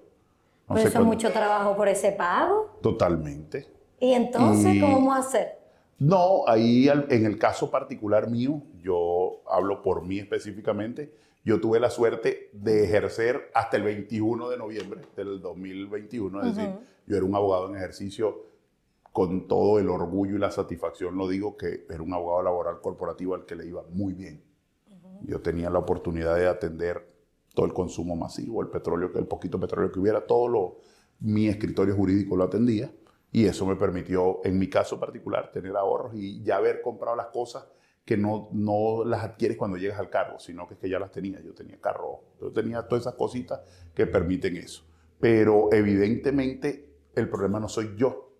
No 0.69 0.75
Pero 0.75 0.87
eso 0.87 0.99
es 0.99 1.05
mucho 1.05 1.31
trabajo 1.31 1.75
por 1.75 1.87
ese 1.89 2.13
pago. 2.13 2.77
Totalmente. 2.81 3.67
¿Y 3.99 4.13
entonces 4.13 4.75
Y- 4.75 4.79
cómo 4.79 4.95
vamos 4.95 5.15
a 5.17 5.19
hacer? 5.19 5.59
No, 5.99 6.47
ahí 6.47 6.87
en 6.89 7.25
el 7.25 7.37
caso 7.37 7.69
particular 7.69 8.29
mío, 8.29 8.61
yo 8.81 9.41
hablo 9.47 9.81
por 9.83 10.03
mí 10.03 10.17
específicamente, 10.19 11.13
yo 11.43 11.59
tuve 11.59 11.79
la 11.79 11.89
suerte 11.89 12.49
de 12.53 12.85
ejercer 12.85 13.51
hasta 13.53 13.77
el 13.77 13.83
21 13.83 14.49
de 14.49 14.57
noviembre 14.57 15.01
del 15.15 15.41
2021, 15.41 16.41
es 16.43 16.55
decir, 16.55 16.71
yo 17.05 17.17
era 17.17 17.25
un 17.25 17.35
abogado 17.35 17.69
en 17.69 17.75
ejercicio 17.75 18.45
con 19.11 19.47
todo 19.47 19.79
el 19.79 19.89
orgullo 19.89 20.35
y 20.35 20.39
la 20.39 20.51
satisfacción, 20.51 21.17
lo 21.17 21.27
digo, 21.27 21.57
que 21.57 21.85
era 21.89 22.01
un 22.01 22.13
abogado 22.13 22.43
laboral 22.43 22.81
corporativo 22.81 23.35
al 23.35 23.45
que 23.45 23.55
le 23.55 23.67
iba 23.67 23.83
muy 23.89 24.13
bien. 24.13 24.43
Yo 25.23 25.41
tenía 25.41 25.69
la 25.69 25.79
oportunidad 25.79 26.35
de 26.35 26.47
atender 26.47 27.07
todo 27.53 27.65
el 27.65 27.73
consumo 27.73 28.15
masivo, 28.15 28.61
el 28.61 28.69
petróleo, 28.69 29.11
el 29.15 29.27
poquito 29.27 29.59
petróleo 29.59 29.91
que 29.91 29.99
hubiera, 29.99 30.25
todo 30.25 30.47
lo, 30.47 30.77
mi 31.19 31.47
escritorio 31.47 31.95
jurídico 31.95 32.35
lo 32.35 32.45
atendía 32.45 32.91
y 33.31 33.45
eso 33.45 33.65
me 33.65 33.75
permitió, 33.75 34.39
en 34.43 34.57
mi 34.57 34.69
caso 34.69 34.99
particular, 34.99 35.51
tener 35.51 35.75
ahorros 35.75 36.13
y 36.15 36.41
ya 36.43 36.57
haber 36.57 36.81
comprado 36.81 37.15
las 37.15 37.27
cosas 37.27 37.67
que 38.03 38.17
no, 38.17 38.49
no 38.51 39.05
las 39.05 39.23
adquieres 39.23 39.57
cuando 39.57 39.77
llegas 39.77 39.99
al 39.99 40.09
cargo, 40.09 40.39
sino 40.39 40.67
que 40.67 40.73
es 40.73 40.79
que 40.79 40.89
ya 40.89 40.99
las 40.99 41.11
tenía. 41.11 41.39
Yo 41.41 41.53
tenía 41.53 41.79
carro, 41.79 42.21
yo 42.41 42.51
tenía 42.51 42.87
todas 42.87 43.03
esas 43.03 43.15
cositas 43.15 43.61
que 43.93 44.07
permiten 44.07 44.57
eso. 44.57 44.83
Pero 45.19 45.69
evidentemente 45.71 46.89
el 47.15 47.29
problema 47.29 47.59
no 47.59 47.69
soy 47.69 47.95
yo. 47.95 48.30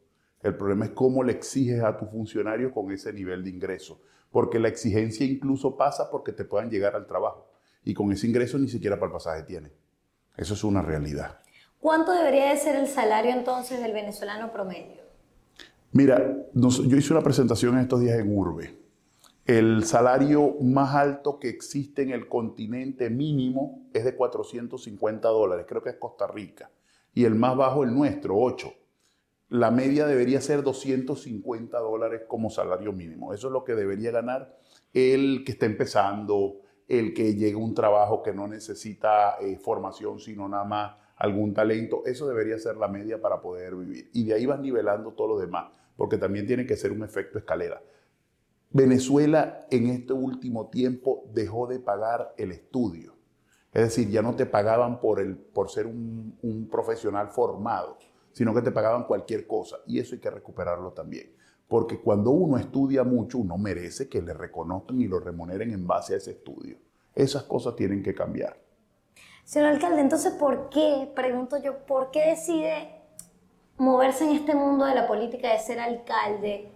El 0.44 0.56
problema 0.56 0.86
es 0.86 0.92
cómo 0.92 1.24
le 1.24 1.34
exiges 1.34 1.84
a 1.84 1.98
tu 1.98 2.06
funcionario 2.06 2.72
con 2.72 2.92
ese 2.92 3.14
nivel 3.14 3.44
de 3.44 3.52
ingreso. 3.52 4.02
Porque 4.32 4.60
la 4.60 4.70
exigencia 4.70 5.26
incluso 5.26 5.76
pasa 5.76 6.10
porque 6.10 6.32
te 6.32 6.46
puedan 6.46 6.70
llegar 6.70 6.96
al 6.96 7.06
trabajo. 7.06 7.52
Y 7.84 7.94
con 7.94 8.12
ese 8.12 8.28
ingreso 8.28 8.58
ni 8.58 8.68
siquiera 8.68 8.96
para 8.98 9.08
el 9.08 9.14
pasaje 9.14 9.44
tiene. 9.44 9.72
Eso 10.38 10.54
es 10.54 10.64
una 10.64 10.82
realidad. 10.82 11.40
¿Cuánto 11.80 12.12
debería 12.12 12.50
de 12.50 12.58
ser 12.58 12.76
el 12.76 12.88
salario 12.88 13.32
entonces 13.32 13.82
del 13.82 13.94
venezolano 13.94 14.52
promedio? 14.52 15.02
Mira, 15.92 16.38
yo 16.54 16.98
hice 16.98 17.14
una 17.14 17.22
presentación 17.22 17.74
en 17.76 17.82
estos 17.82 18.00
días 18.00 18.20
en 18.20 18.36
Urbe. 18.36 18.78
El 19.46 19.84
salario 19.84 20.56
más 20.62 20.96
alto 20.96 21.40
que 21.40 21.50
existe 21.50 22.04
en 22.04 22.12
el 22.12 22.30
continente 22.30 23.10
mínimo 23.10 23.90
es 23.94 24.06
de 24.06 24.16
450 24.16 25.28
dólares, 25.28 25.66
creo 25.68 25.82
que 25.82 25.90
es 25.90 25.98
Costa 25.98 26.28
Rica. 26.28 26.70
Y 27.14 27.26
el 27.26 27.36
más 27.36 27.58
bajo, 27.58 27.84
el 27.84 27.94
nuestro, 27.94 28.38
8. 28.38 28.72
La 29.52 29.70
media 29.70 30.08
debería 30.08 30.40
ser 30.40 30.64
250 30.64 31.78
dólares 31.78 32.22
como 32.26 32.50
salario 32.50 32.94
mínimo. 32.94 33.34
Eso 33.34 33.48
es 33.48 33.54
lo 33.54 33.66
que 33.66 33.76
debería 33.76 34.10
ganar 34.10 34.58
el 34.94 35.44
que 35.46 35.52
está 35.52 35.66
empezando, 35.66 36.62
el 36.88 37.14
que 37.14 37.36
llega 37.36 37.58
a 37.58 37.62
un 37.62 37.76
trabajo 37.76 38.24
que 38.24 38.34
no 38.34 38.48
necesita 38.48 39.36
eh, 39.42 39.58
formación, 39.58 40.20
sino 40.20 40.48
nada 40.48 40.64
más 40.64 40.96
algún 41.18 41.54
talento. 41.54 42.04
Eso 42.06 42.30
debería 42.30 42.58
ser 42.60 42.78
la 42.78 42.88
media 42.88 43.22
para 43.22 43.42
poder 43.42 43.76
vivir. 43.76 44.10
Y 44.14 44.24
de 44.24 44.36
ahí 44.36 44.46
vas 44.46 44.62
nivelando 44.62 45.12
todo 45.12 45.28
lo 45.28 45.38
demás, 45.38 45.70
porque 45.98 46.18
también 46.18 46.48
tiene 46.48 46.66
que 46.66 46.78
ser 46.78 46.94
un 46.94 47.04
efecto 47.04 47.38
escalera. 47.38 47.82
Venezuela 48.70 49.68
en 49.70 49.88
este 49.88 50.14
último 50.14 50.70
tiempo 50.70 51.30
dejó 51.34 51.68
de 51.68 51.80
pagar 51.80 52.34
el 52.38 52.54
estudio. 52.54 53.18
Es 53.74 53.82
decir, 53.82 54.10
ya 54.10 54.22
no 54.22 54.34
te 54.34 54.46
pagaban 54.46 55.02
por, 55.02 55.20
el, 55.20 55.36
por 55.36 55.70
ser 55.70 55.88
un, 55.88 56.38
un 56.42 56.70
profesional 56.70 57.28
formado, 57.32 57.98
sino 58.34 58.54
que 58.54 58.62
te 58.62 58.72
pagaban 58.72 59.06
cualquier 59.06 59.48
cosa. 59.48 59.78
Y 59.86 60.00
eso 60.00 60.16
hay 60.16 60.22
que 60.22 60.30
recuperarlo 60.30 60.92
también. 60.92 61.36
Porque 61.68 62.02
cuando 62.02 62.32
uno 62.32 62.58
estudia 62.58 63.04
mucho, 63.04 63.38
uno 63.38 63.58
merece 63.58 64.10
que 64.10 64.22
le 64.22 64.34
reconozcan 64.34 65.00
y 65.00 65.08
lo 65.08 65.20
remuneren 65.20 65.72
en 65.72 65.88
base 65.88 66.14
a 66.14 66.18
ese 66.18 66.32
estudio. 66.32 66.78
Esas 67.16 67.44
cosas 67.44 67.76
tienen 67.76 68.04
que 68.04 68.14
cambiar. 68.14 68.58
Señor 69.44 69.70
alcalde, 69.70 70.02
entonces, 70.02 70.34
¿por 70.34 70.70
qué, 70.70 71.12
pregunto 71.16 71.58
yo, 71.62 71.86
por 71.86 72.12
qué 72.12 72.30
decide 72.30 73.02
moverse 73.78 74.26
en 74.26 74.32
este 74.32 74.54
mundo 74.54 74.86
de 74.86 74.96
la 74.96 75.08
política 75.08 75.52
de 75.52 75.60
ser 75.60 75.80
alcalde 75.80 76.72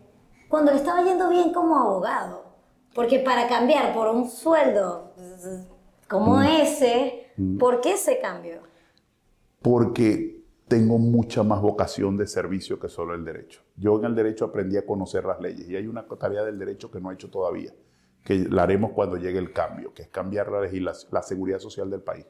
cuando 0.50 0.72
le 0.72 0.78
estaba 0.78 1.04
yendo 1.04 1.30
bien 1.30 1.54
como 1.54 1.78
abogado? 1.78 2.46
Porque 2.94 3.20
para 3.20 3.48
cambiar 3.48 3.94
por 3.94 4.08
un 4.08 4.30
sueldo 4.30 5.12
como 6.08 6.42
ese, 6.42 7.32
¿por 7.60 7.82
qué 7.82 7.94
ese 7.94 8.20
cambio? 8.20 8.62
Porque 9.62 10.35
tengo 10.68 10.98
mucha 10.98 11.44
más 11.44 11.62
vocación 11.62 12.18
de 12.18 12.26
servicio 12.26 12.80
que 12.80 12.90
solo 12.90 13.14
el 13.14 13.24
derecho. 13.24 13.62
Yo 13.76 14.00
en 14.00 14.06
el 14.06 14.16
derecho 14.16 14.46
aprendí 14.46 14.78
a 14.78 14.86
conocer 14.86 15.26
las 15.26 15.40
leyes 15.40 15.70
y 15.70 15.76
hay 15.76 15.88
una 15.88 16.06
tarea 16.08 16.44
del 16.44 16.58
derecho 16.58 16.90
que 16.90 17.00
no 17.00 17.12
he 17.12 17.14
hecho 17.14 17.30
todavía, 17.30 17.72
que 18.24 18.48
la 18.50 18.64
haremos 18.64 18.92
cuando 18.92 19.18
llegue 19.18 19.38
el 19.38 19.54
cambio, 19.54 19.94
que 19.94 20.04
es 20.04 20.08
cambiar 20.10 20.52
la, 20.52 20.62
legislación, 20.62 21.10
la 21.12 21.22
seguridad 21.22 21.60
social 21.60 21.90
del 21.90 22.02
país. 22.02 22.26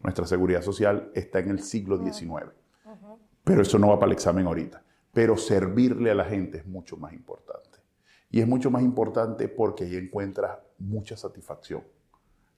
Nuestra 0.00 0.26
seguridad 0.26 0.62
social 0.62 1.10
está 1.14 1.38
en 1.38 1.50
el 1.50 1.60
siglo 1.60 1.96
XIX, 1.96 2.52
pero 3.44 3.62
eso 3.62 3.78
no 3.78 3.88
va 3.88 3.98
para 3.98 4.10
el 4.10 4.14
examen 4.14 4.46
ahorita. 4.46 4.82
Pero 5.12 5.36
servirle 5.36 6.10
a 6.10 6.14
la 6.14 6.24
gente 6.24 6.58
es 6.58 6.66
mucho 6.66 6.96
más 6.96 7.12
importante. 7.12 7.78
Y 8.30 8.40
es 8.40 8.48
mucho 8.48 8.70
más 8.70 8.82
importante 8.82 9.48
porque 9.48 9.84
ahí 9.84 9.96
encuentras 9.96 10.58
mucha 10.78 11.16
satisfacción. 11.16 11.84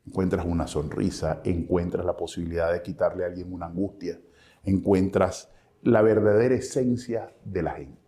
Encuentras 0.07 0.47
una 0.47 0.67
sonrisa, 0.67 1.41
encuentras 1.45 2.05
la 2.05 2.17
posibilidad 2.17 2.73
de 2.73 2.83
quitarle 2.83 3.25
a 3.25 3.27
alguien 3.27 3.53
una 3.53 3.67
angustia, 3.67 4.21
encuentras 4.65 5.51
la 5.83 6.03
verdadera 6.03 6.55
esencia 6.55 7.33
de 7.45 7.63
la 7.63 7.73
gente. 7.73 8.03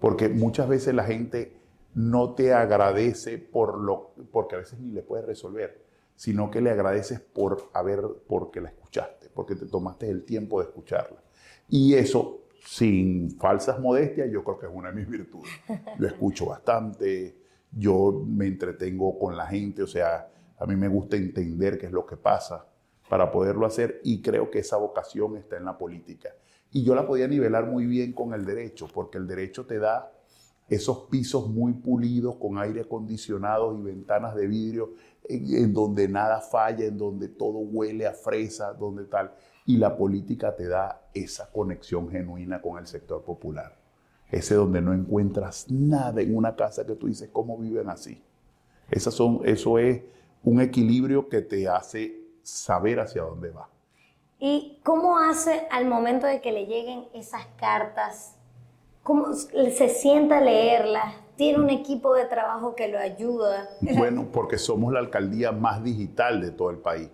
Porque 0.00 0.28
muchas 0.28 0.68
veces 0.68 0.94
la 0.94 1.04
gente 1.04 1.56
no 1.94 2.34
te 2.34 2.52
agradece 2.52 3.38
por 3.38 3.78
lo, 3.78 4.14
porque 4.32 4.56
a 4.56 4.58
veces 4.58 4.78
ni 4.80 4.90
le 4.90 5.02
puedes 5.02 5.26
resolver, 5.26 5.84
sino 6.16 6.50
que 6.50 6.60
le 6.60 6.70
agradeces 6.70 7.20
por 7.20 7.70
haber, 7.72 8.02
porque 8.26 8.60
la 8.60 8.68
escuchaste, 8.68 9.30
porque 9.32 9.54
te 9.54 9.66
tomaste 9.66 10.08
el 10.08 10.24
tiempo 10.24 10.60
de 10.60 10.66
escucharla. 10.66 11.22
Y 11.68 11.94
eso, 11.94 12.42
sin 12.66 13.30
falsas 13.38 13.80
modestias, 13.80 14.30
yo 14.30 14.44
creo 14.44 14.58
que 14.58 14.66
es 14.66 14.72
una 14.72 14.90
de 14.90 14.96
mis 14.96 15.08
virtudes. 15.08 15.50
Yo 15.98 16.06
escucho 16.06 16.46
bastante, 16.46 17.36
yo 17.72 18.24
me 18.26 18.46
entretengo 18.46 19.18
con 19.18 19.36
la 19.36 19.46
gente, 19.46 19.82
o 19.82 19.86
sea, 19.86 20.28
a 20.58 20.66
mí 20.66 20.76
me 20.76 20.88
gusta 20.88 21.16
entender 21.16 21.78
qué 21.78 21.86
es 21.86 21.92
lo 21.92 22.06
que 22.06 22.16
pasa 22.16 22.66
para 23.08 23.30
poderlo 23.30 23.66
hacer 23.66 24.00
y 24.04 24.22
creo 24.22 24.50
que 24.50 24.60
esa 24.60 24.76
vocación 24.76 25.36
está 25.36 25.56
en 25.56 25.64
la 25.64 25.76
política. 25.76 26.30
Y 26.72 26.82
yo 26.82 26.94
la 26.94 27.06
podía 27.06 27.28
nivelar 27.28 27.66
muy 27.66 27.86
bien 27.86 28.12
con 28.12 28.34
el 28.34 28.44
derecho, 28.44 28.88
porque 28.92 29.18
el 29.18 29.26
derecho 29.26 29.64
te 29.64 29.78
da 29.78 30.10
esos 30.68 31.06
pisos 31.10 31.48
muy 31.48 31.74
pulidos 31.74 32.36
con 32.36 32.58
aire 32.58 32.82
acondicionado 32.82 33.78
y 33.78 33.82
ventanas 33.82 34.34
de 34.34 34.46
vidrio 34.46 34.94
en, 35.28 35.72
donde 35.72 36.08
nada 36.08 36.40
falla, 36.40 36.86
en 36.86 36.96
donde 36.96 37.28
todo 37.28 37.58
huele 37.58 38.06
a 38.06 38.12
fresa, 38.12 38.72
donde 38.72 39.04
tal. 39.04 39.32
Y 39.66 39.76
la 39.76 39.96
política 39.96 40.54
te 40.56 40.66
da 40.66 41.08
esa 41.12 41.50
conexión 41.50 42.10
genuina 42.10 42.60
con 42.60 42.78
el 42.78 42.86
sector 42.86 43.22
popular. 43.22 43.78
Ese 44.30 44.54
donde 44.54 44.80
no 44.80 44.92
encuentras 44.92 45.70
nada 45.70 46.20
en 46.22 46.34
una 46.34 46.56
casa 46.56 46.84
que 46.84 46.96
tú 46.96 47.06
dices, 47.06 47.28
¿cómo 47.32 47.58
viven 47.58 47.88
así? 47.88 48.22
Esas 48.90 49.14
son, 49.14 49.40
eso 49.44 49.78
es 49.78 50.02
un 50.42 50.60
equilibrio 50.60 51.28
que 51.28 51.40
te 51.40 51.68
hace 51.68 52.23
saber 52.44 53.00
hacia 53.00 53.22
dónde 53.22 53.50
va. 53.50 53.68
¿Y 54.38 54.80
cómo 54.84 55.18
hace 55.18 55.66
al 55.70 55.86
momento 55.86 56.26
de 56.26 56.40
que 56.40 56.52
le 56.52 56.66
lleguen 56.66 57.06
esas 57.14 57.46
cartas? 57.56 58.36
¿Cómo 59.02 59.32
se 59.32 59.88
sienta 59.88 60.38
a 60.38 60.40
leerlas? 60.40 61.14
¿Tiene 61.36 61.58
un 61.58 61.70
equipo 61.70 62.14
de 62.14 62.26
trabajo 62.26 62.74
que 62.74 62.88
lo 62.88 62.98
ayuda? 62.98 63.68
Bueno, 63.80 64.28
porque 64.32 64.58
somos 64.58 64.92
la 64.92 65.00
alcaldía 65.00 65.50
más 65.52 65.82
digital 65.82 66.40
de 66.40 66.50
todo 66.52 66.70
el 66.70 66.78
país. 66.78 67.10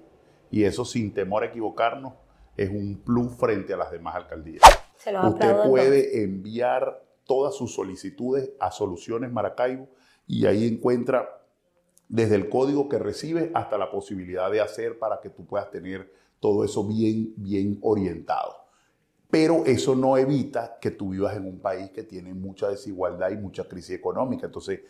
Y 0.51 0.65
eso, 0.65 0.85
sin 0.85 1.15
temor 1.15 1.43
a 1.43 1.47
equivocarnos, 1.47 2.15
es 2.57 2.69
un 2.69 3.01
plus 3.05 3.35
frente 3.37 3.73
a 3.73 3.77
las 3.77 3.91
demás 3.91 4.17
alcaldías. 4.17 4.63
Se 4.97 5.13
los 5.13 5.25
Usted 5.25 5.51
aplaudo 5.51 5.71
puede 5.71 6.23
enviar 6.23 7.03
todas 7.25 7.55
sus 7.55 7.75
solicitudes 7.75 8.51
a 8.59 8.71
Soluciones 8.71 9.33
Maracaibo 9.33 9.89
y 10.27 10.47
ahí 10.47 10.67
encuentra 10.67 11.40
desde 12.11 12.35
el 12.35 12.49
código 12.49 12.89
que 12.89 12.99
recibe 12.99 13.53
hasta 13.55 13.79
la 13.79 13.91
posibilidad 13.91 14.51
de 14.51 14.61
hacer 14.61 14.99
para 14.99 15.21
que 15.21 15.31
tú 15.31 15.47
puedas 15.47 15.71
tener 15.71 16.13
todo 16.41 16.65
eso 16.65 16.85
bien, 16.85 17.33
bien 17.37 17.79
orientado. 17.83 18.57
Pero 19.31 19.65
eso 19.65 19.95
no 19.95 20.17
evita 20.17 20.79
que 20.81 20.91
tú 20.91 21.11
vivas 21.11 21.37
en 21.37 21.47
un 21.47 21.61
país 21.61 21.91
que 21.91 22.03
tiene 22.03 22.35
mucha 22.35 22.69
desigualdad 22.69 23.31
y 23.31 23.37
mucha 23.37 23.63
crisis 23.69 23.97
económica. 23.97 24.47
Entonces, 24.47 24.81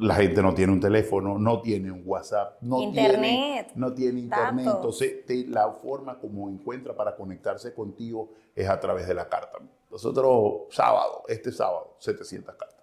la 0.00 0.14
gente 0.14 0.40
no 0.40 0.54
tiene 0.54 0.72
un 0.72 0.80
teléfono, 0.80 1.38
no 1.38 1.60
tiene 1.60 1.92
un 1.92 2.02
WhatsApp, 2.06 2.56
no 2.62 2.80
Internet, 2.80 3.20
tiene, 3.20 3.66
no 3.74 3.92
tiene 3.92 4.20
internet. 4.20 4.66
Entonces, 4.76 5.26
te- 5.26 5.46
la 5.46 5.70
forma 5.72 6.18
como 6.18 6.48
encuentra 6.48 6.96
para 6.96 7.14
conectarse 7.14 7.74
contigo 7.74 8.30
es 8.54 8.66
a 8.66 8.80
través 8.80 9.06
de 9.06 9.12
la 9.12 9.28
carta. 9.28 9.58
Nosotros, 9.90 10.62
sábado, 10.70 11.24
este 11.28 11.52
sábado, 11.52 11.96
700 11.98 12.54
cartas. 12.54 12.82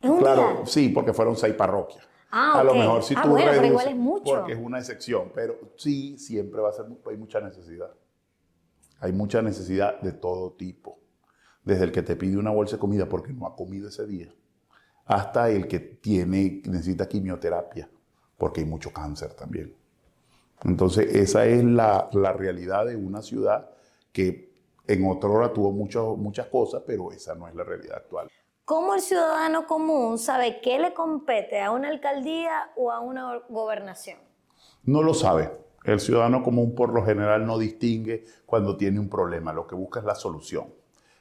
¿Es 0.00 0.08
un 0.10 0.16
Claro, 0.20 0.40
día? 0.56 0.66
sí, 0.66 0.88
porque 0.88 1.12
fueron 1.12 1.36
seis 1.36 1.52
parroquias. 1.54 2.08
Ah, 2.32 2.60
A 2.60 2.64
lo 2.64 2.74
mejor 2.74 3.02
si 3.02 3.14
Ah, 3.16 3.22
tú 3.22 3.28
bueno, 3.30 3.50
pero 3.50 3.62
reduces, 3.62 3.70
igual 3.70 3.88
es 3.88 3.96
mucho. 3.96 4.34
porque 4.34 4.52
es 4.54 4.58
una 4.58 4.78
excepción, 4.78 5.30
pero 5.34 5.58
sí, 5.76 6.16
siempre 6.18 6.60
va 6.60 6.70
a 6.70 6.72
ser, 6.72 6.86
hay 7.08 7.16
mucha 7.16 7.40
necesidad. 7.40 7.90
Hay 9.00 9.12
mucha 9.12 9.42
necesidad 9.42 10.00
de 10.00 10.12
todo 10.12 10.52
tipo. 10.52 10.98
Desde 11.64 11.84
el 11.84 11.92
que 11.92 12.02
te 12.02 12.16
pide 12.16 12.36
una 12.38 12.50
bolsa 12.50 12.76
de 12.76 12.80
comida 12.80 13.08
porque 13.08 13.32
no 13.32 13.46
ha 13.46 13.54
comido 13.54 13.88
ese 13.88 14.06
día, 14.06 14.32
hasta 15.04 15.50
el 15.50 15.68
que 15.68 15.78
tiene, 15.80 16.62
necesita 16.66 17.06
quimioterapia, 17.06 17.88
porque 18.36 18.60
hay 18.60 18.66
mucho 18.66 18.92
cáncer 18.92 19.34
también. 19.34 19.74
Entonces, 20.64 21.14
esa 21.14 21.44
es 21.46 21.62
la, 21.64 22.08
la 22.12 22.32
realidad 22.32 22.86
de 22.86 22.96
una 22.96 23.20
ciudad 23.22 23.70
que 24.12 24.52
en 24.86 25.06
otra 25.06 25.28
hora 25.30 25.52
tuvo 25.52 25.70
muchas 25.72 26.46
cosas, 26.46 26.82
pero 26.86 27.12
esa 27.12 27.34
no 27.34 27.46
es 27.48 27.54
la 27.54 27.64
realidad 27.64 27.96
actual. 27.98 28.28
¿Cómo 28.64 28.94
el 28.94 29.00
ciudadano 29.00 29.66
común 29.66 30.18
sabe 30.18 30.60
qué 30.60 30.78
le 30.78 30.94
compete 30.94 31.60
a 31.60 31.72
una 31.72 31.88
alcaldía 31.88 32.70
o 32.76 32.92
a 32.92 33.00
una 33.00 33.38
gobernación? 33.48 34.18
No 34.84 35.02
lo 35.02 35.14
sabe. 35.14 35.50
El 35.82 35.98
ciudadano 35.98 36.44
común 36.44 36.76
por 36.76 36.94
lo 36.94 37.04
general 37.04 37.44
no 37.44 37.58
distingue 37.58 38.24
cuando 38.46 38.76
tiene 38.76 39.00
un 39.00 39.08
problema, 39.08 39.52
lo 39.52 39.66
que 39.66 39.74
busca 39.74 39.98
es 39.98 40.06
la 40.06 40.14
solución. 40.14 40.72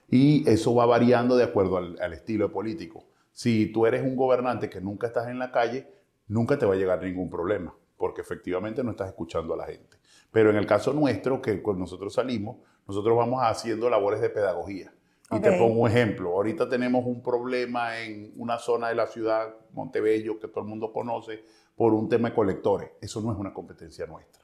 Y 0.08 0.48
eso 0.48 0.76
va 0.76 0.86
variando 0.86 1.36
de 1.36 1.46
acuerdo 1.46 1.78
al, 1.78 2.14
estilo 2.14 2.52
político. 2.52 3.06
Si 3.32 3.72
tú 3.72 3.88
eres 3.88 4.04
un 4.04 4.16
gobernante 4.16 4.70
que 4.70 4.80
nunca 4.80 5.08
estás 5.08 5.28
en 5.28 5.40
la 5.40 5.52
calle, 5.52 5.92
nunca 6.28 6.60
te 6.60 6.68
va 6.68 6.76
a 6.76 6.78
llegar 6.78 7.02
ningún 7.02 7.32
problema, 7.32 7.74
porque 7.98 8.22
efectivamente 8.22 8.84
no 8.84 8.92
estás 8.92 9.08
escuchando 9.08 9.56
a 9.56 9.58
la 9.58 9.66
gente. 9.66 9.98
Pero 10.30 10.52
en 10.52 10.58
el 10.58 10.68
caso 10.68 10.94
nuestro, 10.94 11.42
que 11.42 11.60
nosotros 11.76 12.14
salimos, 12.14 12.58
nosotros 12.88 13.18
vamos 13.18 13.42
haciendo 13.42 13.90
labores 13.90 14.22
de 14.22 14.30
pedagogía. 14.30 14.94
Y 15.32 15.40
te 15.40 15.52
pongo 15.58 15.82
un 15.82 15.90
ejemplo. 15.90 16.30
Ahorita 16.32 16.68
tenemos 16.68 17.06
un 17.06 17.24
problema 17.24 18.00
en 18.00 18.34
una 18.38 18.58
zona 18.58 18.90
de 18.90 18.96
la 18.96 19.08
ciudad, 19.08 19.56
Montebello, 19.72 20.40
que 20.40 20.48
todo 20.48 20.62
el 20.62 20.70
mundo 20.70 20.92
conoce, 20.92 21.44
por 21.76 21.94
un 21.94 22.10
tema 22.10 22.30
de 22.30 22.36
colectores. 22.36 22.92
Eso 23.02 23.22
no 23.22 23.32
es 23.32 23.38
una 23.38 23.54
competencia 23.54 24.06
nuestra. 24.06 24.44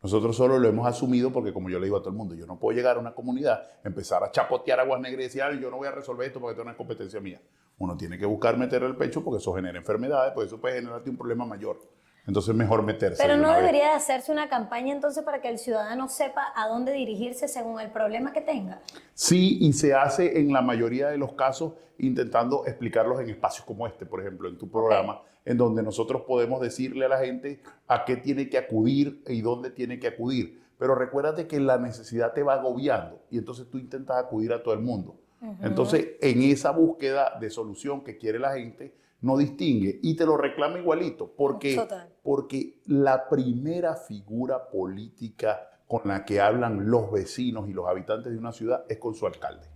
Nosotros 0.00 0.36
solo 0.36 0.58
lo 0.60 0.68
hemos 0.68 0.86
asumido 0.86 1.32
porque, 1.32 1.52
como 1.52 1.68
yo 1.68 1.80
le 1.80 1.86
digo 1.86 1.96
a 1.96 2.00
todo 2.00 2.10
el 2.10 2.16
mundo, 2.16 2.36
yo 2.36 2.46
no 2.46 2.56
puedo 2.56 2.76
llegar 2.76 2.96
a 2.96 3.00
una 3.00 3.14
comunidad, 3.14 3.62
empezar 3.82 4.22
a 4.22 4.30
chapotear 4.30 4.78
aguas 4.78 5.00
negras 5.00 5.20
y 5.20 5.24
decir, 5.24 5.42
"Ay, 5.42 5.58
yo 5.60 5.70
no 5.70 5.78
voy 5.78 5.88
a 5.88 5.90
resolver 5.90 6.28
esto 6.28 6.40
porque 6.40 6.52
esto 6.52 6.64
no 6.64 6.70
es 6.70 6.76
competencia 6.76 7.20
mía. 7.20 7.40
Uno 7.78 7.96
tiene 7.96 8.16
que 8.16 8.26
buscar 8.26 8.56
meter 8.56 8.84
el 8.84 8.96
pecho 8.96 9.24
porque 9.24 9.38
eso 9.38 9.52
genera 9.54 9.76
enfermedades, 9.76 10.32
porque 10.34 10.46
eso 10.46 10.60
puede 10.60 10.76
generarte 10.76 11.10
un 11.10 11.16
problema 11.16 11.44
mayor. 11.46 11.78
Entonces 12.28 12.50
es 12.50 12.56
mejor 12.56 12.82
meterse. 12.82 13.22
Pero 13.22 13.36
de 13.36 13.42
no 13.42 13.54
debería 13.54 13.86
de 13.86 13.94
hacerse 13.94 14.30
una 14.30 14.50
campaña 14.50 14.92
entonces 14.92 15.24
para 15.24 15.40
que 15.40 15.48
el 15.48 15.58
ciudadano 15.58 16.08
sepa 16.08 16.52
a 16.54 16.68
dónde 16.68 16.92
dirigirse 16.92 17.48
según 17.48 17.80
el 17.80 17.90
problema 17.90 18.34
que 18.34 18.42
tenga. 18.42 18.82
Sí, 19.14 19.56
y 19.62 19.72
se 19.72 19.94
hace 19.94 20.38
en 20.38 20.52
la 20.52 20.60
mayoría 20.60 21.08
de 21.08 21.16
los 21.16 21.32
casos 21.32 21.72
intentando 21.96 22.66
explicarlos 22.66 23.18
en 23.20 23.30
espacios 23.30 23.64
como 23.64 23.86
este, 23.86 24.04
por 24.04 24.20
ejemplo, 24.20 24.46
en 24.46 24.58
tu 24.58 24.70
programa, 24.70 25.22
en 25.46 25.56
donde 25.56 25.82
nosotros 25.82 26.22
podemos 26.26 26.60
decirle 26.60 27.06
a 27.06 27.08
la 27.08 27.18
gente 27.18 27.62
a 27.86 28.04
qué 28.04 28.18
tiene 28.18 28.50
que 28.50 28.58
acudir 28.58 29.22
y 29.26 29.40
dónde 29.40 29.70
tiene 29.70 29.98
que 29.98 30.08
acudir. 30.08 30.60
Pero 30.78 30.94
recuérdate 30.94 31.46
que 31.46 31.58
la 31.58 31.78
necesidad 31.78 32.34
te 32.34 32.42
va 32.42 32.54
agobiando 32.54 33.22
y 33.30 33.38
entonces 33.38 33.70
tú 33.70 33.78
intentas 33.78 34.18
acudir 34.18 34.52
a 34.52 34.62
todo 34.62 34.74
el 34.74 34.80
mundo. 34.80 35.16
Entonces, 35.62 36.08
en 36.20 36.42
esa 36.42 36.72
búsqueda 36.72 37.38
de 37.40 37.48
solución 37.48 38.04
que 38.04 38.18
quiere 38.18 38.38
la 38.38 38.52
gente, 38.54 38.92
no 39.20 39.36
distingue 39.36 39.98
y 40.02 40.16
te 40.16 40.24
lo 40.26 40.36
reclama 40.36 40.78
igualito, 40.78 41.32
porque, 41.36 41.74
Total. 41.74 42.08
porque 42.22 42.80
la 42.86 43.28
primera 43.28 43.96
figura 43.96 44.68
política 44.70 45.68
con 45.86 46.02
la 46.04 46.24
que 46.24 46.40
hablan 46.40 46.90
los 46.90 47.10
vecinos 47.10 47.68
y 47.68 47.72
los 47.72 47.86
habitantes 47.88 48.32
de 48.32 48.38
una 48.38 48.52
ciudad 48.52 48.84
es 48.88 48.98
con 48.98 49.14
su 49.14 49.26
alcalde. 49.26 49.66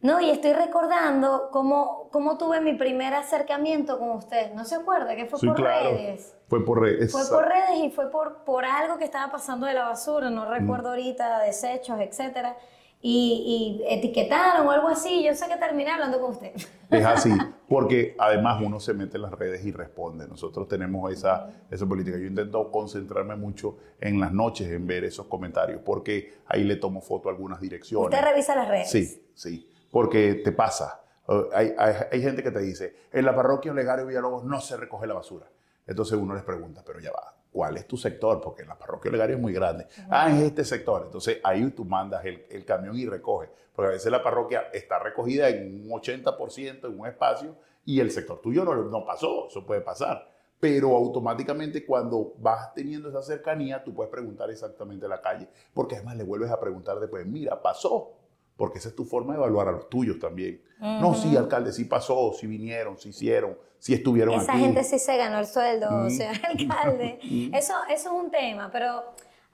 No, 0.00 0.20
y 0.20 0.30
estoy 0.30 0.52
recordando 0.52 1.48
cómo, 1.52 2.08
cómo 2.10 2.36
tuve 2.36 2.60
mi 2.60 2.74
primer 2.74 3.14
acercamiento 3.14 4.00
con 4.00 4.10
usted. 4.10 4.52
¿No 4.52 4.64
se 4.64 4.74
acuerda? 4.74 5.14
Que 5.14 5.26
fue 5.26 5.38
Sí, 5.38 5.46
por 5.46 5.54
claro. 5.54 5.90
redes. 5.92 6.34
Fue 6.48 6.64
por 6.64 6.80
redes. 6.80 7.12
Fue 7.12 7.22
por 7.30 7.46
redes 7.46 7.84
y 7.84 7.90
fue 7.90 8.10
por, 8.10 8.38
por 8.42 8.64
algo 8.64 8.98
que 8.98 9.04
estaba 9.04 9.30
pasando 9.30 9.64
de 9.66 9.74
la 9.74 9.84
basura, 9.84 10.28
no 10.28 10.44
recuerdo 10.50 10.88
ahorita, 10.88 11.38
desechos, 11.44 12.00
etcétera. 12.00 12.56
Y, 13.04 13.80
y 13.84 13.92
etiquetaron 13.92 14.64
o 14.66 14.70
algo 14.70 14.86
así. 14.88 15.24
Yo 15.24 15.34
sé 15.34 15.48
que 15.48 15.56
terminé 15.56 15.90
hablando 15.90 16.20
con 16.20 16.30
usted. 16.30 16.52
Es 16.88 17.04
así, 17.04 17.30
porque 17.68 18.14
además 18.16 18.62
uno 18.64 18.78
se 18.78 18.94
mete 18.94 19.16
en 19.16 19.22
las 19.22 19.32
redes 19.32 19.64
y 19.66 19.72
responde. 19.72 20.28
Nosotros 20.28 20.68
tenemos 20.68 21.12
esa, 21.12 21.50
esa 21.68 21.84
política. 21.84 22.16
Yo 22.16 22.26
intento 22.26 22.70
concentrarme 22.70 23.34
mucho 23.34 23.76
en 24.00 24.20
las 24.20 24.32
noches 24.32 24.68
en 24.70 24.86
ver 24.86 25.02
esos 25.04 25.26
comentarios, 25.26 25.80
porque 25.84 26.32
ahí 26.46 26.62
le 26.62 26.76
tomo 26.76 27.00
foto 27.00 27.28
a 27.28 27.32
algunas 27.32 27.60
direcciones. 27.60 28.08
Usted 28.08 28.24
revisa 28.24 28.54
las 28.54 28.68
redes. 28.68 28.88
Sí, 28.90 29.26
sí, 29.34 29.68
porque 29.90 30.34
te 30.44 30.52
pasa. 30.52 31.00
Uh, 31.26 31.44
hay, 31.52 31.74
hay- 31.76 31.94
hay 32.12 32.22
gente 32.22 32.42
que 32.42 32.50
te 32.52 32.60
dice, 32.60 32.94
en 33.12 33.24
la 33.24 33.34
parroquia 33.34 33.72
Olegario 33.72 34.06
Villalobos 34.06 34.44
no 34.44 34.60
se 34.60 34.76
recoge 34.76 35.06
la 35.08 35.14
basura. 35.14 35.46
Entonces 35.86 36.16
uno 36.16 36.34
les 36.34 36.44
pregunta, 36.44 36.82
pero 36.86 37.00
ya 37.00 37.10
va, 37.10 37.34
¿cuál 37.52 37.76
es 37.76 37.86
tu 37.86 37.96
sector? 37.96 38.40
Porque 38.40 38.64
la 38.64 38.78
parroquia 38.78 39.10
Olegario 39.10 39.36
es 39.36 39.42
muy 39.42 39.52
grande. 39.52 39.86
Ah, 40.08 40.30
es 40.30 40.42
este 40.42 40.64
sector. 40.64 41.02
Entonces 41.04 41.38
ahí 41.44 41.70
tú 41.70 41.84
mandas 41.84 42.24
el, 42.24 42.46
el 42.50 42.64
camión 42.64 42.96
y 42.98 43.06
recoge. 43.06 43.50
Porque 43.74 43.88
a 43.88 43.92
veces 43.92 44.10
la 44.10 44.22
parroquia 44.22 44.68
está 44.72 44.98
recogida 44.98 45.48
en 45.48 45.90
un 45.90 46.00
80% 46.00 46.84
en 46.86 47.00
un 47.00 47.06
espacio 47.06 47.56
y 47.84 48.00
el 48.00 48.10
sector 48.10 48.40
tuyo 48.40 48.64
no, 48.64 48.74
no 48.74 49.04
pasó. 49.04 49.48
Eso 49.48 49.64
puede 49.64 49.80
pasar. 49.80 50.28
Pero 50.58 50.96
automáticamente 50.96 51.84
cuando 51.84 52.34
vas 52.38 52.72
teniendo 52.72 53.08
esa 53.08 53.22
cercanía, 53.22 53.82
tú 53.82 53.92
puedes 53.92 54.10
preguntar 54.10 54.48
exactamente 54.50 55.08
la 55.08 55.20
calle. 55.20 55.48
Porque 55.74 55.96
además 55.96 56.16
le 56.16 56.24
vuelves 56.24 56.50
a 56.50 56.60
preguntar 56.60 57.00
después, 57.00 57.26
mira, 57.26 57.60
pasó. 57.60 58.12
Porque 58.56 58.78
esa 58.78 58.88
es 58.90 58.94
tu 58.94 59.04
forma 59.04 59.32
de 59.32 59.38
evaluar 59.38 59.68
a 59.68 59.72
los 59.72 59.88
tuyos 59.88 60.18
también. 60.18 60.60
No, 60.78 61.14
sí, 61.14 61.36
alcalde, 61.36 61.72
sí 61.72 61.84
pasó, 61.84 62.32
sí 62.32 62.46
vinieron, 62.48 62.98
sí 62.98 63.10
hicieron, 63.10 63.56
sí 63.78 63.94
estuvieron 63.94 64.34
Esa 64.34 64.52
aquí. 64.52 64.62
gente 64.62 64.82
sí 64.82 64.98
se 64.98 65.16
ganó 65.16 65.38
el 65.38 65.46
sueldo, 65.46 65.88
Mm. 65.90 66.10
señor 66.10 66.34
alcalde. 66.44 67.18
Eso, 67.54 67.74
eso 67.88 68.08
es 68.16 68.24
un 68.24 68.30
tema, 68.30 68.70
pero 68.72 69.02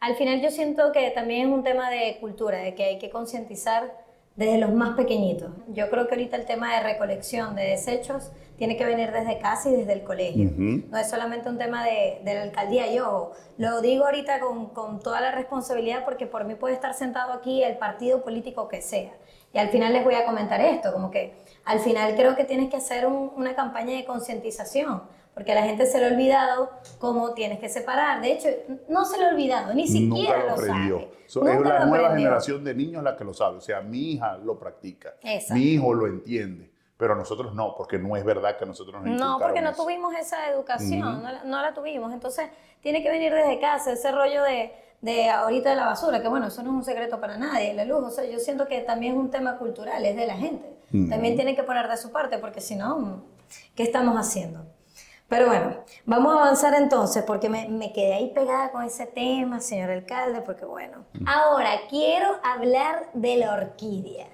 al 0.01 0.15
final 0.17 0.41
yo 0.41 0.51
siento 0.51 0.91
que 0.93 1.11
también 1.11 1.49
es 1.49 1.55
un 1.55 1.63
tema 1.63 1.91
de 1.91 2.17
cultura, 2.21 2.59
de 2.59 2.75
que 2.75 2.85
hay 2.85 2.99
que 2.99 3.11
concientizar 3.11 3.93
desde 4.37 4.59
los 4.59 4.73
más 4.73 4.97
pequeñitos. 4.97 5.51
Yo 5.69 5.91
creo 5.91 6.07
que 6.09 6.15
ahorita 6.15 6.37
el 6.37 6.47
tema 6.47 6.75
de 6.77 6.83
recolección 6.83 7.55
de 7.57 7.65
desechos 7.65 8.31
tiene 8.59 8.77
que 8.77 8.85
venir 8.85 9.11
desde 9.13 9.39
casa 9.39 9.71
y 9.71 9.77
desde 9.77 9.93
el 9.95 10.03
colegio. 10.03 10.51
Ujú. 10.51 10.83
No 10.91 10.99
es 10.99 11.09
solamente 11.09 11.49
un 11.49 11.57
tema 11.57 11.85
de, 11.85 12.21
de 12.25 12.35
la 12.35 12.43
alcaldía. 12.43 12.93
Yo 12.93 13.31
lo 13.57 13.81
digo 13.81 14.05
ahorita 14.05 14.41
con, 14.41 14.67
con 14.75 15.01
toda 15.01 15.21
la 15.21 15.31
responsabilidad 15.33 16.05
porque 16.05 16.27
por 16.27 16.45
mí 16.45 16.55
puede 16.57 16.75
estar 16.75 16.93
sentado 16.93 17.33
aquí 17.33 17.63
el 17.63 17.79
partido 17.79 18.23
político 18.23 18.69
que 18.69 18.83
sea. 18.83 19.13
Y 19.55 19.59
al 19.59 19.69
final 19.71 19.93
les 19.95 20.05
voy 20.05 20.15
a 20.15 20.27
comentar 20.27 20.61
esto, 20.61 20.93
como 20.93 21.11
que 21.11 21.35
al 21.65 21.79
final 21.81 22.15
creo 22.17 22.37
que 22.37 22.45
tienes 22.45 22.69
que 22.69 22.77
hacer 22.77 23.07
un- 23.07 23.33
una 23.37 23.55
campaña 23.55 23.97
de 23.97 24.05
concientización, 24.05 25.03
porque 25.33 25.53
a 25.53 25.55
la 25.55 25.63
gente 25.63 25.87
se 25.87 25.99
le 26.01 26.07
ha 26.07 26.09
olvidado 26.11 26.71
cómo 26.99 27.33
tienes 27.33 27.59
que 27.61 27.69
separar. 27.69 28.21
De 28.21 28.33
hecho, 28.33 28.49
no 28.89 29.05
se 29.05 29.17
le 29.19 29.25
ha 29.25 29.29
olvidado, 29.31 29.73
ni 29.73 29.87
siquiera 29.87 30.37
Nunca 30.37 30.39
lo 30.41 30.47
lo, 30.47 30.53
aprendió. 30.53 30.99
sabe. 30.99 31.11
So, 31.27 31.41
Nunca 31.41 31.55
es 31.55 31.61
la 31.61 31.79
lo 31.81 31.87
nueva 31.87 32.05
aprendió. 32.09 32.27
generación 32.29 32.65
de 32.65 32.75
niños 32.75 33.03
la 33.03 33.17
que 33.17 33.25
lo 33.25 33.33
sabe. 33.33 33.57
O 33.59 33.61
sea, 33.61 33.81
mi 33.81 34.13
hija 34.15 34.37
lo 34.39 34.59
practica. 34.59 35.15
Exacto. 35.23 35.55
Mi 35.55 35.61
hijo 35.75 35.95
lo 35.95 36.07
entiende. 36.09 36.71
Pero 36.99 37.15
nosotros 37.15 37.55
no, 37.55 37.75
porque 37.77 37.99
no 37.99 38.17
es 38.17 38.25
verdad 38.25 38.59
que 38.59 38.67
nosotros 38.67 39.03
nos 39.03 39.19
No, 39.19 39.39
porque 39.39 39.61
no 39.63 39.71
eso. 39.71 39.83
tuvimos 39.85 40.15
esa 40.15 40.51
educación, 40.51 41.23
no, 41.23 41.31
la, 41.33 41.45
no 41.45 41.63
la 41.63 41.73
tuvimos. 41.73 42.13
Entonces, 42.13 42.51
tiene 42.81 43.03
que 43.03 43.11
venir 43.11 43.33
desde 43.33 43.59
casa, 43.61 43.93
ese 43.93 44.11
rollo 44.13 44.43
de, 44.43 44.73
de 45.01 45.31
ahorita 45.31 45.71
de 45.71 45.77
la 45.77 45.87
basura, 45.87 46.21
que 46.21 46.29
bueno, 46.29 46.49
eso 46.49 46.61
no 46.63 46.71
es 46.71 46.77
un 46.77 46.85
secreto 46.85 47.21
para 47.21 47.39
nadie, 47.39 47.73
la 47.73 47.85
luz. 47.85 48.03
O 48.05 48.11
sea, 48.11 48.25
yo 48.25 48.41
siento 48.41 48.67
que 48.67 48.81
también 48.81 49.15
es 49.15 49.19
un 49.21 49.31
tema 49.31 49.59
cultural, 49.59 50.05
es 50.05 50.17
de 50.17 50.27
la 50.27 50.35
gente. 50.37 50.77
También 51.09 51.37
tiene 51.37 51.55
que 51.55 51.63
poner 51.63 51.87
de 51.89 51.97
su 51.97 52.11
parte, 52.11 52.39
porque 52.39 52.61
si 52.61 52.75
no, 52.75 53.23
¿qué 53.77 53.85
estamos 53.85 54.17
haciendo? 54.17 54.65
Pero 55.29 55.47
bueno, 55.47 55.77
vamos 56.07 56.35
a 56.35 56.41
avanzar 56.41 56.75
entonces, 56.75 57.23
porque 57.25 57.51
me, 57.51 57.69
me 57.69 57.93
quedé 57.93 58.15
ahí 58.15 58.33
pegada 58.33 58.73
con 58.73 58.83
ese 58.83 59.07
tema, 59.07 59.61
señor 59.61 59.91
alcalde, 59.91 60.41
porque 60.41 60.65
bueno. 60.65 61.05
Ahora, 61.27 61.73
quiero 61.91 62.27
hablar 62.43 63.11
de 63.13 63.37
la 63.37 63.53
orquídea. 63.53 64.27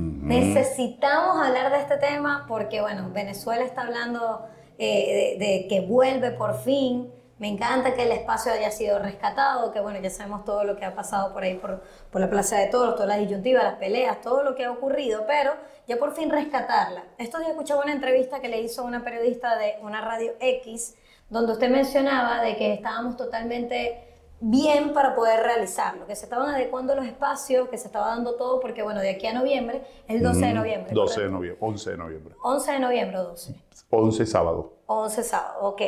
Necesitamos 0.00 1.44
hablar 1.44 1.72
de 1.72 1.78
este 1.78 1.96
tema 1.96 2.44
porque, 2.48 2.80
bueno, 2.80 3.10
Venezuela 3.12 3.64
está 3.64 3.82
hablando 3.82 4.46
eh, 4.78 5.36
de, 5.38 5.44
de 5.44 5.68
que 5.68 5.80
vuelve 5.80 6.30
por 6.30 6.58
fin. 6.62 7.12
Me 7.38 7.48
encanta 7.48 7.94
que 7.94 8.02
el 8.02 8.12
espacio 8.12 8.52
haya 8.52 8.70
sido 8.70 8.98
rescatado, 8.98 9.72
que, 9.72 9.80
bueno, 9.80 9.98
ya 10.00 10.10
sabemos 10.10 10.44
todo 10.44 10.62
lo 10.64 10.76
que 10.76 10.84
ha 10.84 10.94
pasado 10.94 11.32
por 11.32 11.42
ahí, 11.42 11.54
por, 11.54 11.82
por 12.10 12.20
la 12.20 12.28
Plaza 12.28 12.58
de 12.58 12.66
Toros, 12.66 12.96
todas 12.96 13.08
las 13.08 13.18
disyuntivas, 13.18 13.64
las 13.64 13.76
peleas, 13.76 14.20
todo 14.20 14.44
lo 14.44 14.54
que 14.54 14.66
ha 14.66 14.70
ocurrido, 14.70 15.24
pero 15.26 15.52
ya 15.88 15.96
por 15.96 16.14
fin 16.14 16.28
rescatarla. 16.28 17.02
Estos 17.16 17.40
días 17.40 17.52
escuchaba 17.52 17.82
una 17.82 17.92
entrevista 17.92 18.40
que 18.40 18.48
le 18.48 18.60
hizo 18.60 18.84
una 18.84 19.02
periodista 19.02 19.56
de 19.56 19.76
una 19.80 20.02
radio 20.02 20.32
X, 20.38 20.96
donde 21.30 21.52
usted 21.52 21.70
mencionaba 21.70 22.42
de 22.42 22.56
que 22.56 22.74
estábamos 22.74 23.16
totalmente 23.16 24.09
bien 24.40 24.92
para 24.94 25.14
poder 25.14 25.42
realizarlo, 25.42 26.06
que 26.06 26.16
se 26.16 26.24
estaban 26.24 26.54
adecuando 26.54 26.94
los 26.94 27.06
espacios, 27.06 27.68
que 27.68 27.76
se 27.76 27.86
estaba 27.86 28.08
dando 28.08 28.34
todo, 28.36 28.58
porque 28.58 28.82
bueno, 28.82 29.00
de 29.00 29.10
aquí 29.10 29.26
a 29.26 29.34
noviembre, 29.34 29.84
el 30.08 30.22
12 30.22 30.46
de 30.46 30.54
noviembre. 30.54 30.92
12 30.92 31.20
de 31.20 31.28
noviembre, 31.28 31.58
11 31.60 31.90
de 31.90 31.96
noviembre. 31.98 32.34
11 32.42 32.72
de 32.72 32.80
noviembre 32.80 33.18
o 33.18 33.24
12. 33.24 33.54
11 33.90 34.26
sábado. 34.26 34.72
11 34.86 35.22
sábado, 35.22 35.60
ok. 35.60 35.82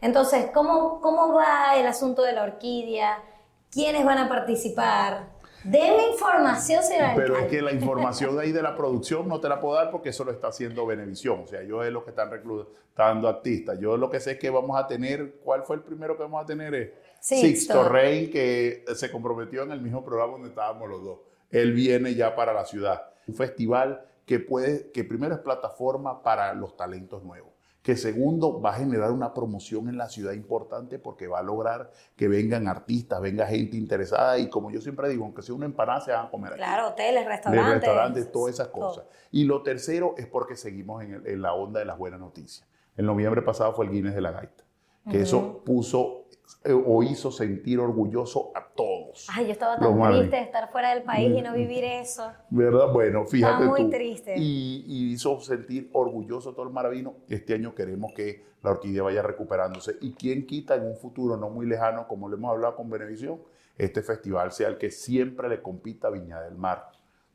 Entonces, 0.00 0.50
¿cómo, 0.52 1.00
¿cómo 1.00 1.32
va 1.32 1.76
el 1.76 1.86
asunto 1.86 2.22
de 2.22 2.32
la 2.32 2.42
orquídea? 2.42 3.22
¿Quiénes 3.70 4.04
van 4.04 4.18
a 4.18 4.28
participar? 4.28 5.30
Deme 5.64 6.08
información, 6.10 6.82
señor 6.82 7.10
Pero 7.14 7.36
es 7.38 7.46
que 7.46 7.62
la 7.62 7.72
información 7.72 8.36
ahí 8.40 8.50
de 8.50 8.62
la 8.62 8.74
producción 8.76 9.28
no 9.28 9.40
te 9.40 9.48
la 9.48 9.60
puedo 9.60 9.76
dar 9.76 9.92
porque 9.92 10.08
eso 10.08 10.24
lo 10.24 10.32
está 10.32 10.48
haciendo 10.48 10.84
Benevisión. 10.86 11.42
O 11.44 11.46
sea, 11.46 11.62
yo 11.62 11.84
es 11.84 11.92
lo 11.92 12.02
que 12.02 12.10
están 12.10 12.30
reclutando 12.30 13.28
artistas. 13.28 13.78
Yo 13.78 13.96
lo 13.96 14.10
que 14.10 14.18
sé 14.18 14.32
es 14.32 14.38
que 14.38 14.50
vamos 14.50 14.76
a 14.76 14.88
tener, 14.88 15.36
¿cuál 15.44 15.62
fue 15.62 15.76
el 15.76 15.82
primero 15.82 16.16
que 16.16 16.24
vamos 16.24 16.42
a 16.42 16.46
tener? 16.46 16.94
Sixto. 17.22 17.46
Sixto 17.46 17.88
Rey, 17.88 18.30
que 18.30 18.84
se 18.96 19.10
comprometió 19.12 19.62
en 19.62 19.70
el 19.70 19.80
mismo 19.80 20.04
programa 20.04 20.32
donde 20.32 20.48
estábamos 20.48 20.88
los 20.88 21.04
dos. 21.04 21.18
Él 21.50 21.72
viene 21.72 22.14
ya 22.16 22.34
para 22.34 22.52
la 22.52 22.64
ciudad. 22.64 23.02
Un 23.28 23.34
festival 23.36 24.04
que 24.26 24.40
puede, 24.40 24.90
que 24.90 25.04
primero 25.04 25.34
es 25.34 25.40
plataforma 25.40 26.22
para 26.22 26.52
los 26.54 26.76
talentos 26.76 27.22
nuevos. 27.22 27.50
Que 27.80 27.96
segundo, 27.96 28.60
va 28.60 28.70
a 28.70 28.74
generar 28.74 29.10
una 29.12 29.34
promoción 29.34 29.88
en 29.88 29.98
la 29.98 30.08
ciudad 30.08 30.32
importante 30.32 30.98
porque 30.98 31.26
va 31.28 31.40
a 31.40 31.42
lograr 31.42 31.90
que 32.16 32.26
vengan 32.28 32.66
artistas, 32.68 33.20
venga 33.20 33.46
gente 33.46 33.76
interesada 33.76 34.38
y 34.38 34.48
como 34.48 34.70
yo 34.70 34.80
siempre 34.80 35.08
digo, 35.08 35.24
aunque 35.24 35.42
sea 35.42 35.54
una 35.54 35.66
empanada, 35.66 36.00
se 36.00 36.12
van 36.12 36.26
a 36.26 36.30
comer 36.30 36.52
aquí 36.52 36.58
Claro, 36.58 36.88
hoteles, 36.88 37.22
de 37.24 37.28
restaurantes. 37.28 37.74
restaurantes, 37.74 38.32
todas 38.32 38.54
esas 38.54 38.72
todo. 38.72 38.88
cosas. 38.88 39.04
Y 39.32 39.44
lo 39.44 39.62
tercero 39.62 40.14
es 40.16 40.26
porque 40.26 40.56
seguimos 40.56 41.02
en, 41.04 41.14
el- 41.14 41.26
en 41.26 41.42
la 41.42 41.54
onda 41.54 41.80
de 41.80 41.86
las 41.86 41.98
buenas 41.98 42.18
noticias. 42.20 42.66
En 42.96 43.06
noviembre 43.06 43.42
pasado 43.42 43.72
fue 43.74 43.86
el 43.86 43.90
Guinness 43.92 44.14
de 44.14 44.20
la 44.20 44.30
Gaita, 44.30 44.62
que 45.10 45.20
eso 45.20 45.62
puso 45.64 46.26
eh, 46.64 46.72
o 46.72 47.02
hizo 47.02 47.30
sentir 47.32 47.80
orgulloso 47.80 48.52
a 48.54 48.64
todos. 48.74 49.26
Ay, 49.32 49.46
yo 49.46 49.52
estaba 49.52 49.78
tan 49.78 50.12
triste 50.12 50.36
de 50.36 50.42
estar 50.42 50.70
fuera 50.70 50.94
del 50.94 51.02
país 51.02 51.32
y 51.36 51.42
no 51.42 51.54
vivir 51.54 51.84
eso. 51.84 52.30
¿Verdad? 52.50 52.92
Bueno, 52.92 53.26
fíjate 53.26 53.64
muy 53.64 53.84
tú. 53.84 53.90
triste. 53.90 54.34
Y, 54.36 54.84
y 54.86 55.12
hizo 55.12 55.40
sentir 55.40 55.90
orgulloso 55.92 56.50
a 56.50 56.54
todo 56.54 56.66
el 56.66 56.72
maravino. 56.72 57.14
Este 57.28 57.54
año 57.54 57.74
queremos 57.74 58.12
que 58.14 58.44
la 58.62 58.70
orquídea 58.70 59.02
vaya 59.02 59.22
recuperándose. 59.22 59.96
Y 60.00 60.12
quién 60.12 60.46
quita 60.46 60.76
en 60.76 60.86
un 60.86 60.96
futuro 60.96 61.36
no 61.36 61.50
muy 61.50 61.66
lejano, 61.66 62.06
como 62.06 62.28
lo 62.28 62.36
hemos 62.36 62.52
hablado 62.52 62.76
con 62.76 62.88
Benevisión, 62.88 63.40
este 63.76 64.02
festival 64.02 64.52
sea 64.52 64.68
el 64.68 64.78
que 64.78 64.90
siempre 64.90 65.48
le 65.48 65.62
compita 65.62 66.08
a 66.08 66.10
Viña 66.10 66.40
del 66.40 66.54
Mar. 66.54 66.90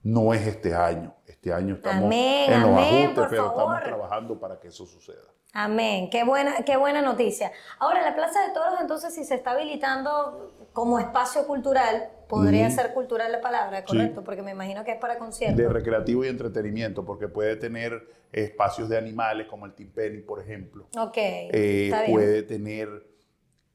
No 0.07 0.33
es 0.33 0.47
este 0.47 0.73
año. 0.73 1.13
Este 1.25 1.51
año 1.51 1.75
estamos 1.75 2.05
Amén, 2.05 2.49
en 2.53 2.61
los 2.61 2.69
amén, 2.71 3.03
ajustes, 3.03 3.25
pero 3.29 3.47
estamos 3.47 3.83
trabajando 3.83 4.39
para 4.39 4.57
que 4.57 4.69
eso 4.69 4.85
suceda. 4.85 5.19
Amén, 5.51 6.09
qué 6.09 6.23
buena, 6.23 6.63
qué 6.65 6.77
buena 6.77 7.01
noticia. 7.01 7.51
Ahora, 7.77 8.01
la 8.03 8.15
Plaza 8.15 8.47
de 8.47 8.53
Toros, 8.53 8.79
entonces, 8.79 9.13
si 9.13 9.25
se 9.25 9.35
está 9.35 9.51
habilitando 9.51 10.53
como 10.71 10.97
espacio 10.99 11.45
cultural, 11.45 12.09
podría 12.29 12.69
ser 12.69 12.93
cultural 12.93 13.31
la 13.33 13.41
palabra, 13.41 13.79
Sí. 13.79 13.85
¿correcto? 13.87 14.23
Porque 14.23 14.41
me 14.41 14.51
imagino 14.51 14.85
que 14.85 14.91
es 14.91 14.97
para 14.97 15.17
conciertos. 15.17 15.57
De 15.57 15.67
recreativo 15.67 16.23
y 16.23 16.29
entretenimiento, 16.29 17.03
porque 17.03 17.27
puede 17.27 17.57
tener 17.57 18.07
espacios 18.31 18.87
de 18.87 18.97
animales 18.97 19.47
como 19.47 19.65
el 19.65 19.73
timpeni, 19.73 20.19
por 20.19 20.39
ejemplo. 20.41 20.87
Ok, 20.97 21.17
Eh, 21.17 21.85
está 21.85 22.03
bien. 22.03 22.13
puede 22.13 22.43
tener 22.43 22.87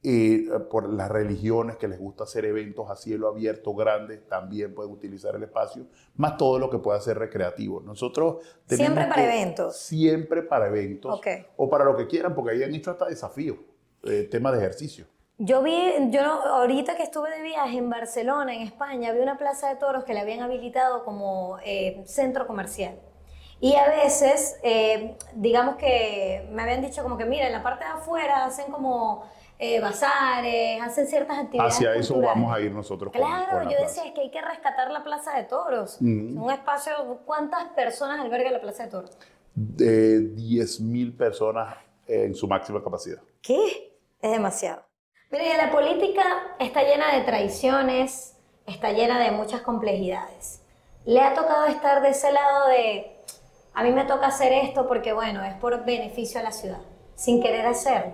eh, 0.03 0.47
por 0.69 0.91
las 0.91 1.09
religiones 1.09 1.77
que 1.77 1.87
les 1.87 1.97
gusta 1.99 2.25
hacer 2.25 2.43
eventos 2.45 2.89
a 2.89 2.95
cielo 2.95 3.27
abierto 3.29 3.73
grandes, 3.73 4.27
también 4.27 4.75
pueden 4.75 4.91
utilizar 4.91 5.35
el 5.35 5.43
espacio, 5.43 5.85
más 6.15 6.35
todo 6.37 6.59
lo 6.59 6.69
que 6.69 6.77
pueda 6.79 6.99
ser 6.99 7.17
recreativo. 7.17 7.79
Nosotros 7.81 8.37
tenemos 8.67 8.93
Siempre 8.93 9.03
para 9.09 9.15
que- 9.15 9.23
eventos. 9.41 9.77
Siempre 9.77 10.43
para 10.43 10.67
eventos. 10.67 11.17
Ok. 11.17 11.27
O 11.57 11.69
para 11.69 11.85
lo 11.85 11.95
que 11.95 12.07
quieran, 12.07 12.35
porque 12.35 12.51
ahí 12.51 12.63
han 12.63 12.73
hecho 12.75 12.91
hasta 12.91 13.05
desafíos, 13.05 13.57
eh, 14.03 14.27
temas 14.29 14.51
de 14.53 14.59
ejercicio. 14.59 15.05
Yo 15.39 15.63
vi, 15.63 15.79
yo 16.11 16.21
ahorita 16.21 16.95
que 16.95 17.03
estuve 17.03 17.31
de 17.31 17.41
viaje 17.41 17.77
en 17.77 17.89
Barcelona, 17.89 18.53
en 18.53 18.61
España, 18.61 19.11
vi 19.13 19.19
una 19.19 19.37
plaza 19.37 19.69
de 19.69 19.77
toros 19.77 20.03
que 20.03 20.13
la 20.13 20.21
habían 20.21 20.41
habilitado 20.41 21.03
como 21.03 21.57
eh, 21.65 22.03
centro 22.05 22.45
comercial. 22.45 22.99
Y 23.59 23.75
a 23.75 23.87
veces, 23.87 24.57
eh, 24.61 25.15
digamos 25.35 25.77
que 25.77 26.47
me 26.51 26.61
habían 26.63 26.81
dicho 26.81 27.01
como 27.01 27.17
que, 27.17 27.25
mira, 27.25 27.47
en 27.47 27.53
la 27.53 27.63
parte 27.63 27.85
de 27.85 27.91
afuera 27.91 28.45
hacen 28.45 28.71
como 28.71 29.23
eh, 29.59 29.79
bazares, 29.79 30.81
hacen 30.81 31.07
ciertas 31.07 31.37
actividades. 31.39 31.75
Hacia 31.75 31.95
eso 31.95 32.13
culturales. 32.15 32.41
vamos 32.43 32.55
a 32.57 32.59
ir 32.61 32.71
nosotros 32.71 33.11
con- 33.13 33.21
Claro, 33.21 33.45
con 33.51 33.57
la 33.65 33.71
yo 33.71 33.77
plaza. 33.77 33.83
decía 33.85 34.05
es 34.05 34.11
que 34.13 34.21
hay 34.21 34.31
que 34.31 34.41
rescatar 34.41 34.91
la 34.91 35.03
Plaza 35.03 35.35
de 35.37 35.43
Toros. 35.43 35.97
Ujú. 36.01 36.43
Un 36.45 36.51
espacio, 36.51 36.93
¿cuántas 37.25 37.65
personas 37.69 38.19
alberga 38.19 38.51
la 38.51 38.59
Plaza 38.61 38.83
de 38.85 38.89
Toros? 38.91 39.17
De 39.55 40.19
10.000 40.35 41.15
personas 41.15 41.75
en 42.07 42.33
su 42.35 42.47
máxima 42.47 42.83
capacidad. 42.83 43.21
¿Qué? 43.41 43.95
Es 44.21 44.31
demasiado. 44.31 44.83
Mire, 45.31 45.55
la 45.57 45.71
política 45.71 46.23
está 46.59 46.83
llena 46.83 47.13
de 47.15 47.21
traiciones, 47.23 48.35
está 48.65 48.91
llena 48.91 49.19
de 49.19 49.31
muchas 49.31 49.61
complejidades. 49.61 50.61
¿Le 51.05 51.21
ha 51.21 51.33
tocado 51.33 51.65
estar 51.65 52.01
de 52.01 52.09
ese 52.09 52.31
lado 52.31 52.67
de, 52.69 53.17
a 53.73 53.83
mí 53.83 53.91
me 53.91 54.05
toca 54.05 54.27
hacer 54.27 54.51
esto 54.53 54.87
porque, 54.87 55.11
bueno, 55.13 55.43
es 55.43 55.53
por 55.55 55.85
beneficio 55.85 56.39
a 56.39 56.43
la 56.43 56.51
ciudad, 56.51 56.81
sin 57.15 57.41
querer 57.41 57.65
hacerlo? 57.65 58.13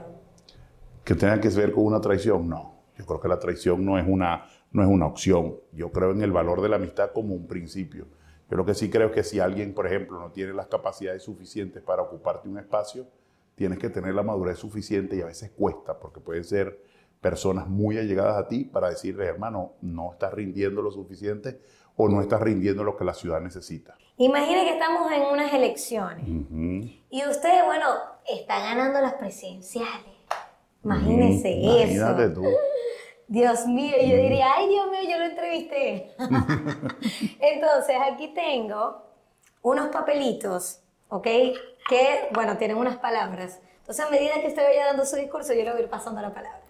Que 1.09 1.15
tenga 1.15 1.41
que 1.41 1.49
ver 1.49 1.71
con 1.71 1.87
una 1.87 1.99
traición, 1.99 2.47
no. 2.47 2.83
Yo 2.95 3.03
creo 3.03 3.19
que 3.19 3.27
la 3.27 3.39
traición 3.39 3.83
no 3.83 3.97
es 3.97 4.05
una, 4.07 4.45
no 4.71 4.83
es 4.83 4.87
una 4.87 5.07
opción. 5.07 5.55
Yo 5.71 5.91
creo 5.91 6.11
en 6.11 6.21
el 6.21 6.31
valor 6.31 6.61
de 6.61 6.69
la 6.69 6.75
amistad 6.75 7.13
como 7.13 7.33
un 7.33 7.47
principio. 7.47 8.05
Yo 8.47 8.57
lo 8.57 8.63
que 8.63 8.75
sí 8.75 8.91
creo 8.91 9.07
es 9.07 9.13
que 9.13 9.23
si 9.23 9.39
alguien, 9.39 9.73
por 9.73 9.87
ejemplo, 9.87 10.19
no 10.19 10.29
tiene 10.29 10.53
las 10.53 10.67
capacidades 10.67 11.23
suficientes 11.23 11.81
para 11.81 12.03
ocuparte 12.03 12.47
un 12.47 12.59
espacio, 12.59 13.07
tienes 13.55 13.79
que 13.79 13.89
tener 13.89 14.13
la 14.13 14.21
madurez 14.21 14.59
suficiente 14.59 15.15
y 15.15 15.21
a 15.21 15.25
veces 15.25 15.49
cuesta, 15.49 15.99
porque 15.99 16.19
pueden 16.19 16.43
ser 16.43 16.79
personas 17.19 17.67
muy 17.67 17.97
allegadas 17.97 18.37
a 18.37 18.47
ti 18.47 18.65
para 18.65 18.91
decirles, 18.91 19.29
hermano, 19.29 19.73
no 19.81 20.11
estás 20.11 20.31
rindiendo 20.31 20.83
lo 20.83 20.91
suficiente 20.91 21.59
o 21.95 22.07
no 22.07 22.21
estás 22.21 22.39
rindiendo 22.39 22.83
lo 22.83 22.95
que 22.95 23.03
la 23.03 23.15
ciudad 23.15 23.41
necesita. 23.41 23.97
Imagine 24.17 24.63
que 24.63 24.73
estamos 24.73 25.11
en 25.11 25.23
unas 25.23 25.51
elecciones 25.51 26.23
Ujú. 26.29 26.87
y 27.09 27.23
usted, 27.27 27.65
bueno, 27.65 27.87
está 28.27 28.59
ganando 28.59 29.01
las 29.01 29.13
presidenciales. 29.13 30.18
Imagínese. 30.83 31.49
Imagínate 31.51 32.25
eso. 32.25 32.33
tú. 32.33 32.45
Dios 33.27 33.67
mío, 33.67 33.95
yo 34.01 34.15
diría, 34.17 34.53
ay 34.55 34.67
Dios 34.69 34.89
mío, 34.89 35.01
yo 35.07 35.19
lo 35.19 35.25
entrevisté. 35.25 36.11
Entonces, 37.39 37.95
aquí 38.11 38.29
tengo 38.29 39.03
unos 39.61 39.89
papelitos, 39.89 40.81
¿ok? 41.09 41.27
Que, 41.87 42.29
bueno, 42.33 42.57
tienen 42.57 42.77
unas 42.77 42.97
palabras. 42.97 43.59
Entonces, 43.79 44.03
a 44.03 44.09
medida 44.09 44.33
que 44.41 44.47
usted 44.47 44.63
vaya 44.63 44.87
dando 44.87 45.05
su 45.05 45.15
discurso, 45.15 45.53
yo 45.53 45.63
le 45.63 45.71
voy 45.71 45.81
a 45.81 45.83
ir 45.83 45.89
pasando 45.89 46.21
la 46.21 46.33
palabra. 46.33 46.61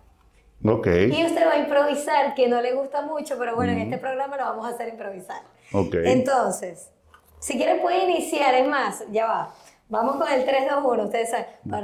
Ok, 0.65 0.87
Y 0.87 1.25
usted 1.25 1.47
va 1.47 1.53
a 1.53 1.59
improvisar, 1.59 2.35
que 2.35 2.49
no 2.49 2.59
le 2.61 2.73
gusta 2.73 3.01
mucho, 3.03 3.37
pero 3.39 3.55
bueno, 3.55 3.71
en 3.71 3.79
este 3.79 3.97
programa 3.97 4.35
lo 4.35 4.43
vamos 4.43 4.65
a 4.65 4.69
hacer 4.69 4.89
improvisar. 4.89 5.41
ok. 5.71 5.95
Entonces, 6.03 6.91
si 7.39 7.55
quiere 7.55 7.75
puede 7.75 8.03
iniciar, 8.03 8.53
es 8.55 8.67
más, 8.67 9.03
ya 9.11 9.25
va. 9.27 9.55
Vamos 9.89 10.17
con 10.17 10.31
el 10.31 10.45
3, 10.45 10.67
2, 10.69 10.85
1, 10.85 11.03
ustedes 11.03 11.31
saben. 11.31 11.47
Na. 11.65 11.81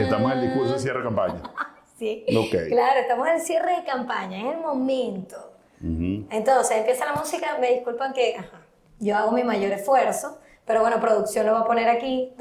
Estamos 0.00 0.32
en 0.32 0.38
el 0.38 0.46
discurso 0.46 0.74
de 0.74 0.78
cierre 0.78 0.98
de 0.98 1.04
campaña. 1.04 1.42
Sí. 1.96 2.26
Ok. 2.36 2.70
Claro, 2.70 3.00
estamos 3.00 3.28
en 3.28 3.34
el 3.36 3.40
cierre 3.40 3.76
de 3.76 3.84
campaña, 3.84 4.36
es 4.36 4.56
el 4.56 4.60
momento. 4.60 5.52
Entonces, 5.80 6.78
empieza 6.78 7.04
la 7.04 7.12
música, 7.12 7.56
me 7.60 7.70
disculpan 7.70 8.12
que 8.12 8.34
ajá, 8.36 8.62
yo 8.98 9.16
hago 9.16 9.30
mi 9.30 9.44
mayor 9.44 9.70
esfuerzo, 9.70 10.40
pero 10.66 10.80
bueno, 10.80 10.98
producción 11.00 11.46
lo 11.46 11.52
va 11.52 11.60
a 11.60 11.64
poner 11.64 11.88
aquí. 11.88 12.34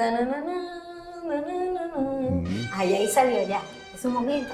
Ay, 2.73 2.95
ahí 2.95 3.07
salió 3.07 3.47
ya, 3.47 3.61
es 3.93 4.03
un 4.03 4.13
momento. 4.13 4.53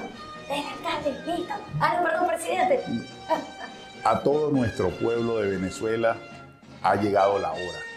Alcalde, 0.50 1.18
listo. 1.26 1.54
Ah, 1.80 1.96
no, 1.96 2.04
perdón, 2.06 2.26
presidente. 2.28 2.84
A 4.04 4.22
todo 4.22 4.50
nuestro 4.50 4.90
pueblo 4.90 5.38
de 5.38 5.48
Venezuela 5.52 6.18
ha 6.82 6.94
llegado 6.96 7.38
la 7.38 7.52
hora. 7.52 7.89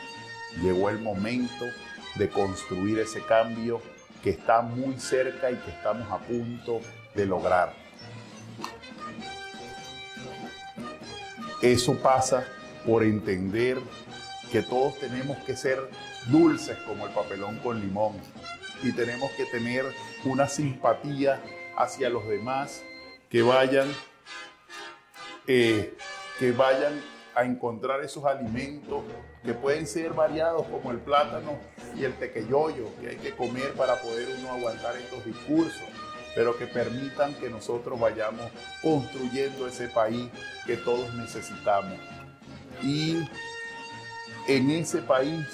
Llegó 0.62 0.90
el 0.90 1.00
momento 1.00 1.66
de 2.16 2.30
construir 2.30 3.00
ese 3.00 3.22
cambio 3.22 3.82
que 4.24 4.30
está 4.30 4.62
muy 4.62 5.00
cerca 5.00 5.52
y 5.52 5.56
que 5.56 5.72
estamos 5.72 6.10
a 6.12 6.20
punto 6.20 6.80
de 7.14 7.26
lograr. 7.26 7.74
Eso 11.62 11.96
pasa 11.96 12.46
por 12.86 13.04
entender 13.04 13.78
que 14.52 14.62
todos 14.62 15.00
tenemos 15.00 15.38
que 15.40 15.56
ser 15.56 15.80
dulces 16.28 16.78
como 16.88 17.08
el 17.08 17.14
papelón 17.14 17.58
con 17.60 17.80
limón 17.80 18.14
y 18.84 18.92
tenemos 18.92 19.32
que 19.32 19.46
tener 19.46 19.86
una 20.26 20.48
simpatía 20.48 21.42
hacia 21.78 22.10
los 22.10 22.28
demás 22.28 22.84
que 23.30 23.42
vayan 23.42 23.88
eh, 25.48 25.98
que 26.40 26.52
vayan 26.52 27.02
a 27.36 27.44
encontrar 27.44 28.02
esos 28.04 28.26
alimentos 28.26 29.04
que 29.44 29.54
pueden 29.54 29.86
ser 29.88 30.14
variados 30.14 30.66
como 30.68 30.92
el 30.92 31.00
plátano 31.00 31.58
y 31.96 32.06
el 32.06 32.14
tequeyoyo 32.14 32.86
que 33.00 33.10
hay 33.10 33.18
que 33.18 33.36
comer 33.36 33.74
para 33.74 34.02
poder 34.02 34.28
uno 34.40 34.54
aguantar 34.54 34.96
estos 34.96 35.26
discursos, 35.26 35.84
pero 36.36 36.58
que 36.58 36.66
permitan 36.66 37.34
que 37.36 37.50
nosotros 37.50 38.00
vayamos 38.00 38.50
construyendo 38.82 39.68
ese 39.68 39.88
país 39.90 40.30
que 40.66 40.78
todos 40.78 41.14
necesitamos. 41.16 42.00
Y 42.82 43.18
en 44.48 44.70
ese 44.72 45.02
país 45.02 45.46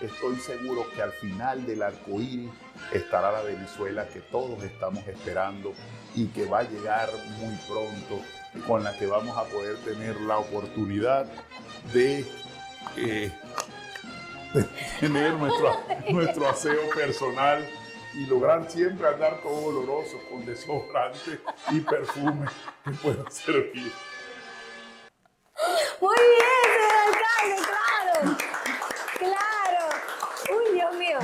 estoy 0.00 0.36
seguro 0.36 0.86
que 0.94 1.02
al 1.02 1.12
final 1.12 1.64
del 1.66 1.82
arco 1.82 2.20
iris 2.20 2.50
estará 2.92 3.32
la 3.32 3.42
Venezuela 3.42 4.06
que 4.08 4.20
todos 4.20 4.62
estamos 4.62 5.06
esperando 5.06 5.72
y 6.14 6.26
que 6.28 6.46
va 6.46 6.60
a 6.60 6.62
llegar 6.64 7.08
muy 7.38 7.54
pronto, 7.68 8.22
con 8.66 8.84
la 8.84 8.96
que 8.96 9.06
vamos 9.06 9.36
a 9.36 9.44
poder 9.44 9.76
tener 9.78 10.20
la 10.20 10.38
oportunidad 10.38 11.26
de, 11.92 12.24
eh, 12.96 13.30
tener 15.00 15.32
nuestro, 15.34 15.80
nuestro 16.10 16.48
aseo 16.48 16.88
personal 16.90 17.66
y 18.14 18.26
lograr 18.26 18.70
siempre 18.70 19.08
andar 19.08 19.40
todo 19.42 19.66
oloroso 19.66 20.18
con 20.30 20.44
desodorante 20.46 21.40
y 21.70 21.80
perfume 21.80 22.46
que 22.84 22.90
puedan 22.92 23.30
servir. 23.30 23.92
Muy 26.00 26.16
bien, 26.16 26.64
señor 26.74 26.94
alcalde, 27.06 27.56
claro. 27.68 28.36
Claro. 29.18 30.58
Uy, 30.58 30.74
Dios 30.74 30.94
mío. 30.96 31.18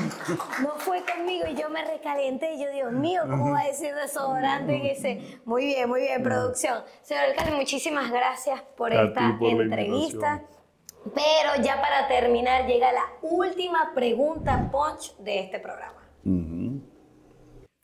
No 0.62 0.70
fue 0.78 1.04
conmigo 1.04 1.46
y 1.48 1.54
yo 1.54 1.68
me 1.70 1.84
recalenté. 1.84 2.54
Y 2.54 2.64
yo, 2.64 2.70
Dios 2.70 2.92
mío, 2.92 3.22
¿cómo 3.28 3.52
va 3.52 3.60
a 3.60 3.66
decir 3.66 3.94
desodorante 3.94 4.74
en 4.74 4.86
ese? 4.86 5.40
Muy 5.44 5.66
bien, 5.66 5.88
muy 5.88 6.00
bien, 6.00 6.22
producción. 6.22 6.82
Señor 7.02 7.24
alcalde, 7.24 7.52
muchísimas 7.52 8.10
gracias 8.10 8.62
por 8.76 8.92
A 8.92 9.04
esta 9.04 9.36
por 9.38 9.62
entrevista. 9.62 10.42
Pero 11.14 11.62
ya 11.62 11.80
para 11.80 12.08
terminar, 12.08 12.66
llega 12.66 12.92
la 12.92 13.04
última 13.22 13.92
pregunta 13.94 14.68
punch 14.70 15.16
de 15.18 15.40
este 15.40 15.58
programa. 15.58 15.96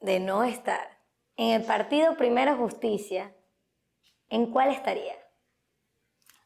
De 0.01 0.21
no 0.21 0.45
estar 0.45 0.99
en 1.37 1.61
el 1.61 1.65
partido 1.67 2.17
Primera 2.17 2.55
Justicia, 2.57 3.35
¿en 4.29 4.51
cuál 4.53 4.71
estaría? 4.71 5.15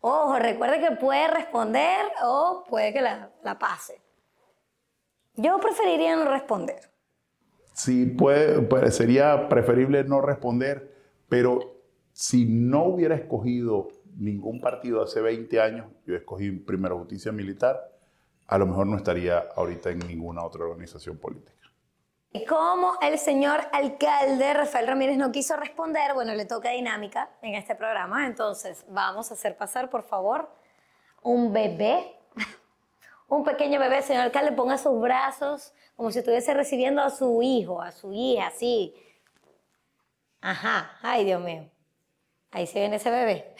Ojo, 0.00 0.38
recuerde 0.38 0.80
que 0.80 0.96
puede 0.96 1.28
responder 1.28 2.06
o 2.22 2.64
puede 2.68 2.92
que 2.92 3.02
la, 3.02 3.30
la 3.42 3.58
pase. 3.58 4.00
Yo 5.34 5.58
preferiría 5.60 6.16
no 6.16 6.30
responder. 6.30 6.80
Sí, 7.74 8.06
puede, 8.06 8.62
puede- 8.62 8.90
sería 8.92 9.48
preferible 9.48 10.04
no 10.04 10.20
responder, 10.20 10.94
pero 11.28 11.58
si 12.12 12.46
no 12.46 12.84
hubiera 12.84 13.14
escogido 13.14 13.88
ningún 14.20 14.60
partido 14.60 15.02
hace 15.02 15.20
20 15.20 15.60
años, 15.60 15.86
yo 16.06 16.14
escogí 16.14 16.52
Primera 16.52 16.94
Justicia 16.94 17.32
Militar, 17.32 17.90
a 18.46 18.58
lo 18.58 18.66
mejor 18.66 18.86
no 18.86 18.96
estaría 18.96 19.38
ahorita 19.56 19.90
en 19.90 20.00
ninguna 20.00 20.44
otra 20.44 20.64
organización 20.64 21.18
política. 21.18 21.56
Como 22.48 22.92
el 23.00 23.18
señor 23.18 23.60
alcalde 23.72 24.52
Rafael 24.54 24.86
Ramírez 24.86 25.16
no 25.16 25.32
quiso 25.32 25.56
responder, 25.56 26.14
bueno, 26.14 26.34
le 26.34 26.44
toca 26.44 26.70
dinámica 26.70 27.30
en 27.42 27.54
este 27.54 27.74
programa, 27.74 28.26
entonces 28.26 28.84
vamos 28.88 29.30
a 29.30 29.34
hacer 29.34 29.56
pasar, 29.56 29.88
por 29.90 30.02
favor, 30.02 30.48
un 31.22 31.52
bebé, 31.52 32.14
un 33.28 33.42
pequeño 33.42 33.80
bebé, 33.80 34.02
señor 34.02 34.24
alcalde, 34.24 34.52
ponga 34.52 34.78
sus 34.78 35.00
brazos 35.00 35.72
como 35.96 36.10
si 36.12 36.18
estuviese 36.18 36.54
recibiendo 36.54 37.02
a 37.02 37.10
su 37.10 37.42
hijo, 37.42 37.80
a 37.82 37.90
su 37.90 38.12
hija, 38.12 38.48
así. 38.48 38.94
Ajá, 40.40 40.98
ay 41.02 41.24
Dios 41.24 41.42
mío, 41.42 41.70
ahí 42.50 42.66
se 42.66 42.80
viene 42.80 42.96
ese 42.96 43.10
bebé. 43.10 43.54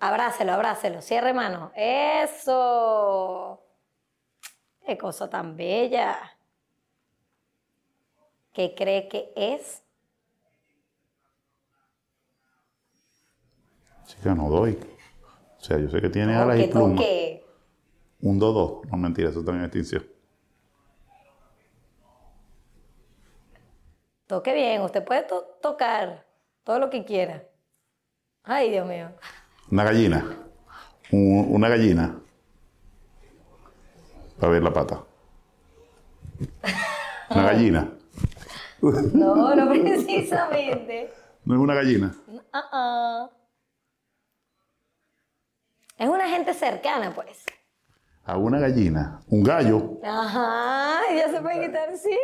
Abrácelo, 0.00 0.52
abrácelo, 0.52 1.00
cierre 1.02 1.32
mano. 1.32 1.72
Eso. 1.74 3.62
Qué 4.84 4.96
cosa 4.98 5.28
tan 5.30 5.56
bella. 5.56 6.18
¿Qué 8.52 8.74
cree 8.74 9.08
que 9.08 9.32
es? 9.36 9.82
Chica, 14.06 14.34
no 14.34 14.48
doy. 14.48 14.78
O 15.58 15.60
sea, 15.60 15.78
yo 15.78 15.88
sé 15.88 16.00
que 16.00 16.08
tiene 16.10 16.34
alas 16.36 16.56
que 16.56 16.64
y 16.64 16.68
plumas. 16.68 16.96
toque. 16.96 17.44
Un 18.20 18.38
dodo. 18.38 18.82
No, 18.90 18.96
mentira, 18.96 19.30
eso 19.30 19.42
también 19.44 19.64
es 19.64 19.66
extinción. 19.74 20.06
Toque 24.26 24.54
bien, 24.54 24.82
usted 24.82 25.04
puede 25.04 25.22
to- 25.22 25.58
tocar 25.62 26.26
todo 26.64 26.78
lo 26.78 26.90
que 26.90 27.04
quiera. 27.04 27.44
Ay, 28.42 28.70
Dios 28.70 28.86
mío. 28.86 29.10
Una 29.70 29.84
gallina. 29.84 30.36
Un- 31.12 31.46
una 31.50 31.68
gallina. 31.68 32.20
Para 34.38 34.52
ver 34.52 34.62
la 34.62 34.72
pata. 34.72 35.02
Una 37.30 37.42
gallina. 37.42 37.88
No, 38.82 39.54
no 39.54 39.68
precisamente. 39.68 41.12
No 41.44 41.54
es 41.54 41.60
una 41.60 41.74
gallina. 41.74 42.14
Ah, 42.52 42.68
ah. 42.72 43.30
Es 45.98 46.08
una 46.08 46.28
gente 46.28 46.52
cercana, 46.52 47.14
pues. 47.14 47.44
A 48.24 48.36
una 48.36 48.58
gallina. 48.58 49.20
Un 49.28 49.42
gallo. 49.42 49.98
Ajá, 50.04 51.00
ya 51.14 51.30
se 51.30 51.40
puede 51.40 51.66
quitar, 51.66 51.96
sí. 51.96 52.18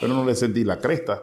Pero 0.00 0.14
no 0.14 0.24
le 0.24 0.34
sentí 0.34 0.64
la 0.64 0.78
cresta. 0.78 1.22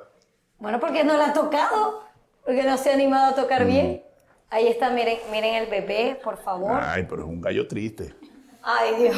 Bueno, 0.60 0.80
porque 0.80 1.04
no 1.04 1.18
la 1.18 1.28
ha 1.28 1.34
tocado, 1.34 2.04
porque 2.46 2.64
no 2.64 2.78
se 2.78 2.92
ha 2.92 2.94
animado 2.94 3.32
a 3.32 3.36
tocar 3.36 3.66
bien. 3.66 4.04
Ahí 4.50 4.68
está, 4.68 4.90
miren, 4.90 5.20
miren 5.32 5.56
el 5.56 5.68
bebé, 5.70 6.20
por 6.24 6.38
favor. 6.38 6.80
Ay, 6.84 7.06
pero 7.08 7.22
es 7.24 7.28
un 7.28 7.40
gallo 7.42 7.68
triste. 7.68 8.16
Ay, 8.64 8.96
Dios. 8.96 9.16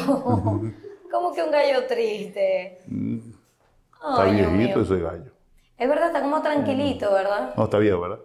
¿Cómo 1.10 1.32
que 1.34 1.42
un 1.42 1.50
gallo 1.50 1.86
triste? 1.86 2.78
Está 2.80 4.22
Ay, 4.22 4.34
Dios 4.34 4.52
viejito 4.52 4.78
mío. 4.80 4.82
ese 4.94 5.02
gallo. 5.02 5.32
Es 5.78 5.88
verdad, 5.88 6.08
está 6.08 6.20
como 6.22 6.42
tranquilito, 6.42 7.12
¿verdad? 7.12 7.54
No, 7.56 7.64
está 7.64 7.78
viejo, 7.78 8.00
¿verdad? 8.00 8.20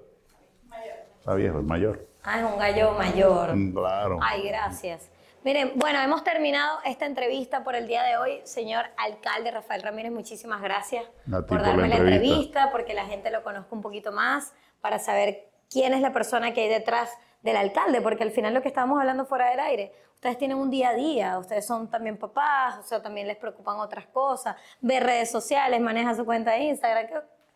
Está 1.20 1.34
viejo, 1.36 1.60
es 1.60 1.66
mayor. 1.66 2.08
Ah, 2.24 2.40
es 2.40 2.46
un 2.46 2.58
gallo 2.60 2.92
mayor. 2.94 3.56
Mm, 3.56 3.74
Claro. 3.74 4.20
Ay, 4.22 4.48
gracias. 4.48 5.10
Miren, 5.44 5.74
bueno, 5.76 6.00
hemos 6.02 6.24
terminado 6.26 6.80
esta 6.86 7.06
entrevista 7.06 7.64
por 7.64 7.76
el 7.76 7.88
día 7.88 8.04
de 8.04 8.18
hoy. 8.18 8.42
Señor 8.44 8.86
alcalde 8.98 9.50
Rafael 9.52 9.82
Ramírez, 9.82 10.12
muchísimas 10.12 10.62
gracias 10.62 11.06
A 11.06 11.08
ti 11.08 11.32
por 11.32 11.44
por 11.48 11.62
la 11.62 11.68
darme 11.70 11.88
la 11.88 11.96
entrevista. 11.96 12.26
entrevista, 12.28 12.72
porque 12.72 12.94
la 12.94 13.06
gente 13.06 13.32
lo 13.32 13.44
conozca 13.44 13.74
un 13.74 13.82
poquito 13.82 14.12
más, 14.12 14.54
para 14.82 15.00
saber 15.00 15.48
quién 15.70 15.94
es 15.94 16.02
la 16.02 16.14
persona 16.14 16.54
que 16.54 16.62
hay 16.62 16.70
detrás 16.70 17.12
del 17.42 17.56
alcalde, 17.58 18.02
porque 18.02 18.24
al 18.24 18.32
final 18.32 18.54
lo 18.54 18.62
que 18.62 18.68
estábamos 18.68 19.00
hablando 19.00 19.26
fuera 19.26 19.50
del 19.50 19.60
aire, 19.60 19.92
ustedes 20.16 20.38
tienen 20.38 20.58
un 20.58 20.70
día 20.70 20.90
a 20.90 20.94
día, 20.96 21.38
ustedes 21.40 21.66
son 21.66 21.90
también 21.90 22.18
papás, 22.18 22.80
o 22.80 22.84
sea, 22.84 23.02
también 23.02 23.28
les 23.28 23.38
preocupan 23.38 23.80
otras 23.80 24.08
cosas, 24.08 24.56
ver 24.82 25.04
redes 25.04 25.30
sociales, 25.32 25.80
maneja 25.80 26.16
su 26.16 26.26
cuenta 26.26 26.52
de 26.52 26.64
Instagram, 26.64 27.08
que 27.08 27.14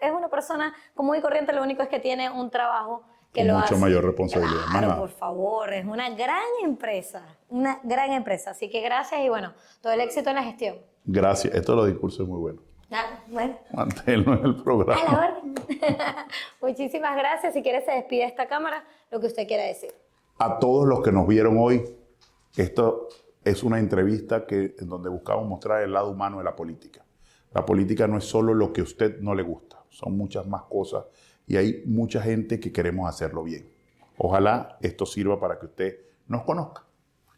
es 0.07 0.11
una 0.11 0.29
persona 0.29 0.73
común 0.93 1.15
y 1.17 1.21
corriente, 1.21 1.51
lo 1.53 1.63
único 1.63 1.81
es 1.83 1.89
que 1.89 1.99
tiene 1.99 2.29
un 2.29 2.49
trabajo 2.49 3.03
que 3.33 3.43
lo 3.45 3.53
mucho 3.53 3.65
hace. 3.65 3.75
mayor 3.77 4.03
responsabilidad, 4.05 4.61
Claro, 4.69 4.87
nada. 4.87 4.99
por 4.99 5.09
favor, 5.09 5.73
es 5.73 5.85
una 5.85 6.09
gran 6.09 6.43
empresa, 6.63 7.23
una 7.49 7.79
gran 7.83 8.11
empresa. 8.11 8.51
Así 8.51 8.69
que 8.69 8.81
gracias 8.81 9.21
y 9.21 9.29
bueno, 9.29 9.53
todo 9.81 9.93
el 9.93 10.01
éxito 10.01 10.29
en 10.31 10.35
la 10.35 10.43
gestión. 10.43 10.75
Gracias. 11.05 11.53
Esto 11.55 11.71
de 11.71 11.77
los 11.77 11.87
discursos 11.87 12.19
es 12.21 12.27
muy 12.27 12.39
bueno. 12.39 12.61
Ah, 12.91 13.23
bueno, 13.27 13.57
Manténlo 13.73 14.33
en 14.33 14.39
el 14.39 14.45
a 14.45 14.57
la 14.57 14.63
programa. 14.63 15.29
orden. 15.37 15.55
Muchísimas 16.61 17.15
gracias. 17.15 17.53
Si 17.53 17.63
quiere 17.63 17.83
se 17.85 17.91
despide 17.91 18.25
esta 18.25 18.47
cámara, 18.47 18.83
lo 19.09 19.19
que 19.19 19.27
usted 19.27 19.47
quiera 19.47 19.63
decir. 19.63 19.91
A 20.37 20.59
todos 20.59 20.85
los 20.87 21.01
que 21.01 21.11
nos 21.11 21.25
vieron 21.27 21.57
hoy, 21.57 21.83
esto 22.57 23.07
es 23.43 23.63
una 23.63 23.79
entrevista 23.79 24.45
que, 24.45 24.75
en 24.77 24.89
donde 24.89 25.09
buscamos 25.09 25.47
mostrar 25.47 25.83
el 25.83 25.93
lado 25.93 26.11
humano 26.11 26.39
de 26.39 26.43
la 26.43 26.55
política. 26.55 27.05
La 27.53 27.65
política 27.65 28.07
no 28.07 28.17
es 28.17 28.25
solo 28.25 28.53
lo 28.53 28.71
que 28.73 28.81
a 28.81 28.83
usted 28.83 29.19
no 29.19 29.35
le 29.35 29.43
gusta, 29.43 29.83
son 29.89 30.17
muchas 30.17 30.47
más 30.47 30.63
cosas 30.63 31.05
y 31.47 31.57
hay 31.57 31.83
mucha 31.85 32.21
gente 32.21 32.59
que 32.59 32.71
queremos 32.71 33.09
hacerlo 33.09 33.43
bien. 33.43 33.69
Ojalá 34.17 34.77
esto 34.81 35.05
sirva 35.05 35.39
para 35.39 35.59
que 35.59 35.65
usted 35.65 35.99
nos 36.27 36.43
conozca 36.43 36.85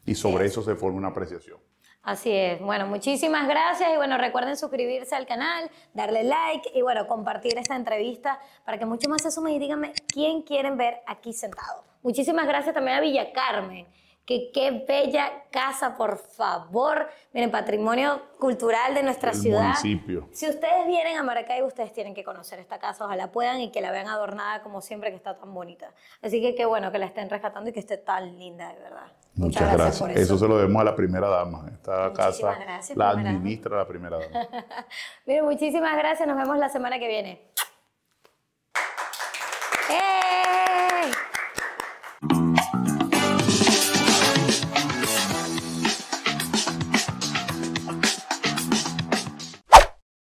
y 0.05 0.15
sobre 0.15 0.45
eso 0.45 0.61
se 0.61 0.75
forme 0.75 0.97
una 0.97 1.09
apreciación. 1.09 1.62
Así 2.03 2.31
es. 2.31 2.61
Bueno, 2.61 2.85
muchísimas 2.85 3.47
gracias 3.47 3.89
y 3.93 3.95
bueno, 3.95 4.17
recuerden 4.17 4.57
suscribirse 4.57 5.15
al 5.15 5.25
canal, 5.25 5.71
darle 5.93 6.23
like 6.23 6.71
y 6.75 6.81
bueno, 6.81 7.07
compartir 7.07 7.57
esta 7.57 7.77
entrevista 7.77 8.39
para 8.65 8.77
que 8.77 8.85
muchos 8.85 9.09
más 9.09 9.21
se 9.21 9.31
sumen 9.31 9.53
y 9.53 9.59
díganme 9.59 9.93
quién 10.07 10.41
quieren 10.41 10.75
ver 10.75 11.01
aquí 11.05 11.31
sentado. 11.31 11.85
Muchísimas 12.01 12.45
gracias 12.45 12.75
también 12.75 12.97
a 12.97 12.99
Villa 12.99 13.31
Carmen, 13.31 13.87
que 14.25 14.51
qué 14.53 14.85
bella 14.87 15.43
casa, 15.51 15.97
por 15.97 16.17
favor. 16.17 17.09
Miren, 17.33 17.51
patrimonio 17.51 18.21
cultural 18.39 18.93
de 18.93 19.03
nuestra 19.03 19.31
El 19.31 19.37
ciudad. 19.37 19.61
municipio. 19.63 20.29
Si 20.31 20.47
ustedes 20.47 20.87
vienen 20.87 21.17
a 21.17 21.23
Maracaibo, 21.23 21.67
ustedes 21.67 21.91
tienen 21.91 22.13
que 22.13 22.23
conocer 22.23 22.59
esta 22.59 22.79
casa, 22.79 23.03
ojalá 23.05 23.31
puedan 23.31 23.59
y 23.59 23.71
que 23.71 23.81
la 23.81 23.91
vean 23.91 24.07
adornada 24.07 24.61
como 24.63 24.81
siempre, 24.81 25.09
que 25.09 25.17
está 25.17 25.37
tan 25.37 25.53
bonita. 25.53 25.91
Así 26.21 26.41
que 26.41 26.55
qué 26.55 26.65
bueno 26.65 26.91
que 26.91 26.99
la 26.99 27.05
estén 27.05 27.29
rescatando 27.29 27.69
y 27.69 27.73
que 27.73 27.81
esté 27.81 27.97
tan 27.97 28.37
linda, 28.39 28.71
de 28.73 28.79
verdad. 28.79 29.11
Muchas, 29.35 29.73
gracias. 29.73 30.09
eso. 30.15 30.37
se 30.37 30.47
lo 30.47 30.57
debemos 30.57 30.81
a 30.81 30.85
la 30.85 30.95
primera 30.95 31.27
dama. 31.27 31.65
Esta 31.73 32.09
Muchísimas 32.09 32.55
casa 32.55 32.63
gracias, 32.63 32.97
la 32.97 33.09
administra 33.09 33.77
la 33.77 33.87
primera 33.87 34.19
dama. 34.19 34.47
Miren, 35.25 35.45
muchísimas 35.45 35.97
gracias. 35.97 36.27
Nos 36.27 36.37
vemos 36.37 36.57
la 36.57 36.69
semana 36.69 36.97
que 36.99 37.07
viene. 37.07 37.51
¡Eh! 39.89 41.11